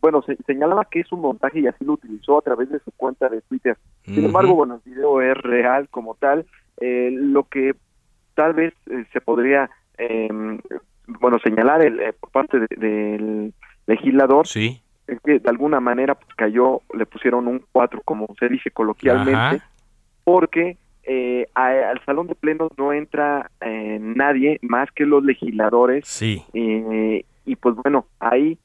bueno, 0.00 0.22
se, 0.22 0.36
señalaba 0.46 0.86
que 0.86 1.00
es 1.00 1.12
un 1.12 1.20
montaje 1.20 1.60
y 1.60 1.66
así 1.66 1.84
lo 1.84 1.94
utilizó 1.94 2.38
a 2.38 2.42
través 2.42 2.70
de 2.70 2.80
su 2.80 2.90
cuenta 2.92 3.28
de 3.28 3.40
Twitter. 3.42 3.76
Sin 4.04 4.24
embargo, 4.24 4.54
bueno, 4.54 4.80
el 4.84 4.92
video 4.92 5.20
es 5.20 5.36
real 5.36 5.88
como 5.88 6.14
tal. 6.14 6.46
Eh, 6.80 7.10
lo 7.12 7.44
que 7.44 7.74
tal 8.34 8.54
vez 8.54 8.74
eh, 8.90 9.04
se 9.12 9.20
podría, 9.20 9.70
em, 9.98 10.58
bueno, 11.06 11.38
señalar 11.38 11.82
el, 11.82 12.00
eh, 12.00 12.12
por 12.18 12.30
parte 12.30 12.58
del 12.76 13.52
legislador, 13.86 14.46
sí. 14.46 14.80
es 15.06 15.20
que 15.20 15.38
de 15.38 15.50
alguna 15.50 15.80
manera 15.80 16.14
pues, 16.14 16.34
cayó, 16.34 16.80
le 16.94 17.06
pusieron 17.06 17.46
un 17.48 17.64
4, 17.72 18.02
como 18.04 18.28
se 18.38 18.48
dice 18.48 18.70
coloquialmente, 18.70 19.62
porque 20.24 20.76
eh, 21.06 21.48
al 21.54 22.02
salón 22.06 22.28
de 22.28 22.34
plenos 22.34 22.70
no 22.78 22.92
entra 22.92 23.50
eh, 23.60 23.98
nadie 24.00 24.58
más 24.62 24.90
que 24.92 25.04
los 25.04 25.22
legisladores. 25.22 26.06
Sí. 26.06 26.42
Eh, 26.54 27.24
y 27.44 27.56
pues 27.56 27.74
bueno, 27.76 28.06
ahí 28.20 28.58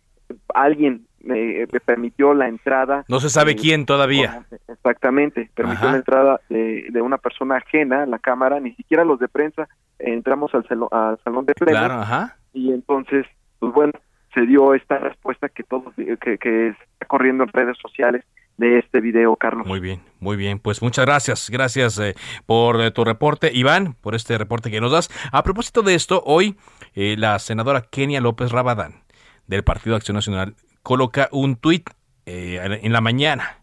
alguien 0.53 1.05
me, 1.23 1.67
permitió 1.85 2.33
la 2.33 2.47
entrada. 2.47 3.05
No 3.07 3.19
se 3.19 3.29
sabe 3.29 3.55
quién 3.55 3.85
todavía. 3.85 4.45
Exactamente, 4.67 5.49
permitió 5.53 5.89
la 5.91 5.97
entrada 5.97 6.41
de, 6.49 6.87
de, 6.89 7.01
una 7.01 7.17
persona 7.17 7.57
ajena 7.57 8.03
a 8.03 8.05
la 8.05 8.19
Cámara, 8.19 8.59
ni 8.59 8.73
siquiera 8.75 9.03
los 9.03 9.19
de 9.19 9.27
prensa 9.27 9.67
entramos 9.99 10.51
al, 10.53 10.65
al 10.91 11.19
salón 11.23 11.45
de 11.45 11.53
plenos. 11.53 11.79
Claro, 11.79 12.01
ajá. 12.01 12.37
Y 12.53 12.71
entonces, 12.71 13.25
pues 13.59 13.73
bueno, 13.73 13.93
se 14.33 14.41
dio 14.41 14.73
esta 14.73 14.97
respuesta 14.97 15.49
que 15.49 15.63
todos 15.63 15.93
que, 15.95 16.37
que 16.37 16.69
está 16.69 17.05
corriendo 17.07 17.43
en 17.43 17.49
redes 17.49 17.77
sociales 17.81 18.23
de 18.57 18.79
este 18.79 18.99
video, 18.99 19.35
Carlos. 19.35 19.65
Muy 19.65 19.79
bien, 19.79 20.01
muy 20.19 20.35
bien. 20.35 20.59
Pues 20.59 20.81
muchas 20.81 21.05
gracias. 21.05 21.49
Gracias 21.49 21.97
eh, 21.99 22.15
por 22.45 22.81
eh, 22.81 22.91
tu 22.91 23.05
reporte, 23.05 23.51
Iván, 23.53 23.93
por 24.01 24.15
este 24.15 24.37
reporte 24.37 24.69
que 24.69 24.81
nos 24.81 24.91
das. 24.91 25.09
A 25.31 25.43
propósito 25.43 25.81
de 25.81 25.95
esto, 25.95 26.21
hoy 26.25 26.57
eh, 26.93 27.15
la 27.17 27.39
senadora 27.39 27.81
Kenia 27.81 28.19
López 28.19 28.51
Rabadán 28.51 29.03
del 29.47 29.63
Partido 29.63 29.95
Acción 29.95 30.15
Nacional 30.15 30.55
coloca 30.83 31.29
un 31.31 31.55
tuit 31.55 31.89
en 32.25 32.93
la 32.93 33.01
mañana 33.01 33.59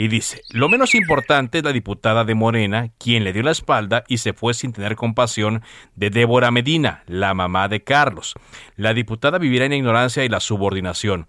y 0.00 0.08
dice, 0.08 0.40
lo 0.50 0.70
menos 0.70 0.94
importante 0.94 1.58
es 1.58 1.64
la 1.64 1.74
diputada 1.74 2.24
de 2.24 2.34
Morena, 2.34 2.90
quien 2.98 3.22
le 3.22 3.34
dio 3.34 3.42
la 3.42 3.50
espalda 3.50 4.02
y 4.08 4.16
se 4.16 4.32
fue 4.32 4.54
sin 4.54 4.72
tener 4.72 4.96
compasión 4.96 5.62
de 5.94 6.08
Débora 6.08 6.50
Medina, 6.50 7.02
la 7.06 7.34
mamá 7.34 7.68
de 7.68 7.84
Carlos. 7.84 8.34
La 8.76 8.94
diputada 8.94 9.36
vivirá 9.36 9.66
en 9.66 9.74
ignorancia 9.74 10.24
y 10.24 10.30
la 10.30 10.40
subordinación. 10.40 11.26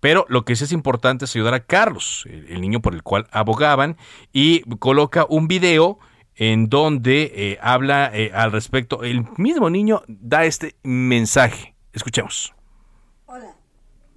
Pero 0.00 0.26
lo 0.28 0.44
que 0.44 0.54
sí 0.54 0.64
es 0.64 0.72
importante 0.72 1.24
es 1.24 1.34
ayudar 1.34 1.54
a 1.54 1.60
Carlos, 1.60 2.26
el 2.26 2.60
niño 2.60 2.80
por 2.80 2.94
el 2.94 3.02
cual 3.02 3.26
abogaban, 3.30 3.96
y 4.34 4.60
coloca 4.78 5.24
un 5.26 5.48
video 5.48 5.98
en 6.36 6.68
donde 6.68 7.32
eh, 7.34 7.58
habla 7.62 8.10
eh, 8.12 8.32
al 8.34 8.52
respecto. 8.52 9.02
El 9.02 9.26
mismo 9.38 9.70
niño 9.70 10.02
da 10.08 10.44
este 10.44 10.74
mensaje. 10.82 11.74
Escuchemos. 11.94 12.52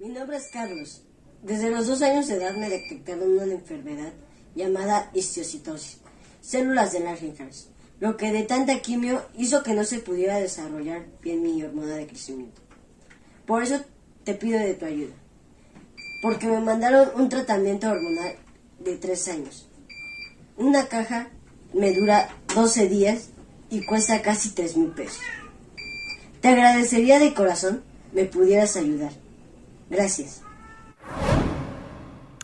Mi 0.04 0.10
nombre 0.10 0.36
es 0.36 0.48
Carlos. 0.52 1.00
Desde 1.42 1.70
los 1.70 1.86
dos 1.86 2.02
años 2.02 2.26
de 2.26 2.34
edad 2.34 2.54
me 2.56 2.68
detectaron 2.68 3.38
una 3.38 3.54
enfermedad 3.54 4.12
llamada 4.54 5.10
histiocytosis, 5.14 5.96
células 6.42 6.92
de 6.92 7.00
Langerhans, 7.00 7.68
lo 8.00 8.18
que 8.18 8.30
de 8.30 8.42
tanta 8.42 8.80
quimio 8.80 9.24
hizo 9.34 9.62
que 9.62 9.72
no 9.72 9.82
se 9.82 10.00
pudiera 10.00 10.36
desarrollar 10.36 11.06
bien 11.22 11.42
mi 11.42 11.62
hormona 11.62 11.94
de 11.94 12.06
crecimiento. 12.06 12.60
Por 13.46 13.62
eso 13.62 13.80
te 14.24 14.34
pido 14.34 14.58
de 14.58 14.74
tu 14.74 14.84
ayuda 14.84 15.14
porque 16.20 16.48
me 16.48 16.60
mandaron 16.60 17.08
un 17.18 17.30
tratamiento 17.30 17.88
hormonal 17.88 18.36
de 18.80 18.96
tres 18.98 19.26
años. 19.28 19.70
Una 20.58 20.86
caja 20.88 21.30
me 21.72 21.94
dura 21.94 22.28
12 22.54 22.90
días 22.90 23.30
y 23.70 23.86
cuesta 23.86 24.20
casi 24.20 24.50
3 24.50 24.76
mil 24.76 24.90
pesos. 24.90 25.22
Te 26.42 26.48
agradecería 26.48 27.18
de 27.18 27.32
corazón 27.32 27.82
me 28.12 28.26
pudieras 28.26 28.76
ayudar. 28.76 29.23
Gracias. 29.90 30.42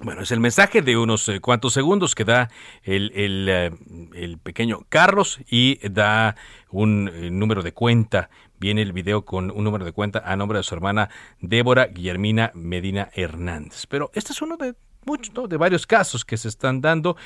Bueno, 0.03 0.23
es 0.23 0.31
el 0.31 0.41
mensaje 0.41 0.81
de 0.81 0.97
unos 0.97 1.29
eh, 1.29 1.41
cuantos 1.41 1.75
segundos 1.75 2.15
que 2.15 2.25
da 2.25 2.51
el, 2.85 3.13
el, 3.15 3.49
eh, 3.51 4.37
pequeño 4.43 4.87
Carlos 4.89 5.41
y 5.51 5.77
da 5.87 6.37
un 6.71 7.11
eh, 7.13 7.31
número 7.31 7.63
de 7.63 7.73
cuenta 7.73 8.31
viene 8.59 8.81
el 8.81 8.95
video 8.95 9.27
con 9.27 9.51
un 9.51 9.63
número 9.63 9.85
de 9.85 9.93
cuenta 9.93 10.23
a 10.25 10.37
nombre 10.37 10.59
de 10.59 10.63
su 10.63 10.75
hermana 10.75 11.11
Débora 11.41 11.87
Guillermina 11.87 12.51
Medina 12.55 13.11
Hernández. 13.15 13.87
Pero 13.87 14.11
este 14.15 14.33
es 14.33 14.41
uno 14.41 14.57
de 14.57 14.75
muchos, 15.05 15.49
de 15.49 15.57
varios 15.59 15.87
casos 15.87 16.25
que 16.25 16.39
se 16.39 16.49
están 16.49 16.81
dando 16.81 17.17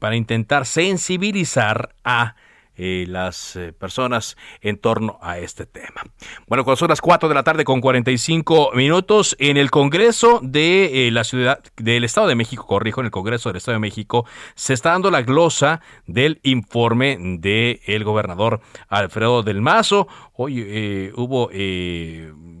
para 0.00 0.16
intentar 0.16 0.66
sensibilizar 0.66 1.94
a 2.04 2.34
eh, 2.76 3.06
las 3.08 3.56
eh, 3.56 3.72
personas 3.72 4.36
en 4.60 4.78
torno 4.78 5.18
a 5.22 5.38
este 5.38 5.64
tema. 5.64 6.02
Bueno, 6.46 6.62
cuando 6.64 6.76
son 6.76 6.88
las 6.88 7.00
4 7.00 7.28
de 7.28 7.34
la 7.34 7.42
tarde 7.42 7.64
con 7.64 7.80
45 7.80 8.72
minutos 8.74 9.34
en 9.38 9.56
el 9.56 9.70
Congreso 9.70 10.40
de 10.42 11.08
eh, 11.08 11.10
la 11.10 11.24
ciudad 11.24 11.60
del 11.76 12.04
Estado 12.04 12.28
de 12.28 12.34
México, 12.34 12.66
corrijo, 12.66 13.00
en 13.00 13.06
el 13.06 13.10
Congreso 13.10 13.48
del 13.48 13.56
Estado 13.56 13.76
de 13.76 13.80
México 13.80 14.26
se 14.54 14.74
está 14.74 14.90
dando 14.90 15.10
la 15.10 15.22
glosa 15.22 15.80
del 16.06 16.40
informe 16.42 17.16
del 17.18 17.80
el 17.86 18.04
gobernador 18.04 18.60
Alfredo 18.88 19.42
del 19.42 19.62
Mazo. 19.62 20.06
Hoy 20.34 21.12
hubo 21.16 21.48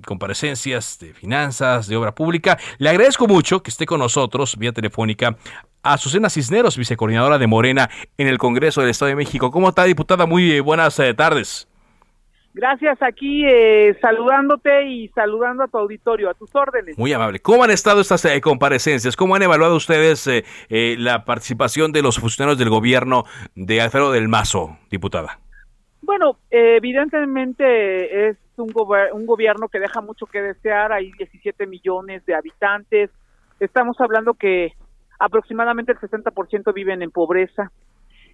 comparecencias 0.06 0.98
de 0.98 1.12
finanzas, 1.12 1.88
de 1.88 1.96
obra 1.96 2.14
pública. 2.14 2.58
Le 2.78 2.88
agradezco 2.88 3.26
mucho 3.26 3.62
que 3.62 3.70
esté 3.70 3.84
con 3.84 4.00
nosotros 4.00 4.56
vía 4.56 4.72
telefónica 4.72 5.36
Azucena 5.92 6.30
Cisneros, 6.30 6.76
vicecoordinadora 6.76 7.38
de 7.38 7.46
Morena 7.46 7.88
en 8.18 8.28
el 8.28 8.38
Congreso 8.38 8.80
del 8.80 8.90
Estado 8.90 9.10
de 9.10 9.16
México. 9.16 9.50
¿Cómo 9.50 9.68
está, 9.68 9.84
diputada? 9.84 10.26
Muy 10.26 10.52
eh, 10.52 10.60
buenas 10.60 10.98
eh, 10.98 11.14
tardes. 11.14 11.68
Gracias, 12.54 13.02
aquí 13.02 13.44
eh, 13.46 13.98
saludándote 14.00 14.86
y 14.86 15.08
saludando 15.08 15.64
a 15.64 15.68
tu 15.68 15.76
auditorio, 15.76 16.30
a 16.30 16.34
tus 16.34 16.54
órdenes. 16.54 16.96
Muy 16.96 17.12
amable. 17.12 17.38
¿Cómo 17.40 17.64
han 17.64 17.70
estado 17.70 18.00
estas 18.00 18.26
comparecencias? 18.40 19.14
¿Cómo 19.14 19.34
han 19.34 19.42
evaluado 19.42 19.76
ustedes 19.76 20.26
la 20.70 21.26
participación 21.26 21.92
de 21.92 22.00
los 22.00 22.18
funcionarios 22.18 22.58
del 22.58 22.70
gobierno 22.70 23.24
de 23.54 23.82
Alfredo 23.82 24.10
del 24.10 24.28
Mazo, 24.28 24.78
diputada? 24.90 25.38
Bueno, 26.00 26.38
evidentemente 26.50 28.30
es 28.30 28.38
un, 28.56 28.72
un 29.12 29.26
gobierno 29.26 29.68
que 29.68 29.78
deja 29.78 30.00
mucho 30.00 30.24
que 30.24 30.40
desear, 30.40 30.92
hay 30.92 31.12
17 31.12 31.66
millones 31.66 32.24
de 32.24 32.36
habitantes, 32.36 33.10
estamos 33.60 34.00
hablando 34.00 34.32
que 34.32 34.72
aproximadamente 35.18 35.92
el 35.92 35.98
60% 35.98 36.72
viven 36.74 37.02
en 37.02 37.10
pobreza. 37.10 37.70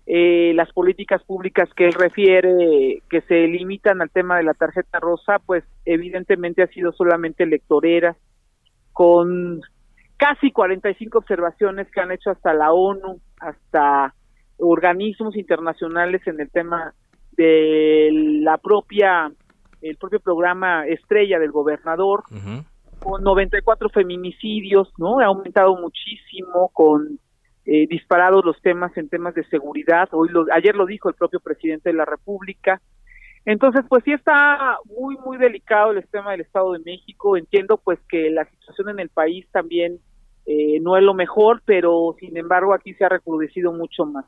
Eh, 0.05 0.53
las 0.55 0.73
políticas 0.73 1.23
públicas 1.23 1.69
que 1.77 1.87
él 1.87 1.93
refiere, 1.93 3.03
que 3.09 3.21
se 3.23 3.47
limitan 3.47 4.03
al 4.03 4.11
tema 4.11 4.37
de 4.37 4.43
la 4.43 4.55
tarjeta 4.55 4.99
rosa, 4.99 5.39
pues 5.39 5.63
evidentemente 5.85 6.63
ha 6.63 6.67
sido 6.67 6.91
solamente 6.93 7.45
electorera, 7.45 8.17
con 8.93 9.61
casi 10.17 10.51
45 10.51 11.19
observaciones 11.19 11.89
que 11.91 12.01
han 12.01 12.11
hecho 12.11 12.31
hasta 12.31 12.53
la 12.53 12.73
ONU, 12.73 13.21
hasta 13.39 14.15
organismos 14.59 15.37
internacionales 15.37 16.23
en 16.27 16.41
el 16.41 16.51
tema 16.51 16.95
de 17.37 18.11
la 18.43 18.59
propia, 18.59 19.31
el 19.81 19.97
propio 19.97 20.21
programa 20.21 20.87
estrella 20.87 21.39
del 21.39 21.51
gobernador 21.51 22.25
con 23.03 23.23
94 23.23 23.89
feminicidios, 23.91 24.93
¿no? 24.99 25.19
Ha 25.19 25.27
aumentado 25.27 25.77
muchísimo 25.77 26.71
con 26.73 27.19
eh, 27.65 27.87
disparados 27.89 28.45
los 28.45 28.61
temas 28.63 28.97
en 28.97 29.09
temas 29.09 29.35
de 29.35 29.45
seguridad. 29.45 30.09
Hoy 30.13 30.29
lo, 30.31 30.47
ayer 30.53 30.75
lo 30.75 30.87
dijo 30.87 31.09
el 31.09 31.15
propio 31.15 31.41
presidente 31.41 31.91
de 31.91 31.97
la 31.97 32.05
República. 32.05 32.81
Entonces, 33.45 33.85
pues 33.89 34.05
sí 34.05 34.13
está 34.13 34.79
muy, 34.85 35.17
muy 35.19 35.37
delicado 35.37 35.91
el 35.91 36.07
tema 36.07 36.31
del 36.31 36.43
Estado 36.43 36.73
de 36.73 36.79
México. 36.81 37.37
Entiendo 37.37 37.77
pues 37.77 37.99
que 38.09 38.31
la 38.31 38.45
situación 38.45 38.91
en 38.91 39.01
el 39.01 39.09
país 39.09 39.47
también 39.51 39.99
eh, 40.47 40.79
no 40.81 40.97
es 40.97 41.03
lo 41.03 41.15
mejor, 41.15 41.63
pero 41.65 42.15
sin 42.19 42.37
embargo 42.37 42.73
aquí 42.73 42.95
se 42.95 43.05
ha 43.05 43.09
recrudecido 43.09 43.73
mucho 43.73 44.07
más. 44.07 44.25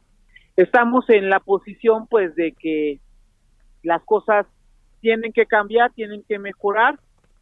Estamos 0.57 1.09
en 1.11 1.31
la 1.31 1.41
posición 1.41 2.07
pues 2.09 2.35
de 2.35 2.53
que 2.53 3.01
las 3.83 4.03
cosas 4.05 4.47
tienen 5.01 5.33
que 5.33 5.47
cambiar, 5.47 5.93
tienen 5.93 6.25
que 6.27 6.39
mejorar 6.39 6.99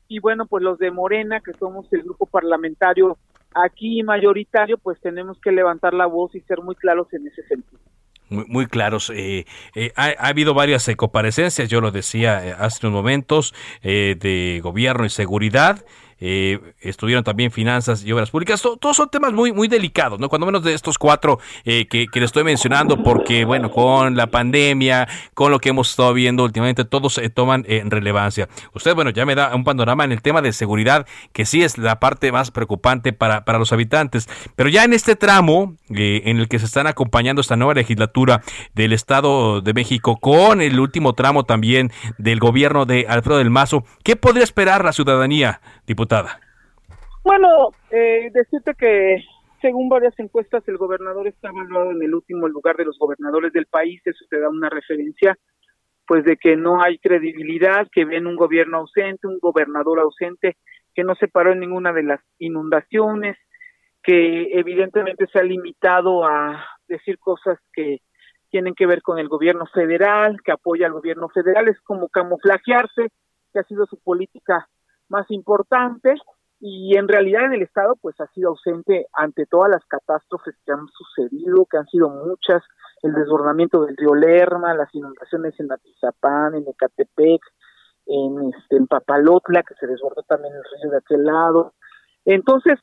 y 0.09 0.19
bueno, 0.21 0.47
pues 0.47 0.63
los 0.63 0.79
de 0.79 0.91
Morena, 0.91 1.41
que 1.41 1.53
somos 1.55 1.91
el 1.93 2.03
grupo 2.03 2.27
parlamentario 2.27 3.19
aquí 3.55 4.03
mayoritario, 4.03 4.79
pues 4.79 5.01
tenemos 5.01 5.39
que 5.41 5.53
levantar 5.53 5.95
la 5.95 6.07
voz 6.07 6.35
y 6.35 6.41
ser 6.41 6.61
muy 6.63 6.75
claros 6.75 7.13
en 7.13 7.27
ese 7.27 7.43
sentido. 7.45 7.81
Muy, 8.29 8.45
muy 8.49 8.67
claros. 8.67 9.11
Eh, 9.15 9.45
eh, 9.75 9.93
ha, 9.95 10.09
habido 10.27 10.55
varias 10.55 10.89
eh, 10.89 10.97
comparecencias, 10.97 11.69
yo 11.69 11.81
lo 11.81 11.91
decía 11.91 12.57
hace 12.59 12.87
unos 12.87 12.97
momentos, 12.97 13.55
de 13.83 14.61
gobierno 14.63 15.05
y 15.05 15.11
seguridad 15.11 15.85
eh, 16.25 16.61
estuvieron 16.81 17.25
también 17.25 17.51
finanzas 17.51 18.05
y 18.05 18.13
obras 18.13 18.31
públicas. 18.31 18.63
todos 18.63 18.97
son 18.97 19.09
temas 19.09 19.33
muy, 19.33 19.53
muy 19.53 19.67
delicados, 19.67 20.21
¿no? 20.21 20.29
Cuando 20.29 20.47
menos 20.47 20.63
de 20.63 20.73
estos 20.73 20.97
cuatro 20.97 21.41
eh, 21.65 21.89
que, 21.89 22.07
que 22.07 22.21
le 22.21 22.27
estoy 22.27 22.45
mencionando, 22.45 23.03
porque, 23.03 23.45
bueno, 23.45 23.73
con 23.73 24.15
la 24.15 24.29
pandemia, 24.29 25.09
con 25.35 25.51
lo 25.51 25.59
que 25.59 25.71
hemos 25.71 25.91
estado 25.91 26.15
viendo 26.15 26.45
últimamente, 26.45 26.85
todos 26.85 27.15
se 27.15 27.29
toman 27.29 27.65
en 27.67 27.91
relevancia. 27.91 28.49
Usted, 28.73 28.95
bueno, 28.95 29.11
ya 29.11 29.27
me 29.27 29.35
da 29.35 29.53
un 29.53 29.65
panorama 29.65 30.05
en 30.05 30.13
el 30.13 30.23
tema 30.23 30.43
de 30.43 30.53
seguridad, 30.53 31.09
que 31.33 31.45
sí 31.45 31.65
es 31.65 31.77
la 31.77 31.99
parte 31.99 32.31
más 32.31 32.53
preocupante 32.53 33.13
para, 33.13 33.45
para 33.45 33.59
los 33.59 33.73
habitantes. 33.73 34.29
Pero 34.55 34.69
ya 34.69 34.85
en 34.85 34.93
este 34.93 35.17
tramo 35.17 35.75
eh, 35.91 36.23
en 36.27 36.39
el 36.39 36.47
que 36.47 36.61
se 36.61 36.67
están 36.67 36.87
acompañando 36.87 37.41
esta 37.41 37.57
nueva 37.57 37.75
legislatura 37.75 38.43
del 38.75 38.93
Estado 38.93 39.61
de 39.61 39.75
México, 39.75 40.21
con 40.21 40.61
el 40.61 40.79
último 40.79 41.15
tramo 41.15 41.43
también 41.43 41.91
del 42.19 42.39
gobierno 42.39 42.87
de 42.87 43.07
Alfredo 43.09 43.39
del 43.39 43.51
Mazo, 43.51 43.85
¿qué 44.05 44.15
podría 44.15 44.45
esperar 44.45 44.85
la 44.85 44.93
ciudadanía, 44.93 45.61
diputado? 45.85 46.12
Bueno, 47.25 47.71
eh, 47.91 48.31
decirte 48.33 48.75
que 48.75 49.25
según 49.61 49.89
varias 49.89 50.19
encuestas 50.19 50.67
el 50.67 50.77
gobernador 50.77 51.29
está 51.29 51.49
evaluado 51.49 51.93
en 51.93 52.03
el 52.03 52.15
último 52.15 52.49
lugar 52.49 52.77
de 52.77 52.85
los 52.85 52.99
gobernadores 52.99 53.53
del 53.53 53.67
país, 53.67 54.03
eso 54.05 54.25
te 54.29 54.41
da 54.41 54.49
una 54.49 54.69
referencia 54.69 55.39
pues 56.07 56.25
de 56.25 56.37
que 56.37 56.57
no 56.57 56.83
hay 56.83 56.99
credibilidad, 56.99 57.87
que 57.91 58.05
ven 58.05 58.27
un 58.27 58.37
gobierno 58.37 58.79
ausente, 58.79 59.29
un 59.29 59.39
gobernador 59.39 60.01
ausente, 60.01 60.57
que 60.95 61.05
no 61.05 61.15
se 61.15 61.29
paró 61.29 61.53
en 61.53 61.61
ninguna 61.61 61.93
de 61.93 62.03
las 62.03 62.21
inundaciones, 62.39 63.39
que 64.03 64.49
evidentemente 64.53 65.27
se 65.33 65.39
ha 65.39 65.45
limitado 65.45 66.25
a 66.27 66.67
decir 66.89 67.19
cosas 67.19 67.59
que 67.73 68.01
tienen 68.51 68.75
que 68.75 68.87
ver 68.87 69.01
con 69.01 69.19
el 69.19 69.29
gobierno 69.29 69.65
federal, 69.73 70.43
que 70.45 70.53
apoya 70.53 70.87
al 70.87 70.93
gobierno 70.93 71.29
federal, 71.29 71.69
es 71.69 71.81
como 71.83 72.09
camuflajearse, 72.09 73.09
que 73.53 73.59
ha 73.59 73.65
sido 73.65 73.87
su 73.87 73.99
política 74.03 74.69
más 75.13 75.31
importante, 75.31 76.15
y 76.59 76.97
en 76.97 77.07
realidad 77.07 77.45
en 77.45 77.55
el 77.55 77.63
Estado 77.63 77.97
pues 78.01 78.19
ha 78.21 78.27
sido 78.29 78.51
ausente 78.51 79.07
ante 79.13 79.47
todas 79.47 79.71
las 79.71 79.85
catástrofes 79.87 80.55
que 80.65 80.73
han 80.73 80.87
sucedido, 80.89 81.67
que 81.67 81.77
han 81.77 81.87
sido 81.87 82.09
muchas, 82.09 82.63
el 83.03 83.13
desbordamiento 83.13 83.85
del 83.85 83.97
río 83.97 84.15
Lerma, 84.15 84.75
las 84.75 84.93
inundaciones 84.95 85.59
en 85.61 85.71
Atizapán, 85.71 86.55
en 86.55 86.65
Ecatepec, 86.69 87.43
en, 88.07 88.53
este, 88.55 88.77
en 88.77 88.87
Papalotla, 88.87 89.63
que 89.65 89.75
se 89.75 89.87
desbordó 89.87 90.23
también 90.23 90.55
el 90.55 90.63
río 90.63 90.91
de 90.93 90.99
aquel 90.99 91.25
lado. 91.25 91.75
Entonces, 92.25 92.79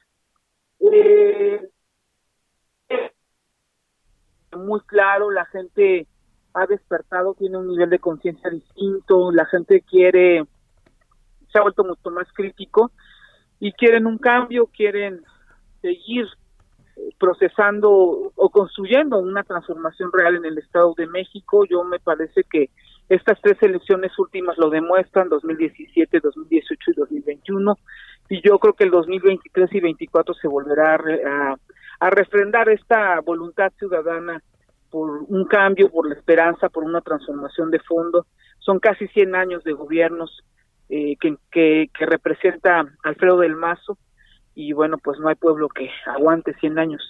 eh, 0.92 1.70
muy 4.58 4.82
claro, 4.82 5.32
la 5.32 5.46
gente 5.46 6.06
ha 6.54 6.68
despertado, 6.68 7.34
tiene 7.34 7.58
un 7.58 7.68
nivel 7.68 7.90
de 7.90 8.00
conciencia 8.00 8.50
distinto, 8.50 9.32
la 9.32 9.46
gente 9.46 9.82
quiere, 9.82 10.46
se 11.52 11.60
ha 11.60 11.62
vuelto 11.62 11.84
mucho 11.84 12.10
más 12.12 12.28
crítico 12.34 12.92
y 13.60 13.72
quieren 13.74 14.08
un 14.08 14.18
cambio, 14.18 14.68
quieren 14.68 15.22
seguir 15.82 16.26
eh, 16.96 17.10
procesando 17.20 17.90
o 18.36 18.50
construyendo 18.50 19.20
una 19.20 19.44
transformación 19.44 20.12
real 20.14 20.36
en 20.36 20.46
el 20.46 20.58
Estado 20.58 20.94
de 20.98 21.08
México. 21.08 21.66
Yo 21.66 21.84
me 21.84 22.00
parece 22.00 22.44
que 22.44 22.70
estas 23.10 23.40
tres 23.42 23.58
elecciones 23.62 24.18
últimas 24.20 24.58
lo 24.58 24.70
demuestran, 24.70 25.30
2017, 25.30 26.20
2018 26.20 26.92
y 26.92 26.94
2021, 26.94 27.78
y 28.30 28.42
yo 28.48 28.60
creo 28.60 28.74
que 28.74 28.84
el 28.84 28.92
2023 28.92 29.70
y 29.72 29.80
2024 29.80 30.36
se 30.36 30.48
volverá 30.48 30.96
a, 30.96 31.56
a 32.00 32.10
refrendar 32.12 32.70
esta 32.70 33.20
voluntad 33.22 33.72
ciudadana 33.80 34.42
por 34.92 35.24
un 35.28 35.46
cambio, 35.46 35.90
por 35.90 36.08
la 36.08 36.16
esperanza, 36.16 36.70
por 36.70 36.84
una 36.84 37.02
transformación 37.02 37.72
de 37.72 37.80
fondo. 37.80 38.26
Son 38.60 38.80
casi 38.80 39.08
100 39.08 39.36
años 39.36 39.64
de 39.64 39.74
gobiernos 39.74 40.44
eh, 40.90 41.16
que, 41.20 41.38
que, 41.52 41.90
que 41.98 42.06
representa 42.06 42.86
Alfredo 43.04 43.40
del 43.40 43.56
Mazo 43.56 43.98
y 44.56 44.74
bueno, 44.74 44.98
pues 44.98 45.20
no 45.20 45.30
hay 45.30 45.36
pueblo 45.36 45.70
que 45.70 45.90
aguante 46.06 46.54
100 46.56 46.80
años. 46.80 47.02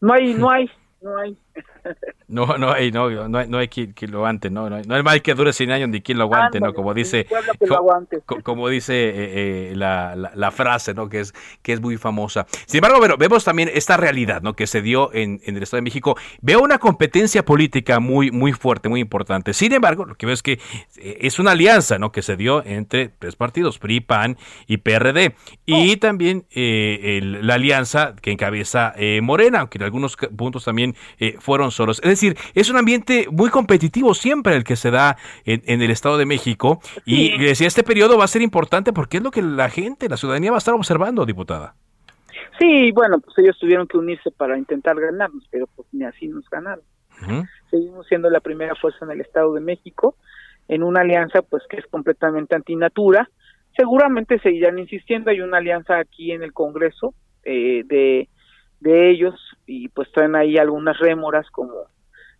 No 0.00 0.12
hay, 0.12 0.34
no 0.34 0.50
hay 0.50 0.70
no 1.02 1.18
hay. 1.18 1.36
no, 2.28 2.58
no 2.58 2.72
hay, 2.72 2.90
no, 2.90 3.28
no 3.28 3.38
hay, 3.38 3.48
no 3.48 3.58
hay 3.58 3.68
quien, 3.68 3.94
lo 4.08 4.18
aguante, 4.18 4.50
no, 4.50 4.70
no 4.70 4.76
hay, 4.76 4.82
no 4.84 4.94
hay 4.94 5.02
mal 5.02 5.20
que 5.22 5.34
dure 5.34 5.52
100 5.52 5.70
años 5.70 5.88
ni 5.88 6.00
quien 6.00 6.18
lo 6.18 6.24
aguante, 6.24 6.60
¿no? 6.60 6.72
Como 6.72 6.94
dice, 6.94 7.26
como 8.42 8.68
dice 8.68 8.94
eh, 8.94 9.70
eh, 9.70 9.72
la, 9.76 10.14
la, 10.16 10.50
frase, 10.50 10.94
¿no? 10.94 11.08
Que 11.08 11.20
es, 11.20 11.34
que 11.62 11.72
es 11.72 11.80
muy 11.80 11.96
famosa. 11.96 12.46
Sin 12.66 12.78
embargo, 12.78 12.98
bueno, 12.98 13.16
vemos 13.16 13.44
también 13.44 13.70
esta 13.72 13.96
realidad, 13.96 14.42
¿no? 14.42 14.54
Que 14.54 14.66
se 14.66 14.82
dio 14.82 15.12
en, 15.12 15.40
en 15.44 15.56
el 15.56 15.62
Estado 15.62 15.78
de 15.78 15.82
México. 15.82 16.16
Veo 16.40 16.60
una 16.60 16.78
competencia 16.78 17.44
política 17.44 18.00
muy, 18.00 18.30
muy 18.30 18.52
fuerte, 18.52 18.88
muy 18.88 19.00
importante. 19.00 19.52
Sin 19.52 19.72
embargo, 19.72 20.04
lo 20.04 20.14
que 20.14 20.26
veo 20.26 20.34
es 20.34 20.42
que 20.42 20.52
eh, 20.96 21.18
es 21.20 21.38
una 21.38 21.52
alianza, 21.52 21.98
¿no? 21.98 22.12
Que 22.12 22.22
se 22.22 22.36
dio 22.36 22.64
entre 22.64 23.08
tres 23.08 23.36
partidos, 23.36 23.78
PRI, 23.78 24.00
PAN 24.00 24.38
y 24.66 24.78
PRD. 24.78 25.34
Y 25.66 25.96
también 25.96 26.46
la 26.54 27.54
alianza 27.54 28.14
que 28.20 28.30
encabeza 28.30 28.94
Morena, 29.22 29.60
aunque 29.60 29.78
en 29.78 29.84
algunos 29.84 30.16
puntos 30.16 30.64
también 30.64 30.94
eh, 31.18 31.36
fueron 31.42 31.70
solos. 31.70 32.00
Es 32.02 32.08
decir, 32.08 32.36
es 32.54 32.70
un 32.70 32.76
ambiente 32.76 33.26
muy 33.30 33.50
competitivo 33.50 34.14
siempre 34.14 34.56
el 34.56 34.64
que 34.64 34.76
se 34.76 34.90
da 34.90 35.16
en, 35.44 35.82
el 35.82 35.90
Estado 35.90 36.16
de 36.16 36.24
México. 36.24 36.80
Y 37.04 37.36
decía, 37.38 37.66
este 37.66 37.82
periodo 37.82 38.16
va 38.16 38.24
a 38.24 38.28
ser 38.28 38.42
importante 38.42 38.92
porque 38.92 39.18
es 39.18 39.22
lo 39.22 39.30
que 39.30 39.42
la 39.42 39.68
gente, 39.68 40.08
la 40.08 40.16
ciudadanía 40.16 40.52
va 40.52 40.56
a 40.56 40.64
estar 40.64 40.74
observando, 40.74 41.26
diputada. 41.26 41.74
Sí, 42.58 42.92
bueno, 42.92 43.18
pues 43.18 43.36
ellos 43.38 43.58
tuvieron 43.58 43.86
que 43.88 43.98
unirse 43.98 44.30
para 44.30 44.56
intentar 44.56 44.98
ganarnos, 44.98 45.44
pero 45.50 45.66
pues 45.74 45.88
ni 45.92 46.04
así 46.04 46.28
nos 46.28 46.48
ganaron. 46.48 46.84
Seguimos 47.70 48.06
siendo 48.08 48.30
la 48.30 48.40
primera 48.40 48.74
fuerza 48.74 49.04
en 49.04 49.12
el 49.12 49.20
Estado 49.20 49.54
de 49.54 49.60
México, 49.60 50.16
en 50.68 50.82
una 50.82 51.02
alianza 51.02 51.42
pues 51.42 51.62
que 51.68 51.76
es 51.76 51.86
completamente 51.86 52.56
antinatura. 52.56 53.28
Seguramente 53.76 54.40
seguirán 54.40 54.78
insistiendo, 54.78 55.30
hay 55.30 55.40
una 55.40 55.58
alianza 55.58 55.98
aquí 55.98 56.32
en 56.32 56.42
el 56.42 56.52
Congreso 56.52 57.14
eh, 57.44 57.82
de 57.84 58.28
de 58.82 59.10
ellos 59.10 59.34
y 59.66 59.88
pues 59.88 60.10
traen 60.12 60.34
ahí 60.34 60.58
algunas 60.58 60.98
rémoras 60.98 61.48
como 61.50 61.72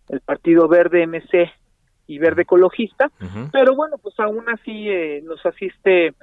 el 0.09 0.19
Partido 0.21 0.67
Verde 0.67 1.07
MC 1.07 1.51
y 2.05 2.19
Verde 2.19 2.41
Ecologista, 2.41 3.09
pero 3.51 3.75
bueno, 3.75 3.97
pues 3.97 4.19
aún 4.19 4.43
así 4.49 4.89
eh, 4.89 5.21
nos 5.23 5.43
asiste 5.45 6.13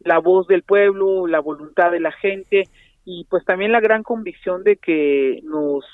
la 0.00 0.18
voz 0.18 0.46
del 0.46 0.62
pueblo, 0.62 1.26
la 1.26 1.40
voluntad 1.40 1.90
de 1.90 2.00
la 2.00 2.12
gente 2.12 2.64
y 3.06 3.24
pues 3.30 3.44
también 3.44 3.72
la 3.72 3.80
gran 3.80 4.02
convicción 4.02 4.62
de 4.62 4.76
que 4.76 5.40
nos 5.44 5.84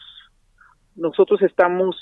nosotros 0.97 1.43
estamos 1.43 1.97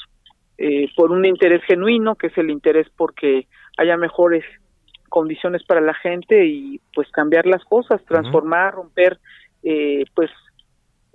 eh, 0.56 0.88
por 0.96 1.10
un 1.10 1.24
interés 1.24 1.62
genuino, 1.64 2.14
que 2.14 2.28
es 2.28 2.38
el 2.38 2.50
interés 2.50 2.86
porque 2.96 3.46
haya 3.76 3.96
mejores 3.96 4.44
condiciones 5.10 5.62
para 5.64 5.80
la 5.80 5.94
gente 5.94 6.46
y 6.46 6.80
pues 6.94 7.10
cambiar 7.10 7.46
las 7.46 7.64
cosas, 7.64 8.04
transformar, 8.06 8.74
romper 8.74 9.18
eh, 9.62 10.04
pues 10.14 10.30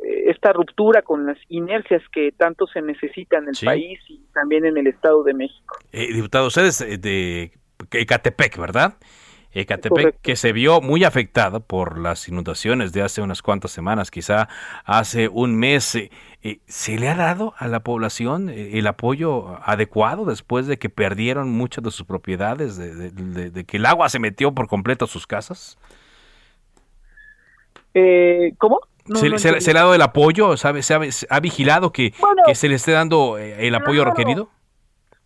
esta 0.02 0.54
ruptura 0.54 1.02
con 1.02 1.26
las 1.26 1.38
inercias 1.50 2.02
que 2.14 2.32
tanto 2.32 2.68
se 2.68 2.82
necesitan 2.82 3.44
en 3.44 3.50
el 3.50 3.66
país 3.66 4.00
y 4.08 4.22
también 4.34 4.66
en 4.66 4.78
el 4.78 4.88
Estado 4.88 5.24
de 5.24 5.34
México. 5.34 5.78
Eh, 5.92 6.14
diputado, 6.14 6.48
ustedes 6.48 6.80
de 6.80 7.52
Ecatepec, 7.92 8.58
¿verdad? 8.58 8.94
Ecatepec 9.52 10.22
que 10.22 10.36
se 10.36 10.54
vio 10.54 10.80
muy 10.80 11.04
afectada 11.04 11.60
por 11.60 11.98
las 11.98 12.28
inundaciones 12.28 12.94
de 12.94 13.02
hace 13.02 13.22
unas 13.22 13.42
cuantas 13.42 13.72
semanas, 13.72 14.12
quizá 14.12 14.48
hace 14.86 15.28
un 15.28 15.56
mes. 15.58 15.96
Eh, 15.96 16.60
¿Se 16.68 16.98
le 16.98 17.10
ha 17.10 17.16
dado 17.16 17.54
a 17.58 17.68
la 17.68 17.82
población 17.82 18.50
el 18.50 18.86
apoyo 18.88 19.58
adecuado 19.64 20.26
después 20.26 20.68
de 20.68 20.78
que 20.78 20.90
perdieron 20.90 21.50
muchas 21.50 21.84
de 21.84 21.92
sus 21.92 22.06
propiedades, 22.06 22.78
de, 22.78 23.66
que 23.66 23.78
el 23.78 23.86
agua 23.86 24.08
se 24.08 24.20
metió 24.20 24.54
por 24.54 24.68
completo 24.68 25.06
a 25.06 25.08
sus 25.08 25.26
casas? 25.26 25.78
¿Cómo? 28.60 28.80
¿Se, 29.16 29.74
le 29.74 29.80
ha 29.80 29.82
dado 29.82 29.96
el 29.96 30.02
apoyo? 30.02 30.56
¿Sabe, 30.58 30.82
se, 30.84 30.94
ha, 30.94 31.40
vigilado 31.40 31.92
que, 31.92 32.14
que, 32.46 32.56
se 32.56 32.70
le 32.70 32.76
esté 32.76 32.92
dando 32.92 33.38
eh, 33.38 33.68
el 33.68 33.76
apoyo 33.76 34.06
requerido? 34.06 34.50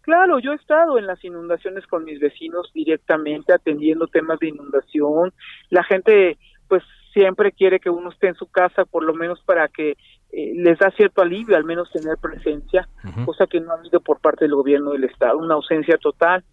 Claro, 0.02 0.40
yo 0.40 0.52
he 0.52 0.56
estado 0.56 0.98
en 0.98 1.08
las 1.08 1.24
inundaciones 1.24 1.88
con 1.88 2.04
mis 2.04 2.20
vecinos 2.20 2.72
directamente 2.74 3.54
atendiendo 3.54 4.08
temas 4.08 4.38
de 4.40 4.50
inundación. 4.50 5.34
La 5.70 5.84
gente 5.84 6.38
pues 6.68 6.84
siempre 7.14 7.52
quiere 7.52 7.80
que 7.80 7.90
uno 7.90 8.10
esté 8.10 8.28
en 8.28 8.36
su 8.36 8.48
casa 8.48 8.84
por 8.86 9.04
lo 9.04 9.14
menos 9.14 9.42
para 9.46 9.70
que 9.70 9.92
eh, 10.32 10.54
les 10.56 10.80
da 10.80 10.92
cierto 10.92 11.22
alivio, 11.22 11.56
al 11.56 11.64
menos 11.64 11.92
tener 11.92 12.18
presencia, 12.18 12.88
cosa 13.26 13.48
que 13.48 13.62
no 13.62 13.72
ha 13.72 13.78
habido 13.78 14.02
por 14.02 14.20
parte 14.20 14.46
del 14.46 14.56
gobierno 14.56 14.92
del 14.92 15.06
estado, 15.06 15.38
una 15.38 15.54
ausencia 15.54 15.98
total. 15.98 16.44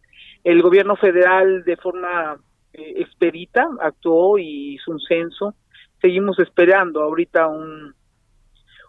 El 0.45 0.63
gobierno 0.63 0.97
federal 0.97 1.65
de 1.65 1.77
forma 1.77 2.37
eh, 2.73 2.95
expedita 2.99 3.69
actuó 3.81 4.39
y 4.39 4.75
hizo 4.75 4.93
un 4.93 5.01
censo 5.01 5.55
seguimos 6.01 6.39
esperando 6.39 7.03
ahorita 7.03 7.47
un, 7.49 7.95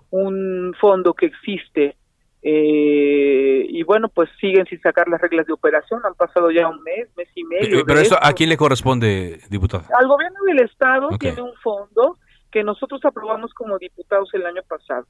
un 0.10 0.76
fondo 0.80 1.14
que 1.14 1.28
existe 1.28 1.96
eh, 2.44 3.66
y 3.70 3.84
bueno, 3.84 4.10
pues 4.10 4.30
siguen 4.40 4.66
sin 4.66 4.82
sacar 4.82 5.08
las 5.08 5.22
reglas 5.22 5.46
de 5.46 5.54
operación, 5.54 6.02
han 6.04 6.16
pasado 6.16 6.50
ya 6.50 6.68
un 6.68 6.82
mes, 6.82 7.08
mes 7.16 7.30
y 7.36 7.44
medio. 7.44 7.86
Pero 7.86 8.00
eso, 8.00 8.18
¿a 8.20 8.34
quién 8.34 8.50
le 8.50 8.58
corresponde, 8.58 9.40
diputado? 9.50 9.84
Al 9.98 10.08
gobierno 10.08 10.40
del 10.48 10.62
Estado 10.62 11.10
tiene 11.20 11.42
un 11.42 11.54
fondo 11.62 12.18
que 12.52 12.64
nosotros 12.64 13.00
aprobamos 13.06 13.54
como 13.54 13.78
diputados 13.78 14.30
el 14.34 14.46
año 14.46 14.62
pasado 14.68 15.06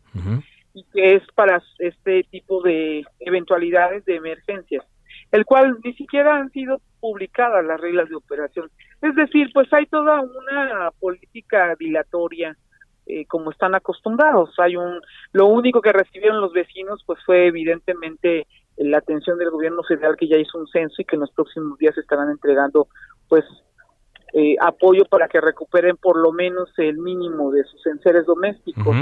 y 0.74 0.86
que 0.94 1.16
es 1.16 1.24
para 1.34 1.62
este 1.80 2.24
tipo 2.30 2.62
de 2.62 3.06
eventualidades 3.20 4.06
de 4.06 4.16
emergencias, 4.16 4.86
el 5.32 5.46
cual 5.46 5.78
ni 5.84 5.94
siquiera 5.94 6.36
han 6.36 6.52
sido 6.52 6.82
publicadas 7.00 7.66
las 7.66 7.80
reglas 7.80 8.10
de 8.10 8.16
operación. 8.16 8.70
Es 9.02 9.16
decir, 9.16 9.50
pues 9.54 9.72
hay 9.74 9.88
toda 9.88 10.22
una 10.22 10.92
política 11.00 11.76
dilatoria 11.78 12.56
eh, 13.08 13.26
como 13.26 13.50
están 13.50 13.74
acostumbrados. 13.74 14.54
Hay 14.60 14.76
un, 14.76 15.02
lo 15.32 15.48
único 15.48 15.82
que 15.82 15.92
recibieron 15.92 16.40
los 16.40 16.54
vecinos, 16.54 17.04
pues 17.06 17.20
fue 17.26 17.48
evidentemente 17.48 18.46
la 18.78 19.00
atención 19.00 19.38
del 19.40 19.50
gobierno 19.50 19.82
federal 19.84 20.16
que 20.16 20.28
ya 20.28 20.38
hizo 20.38 20.58
un 20.60 20.68
censo 20.68 21.02
y 21.02 21.06
que 21.06 21.16
en 21.16 21.22
los 21.22 21.32
próximos 21.32 21.78
días 21.80 21.98
estarán 21.98 22.30
entregando, 22.30 22.88
pues, 23.28 23.44
eh, 24.34 24.56
apoyo 24.62 25.04
para 25.06 25.28
que 25.28 25.42
recuperen 25.42 25.98
por 25.98 26.16
lo 26.18 26.32
menos 26.32 26.72
el 26.78 27.00
mínimo 27.00 27.52
de 27.52 27.64
sus 27.64 27.86
enseres 27.88 28.26
domésticos. 28.26 28.96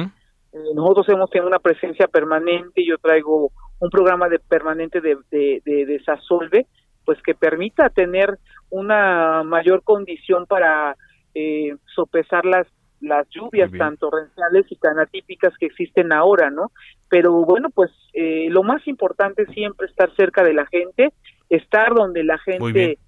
Eh, 0.53 0.73
nosotros 0.73 1.07
hemos 1.09 1.29
tenido 1.29 1.47
una 1.47 1.59
presencia 1.59 2.07
permanente. 2.07 2.85
Yo 2.85 2.97
traigo 2.97 3.51
un 3.79 3.89
programa 3.89 4.29
de 4.29 4.39
permanente 4.39 5.01
de, 5.01 5.17
de, 5.29 5.61
de 5.65 5.85
desasolve 5.85 6.65
pues 7.09 7.23
que 7.23 7.33
permita 7.33 7.89
tener 7.89 8.37
una 8.69 9.41
mayor 9.41 9.81
condición 9.81 10.45
para 10.45 10.95
eh, 11.33 11.75
sopesar 11.95 12.45
las 12.45 12.67
las 13.01 13.27
lluvias 13.29 13.71
tan 13.71 13.97
torrenciales 13.97 14.67
y 14.69 14.75
tan 14.75 14.99
atípicas 14.99 15.57
que 15.57 15.65
existen 15.65 16.13
ahora, 16.13 16.51
¿no? 16.51 16.71
Pero 17.09 17.31
bueno, 17.45 17.71
pues 17.71 17.89
eh, 18.13 18.45
lo 18.51 18.61
más 18.61 18.87
importante 18.87 19.47
siempre 19.47 19.87
estar 19.87 20.15
cerca 20.15 20.43
de 20.43 20.53
la 20.53 20.67
gente, 20.67 21.13
estar 21.49 21.95
donde 21.95 22.23
la 22.23 22.37
gente 22.37 22.99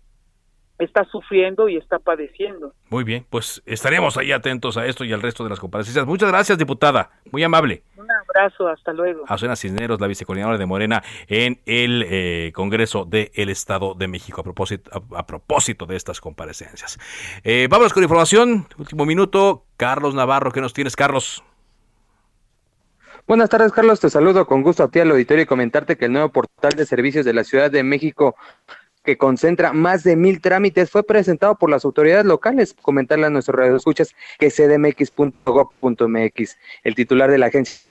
está 0.83 1.05
sufriendo 1.05 1.69
y 1.69 1.77
está 1.77 1.99
padeciendo. 1.99 2.73
Muy 2.89 3.03
bien, 3.03 3.25
pues 3.29 3.61
estaremos 3.65 4.17
ahí 4.17 4.31
atentos 4.31 4.77
a 4.77 4.85
esto 4.85 5.03
y 5.03 5.13
al 5.13 5.21
resto 5.21 5.43
de 5.43 5.49
las 5.49 5.59
comparecencias. 5.59 6.05
Muchas 6.05 6.29
gracias, 6.29 6.57
diputada. 6.57 7.11
Muy 7.31 7.43
amable. 7.43 7.83
Un 7.97 8.07
abrazo, 8.11 8.67
hasta 8.67 8.93
luego. 8.93 9.23
Azuena 9.27 9.55
Cisneros, 9.55 10.01
la 10.01 10.07
vicecoordinadora 10.07 10.57
de 10.57 10.65
Morena 10.65 11.03
en 11.27 11.61
el 11.65 12.05
eh, 12.07 12.51
Congreso 12.53 13.05
del 13.05 13.49
Estado 13.49 13.93
de 13.93 14.07
México, 14.07 14.41
a 14.41 14.43
propósito, 14.43 14.91
a, 15.15 15.25
propósito 15.25 15.85
de 15.85 15.95
estas 15.95 16.19
comparecencias. 16.19 16.97
Eh, 17.43 17.67
vamos 17.69 17.93
con 17.93 18.03
información. 18.03 18.67
Último 18.77 19.05
minuto. 19.05 19.65
Carlos 19.77 20.15
Navarro, 20.15 20.51
¿qué 20.51 20.61
nos 20.61 20.73
tienes, 20.73 20.95
Carlos? 20.95 21.43
Buenas 23.27 23.49
tardes, 23.49 23.71
Carlos. 23.71 23.99
Te 23.99 24.09
saludo 24.09 24.45
con 24.45 24.61
gusto 24.61 24.83
a 24.83 24.89
ti 24.89 24.99
al 24.99 25.11
auditorio 25.11 25.43
y 25.43 25.45
comentarte 25.45 25.95
que 25.95 26.05
el 26.05 26.11
nuevo 26.11 26.29
portal 26.29 26.73
de 26.73 26.85
servicios 26.85 27.23
de 27.23 27.33
la 27.33 27.43
Ciudad 27.43 27.71
de 27.71 27.83
México 27.83 28.35
que 29.03 29.17
concentra 29.17 29.73
más 29.73 30.03
de 30.03 30.15
mil 30.15 30.41
trámites, 30.41 30.89
fue 30.89 31.03
presentado 31.03 31.55
por 31.55 31.69
las 31.69 31.85
autoridades 31.85 32.25
locales. 32.25 32.75
Comentarle 32.81 33.27
a 33.27 33.29
nuestros 33.29 33.57
radioescuchas 33.57 34.15
que 34.39 34.49
cdmx.gov.mx, 34.49 34.97
el 36.83 36.95
titular 36.95 37.29
de 37.31 37.37
la 37.37 37.47
agencia. 37.47 37.90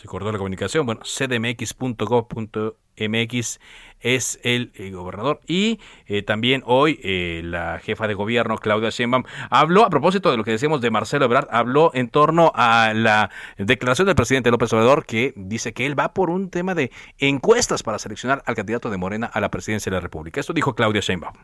Se 0.00 0.08
cortó 0.08 0.32
la 0.32 0.38
comunicación. 0.38 0.86
Bueno, 0.86 1.02
cdmx.gov.mx 1.02 2.74
MX 3.06 3.60
es 4.00 4.40
el, 4.42 4.72
eh, 4.74 4.90
gobernador. 4.90 5.40
Y 5.46 5.80
eh, 6.06 6.22
también 6.22 6.62
hoy 6.64 7.00
eh, 7.02 7.42
la 7.44 7.80
jefa 7.80 8.08
de 8.08 8.14
gobierno, 8.14 8.56
Claudia 8.58 8.90
Sheinbaum, 8.90 9.24
habló, 9.50 9.84
a 9.84 9.90
propósito 9.90 10.30
de 10.30 10.36
lo 10.36 10.44
que 10.44 10.52
decíamos 10.52 10.80
de 10.80 10.90
Marcelo 10.90 11.24
Ebrard, 11.24 11.48
habló 11.50 11.90
en 11.94 12.08
torno 12.08 12.52
a 12.54 12.92
la 12.94 13.30
declaración 13.58 14.06
del 14.06 14.16
presidente 14.16 14.50
López 14.50 14.72
Obrador 14.72 15.04
que 15.04 15.32
dice 15.36 15.72
que 15.72 15.86
él 15.86 15.98
va 15.98 16.14
por 16.14 16.30
un 16.30 16.50
tema 16.50 16.74
de 16.74 16.90
encuestas 17.18 17.82
para 17.82 17.98
seleccionar 17.98 18.42
al 18.46 18.54
candidato 18.54 18.90
de 18.90 18.96
Morena 18.96 19.26
a 19.26 19.40
la 19.40 19.50
presidencia 19.50 19.90
de 19.90 19.96
la 19.96 20.00
República. 20.00 20.40
Esto 20.40 20.52
dijo 20.52 20.74
Claudia 20.74 21.00
Sheinbaum. 21.00 21.34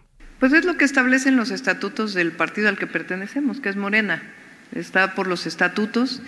Pues 0.41 0.53
es 0.53 0.65
lo 0.65 0.77
que 0.77 0.85
establecen 0.85 1.37
los 1.37 1.51
estatutos 1.51 2.15
del 2.15 2.33
partido 2.33 2.69
al 2.69 2.79
que 2.79 2.87
pertenecemos, 2.87 3.61
que 3.61 3.69
es 3.69 3.77
Morena. 3.77 4.23
Está 4.73 5.15
por 5.15 5.27
los 5.27 5.47
estatutos 5.47 6.21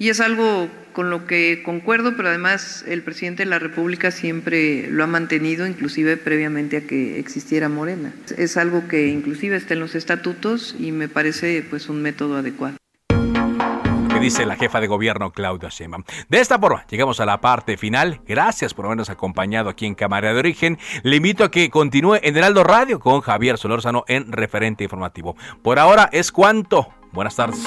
y 0.00 0.08
es 0.08 0.20
algo 0.20 0.68
con 0.92 1.10
lo 1.10 1.26
que 1.26 1.62
concuerdo, 1.62 2.16
pero 2.16 2.30
además 2.30 2.84
el 2.88 3.02
presidente 3.02 3.44
de 3.44 3.50
la 3.50 3.60
República 3.60 4.10
siempre 4.10 4.88
lo 4.90 5.04
ha 5.04 5.06
mantenido, 5.06 5.66
inclusive 5.66 6.16
previamente 6.16 6.78
a 6.78 6.80
que 6.80 7.20
existiera 7.20 7.68
Morena. 7.68 8.12
Es 8.36 8.56
algo 8.56 8.88
que 8.88 9.06
inclusive 9.08 9.56
está 9.56 9.74
en 9.74 9.80
los 9.80 9.94
estatutos 9.94 10.74
y 10.78 10.90
me 10.90 11.08
parece 11.08 11.64
pues 11.68 11.88
un 11.88 12.02
método 12.02 12.38
adecuado 12.38 12.76
dice 14.20 14.44
la 14.44 14.56
jefa 14.56 14.82
de 14.82 14.86
gobierno 14.86 15.32
Claudia 15.32 15.70
Sheinbaum. 15.70 16.04
De 16.28 16.40
esta 16.40 16.58
forma, 16.58 16.84
llegamos 16.90 17.20
a 17.20 17.24
la 17.24 17.40
parte 17.40 17.78
final. 17.78 18.20
Gracias 18.26 18.74
por 18.74 18.84
habernos 18.84 19.08
acompañado 19.08 19.70
aquí 19.70 19.86
en 19.86 19.94
Cámara 19.94 20.34
de 20.34 20.38
Origen. 20.38 20.78
Le 21.02 21.16
invito 21.16 21.42
a 21.42 21.50
que 21.50 21.70
continúe 21.70 22.16
en 22.22 22.36
Heraldo 22.36 22.62
Radio 22.62 23.00
con 23.00 23.22
Javier 23.22 23.56
Solórzano 23.56 24.04
en 24.08 24.30
referente 24.30 24.84
informativo. 24.84 25.36
Por 25.62 25.78
ahora 25.78 26.10
es 26.12 26.32
cuanto. 26.32 26.88
Buenas 27.12 27.34
tardes. 27.34 27.66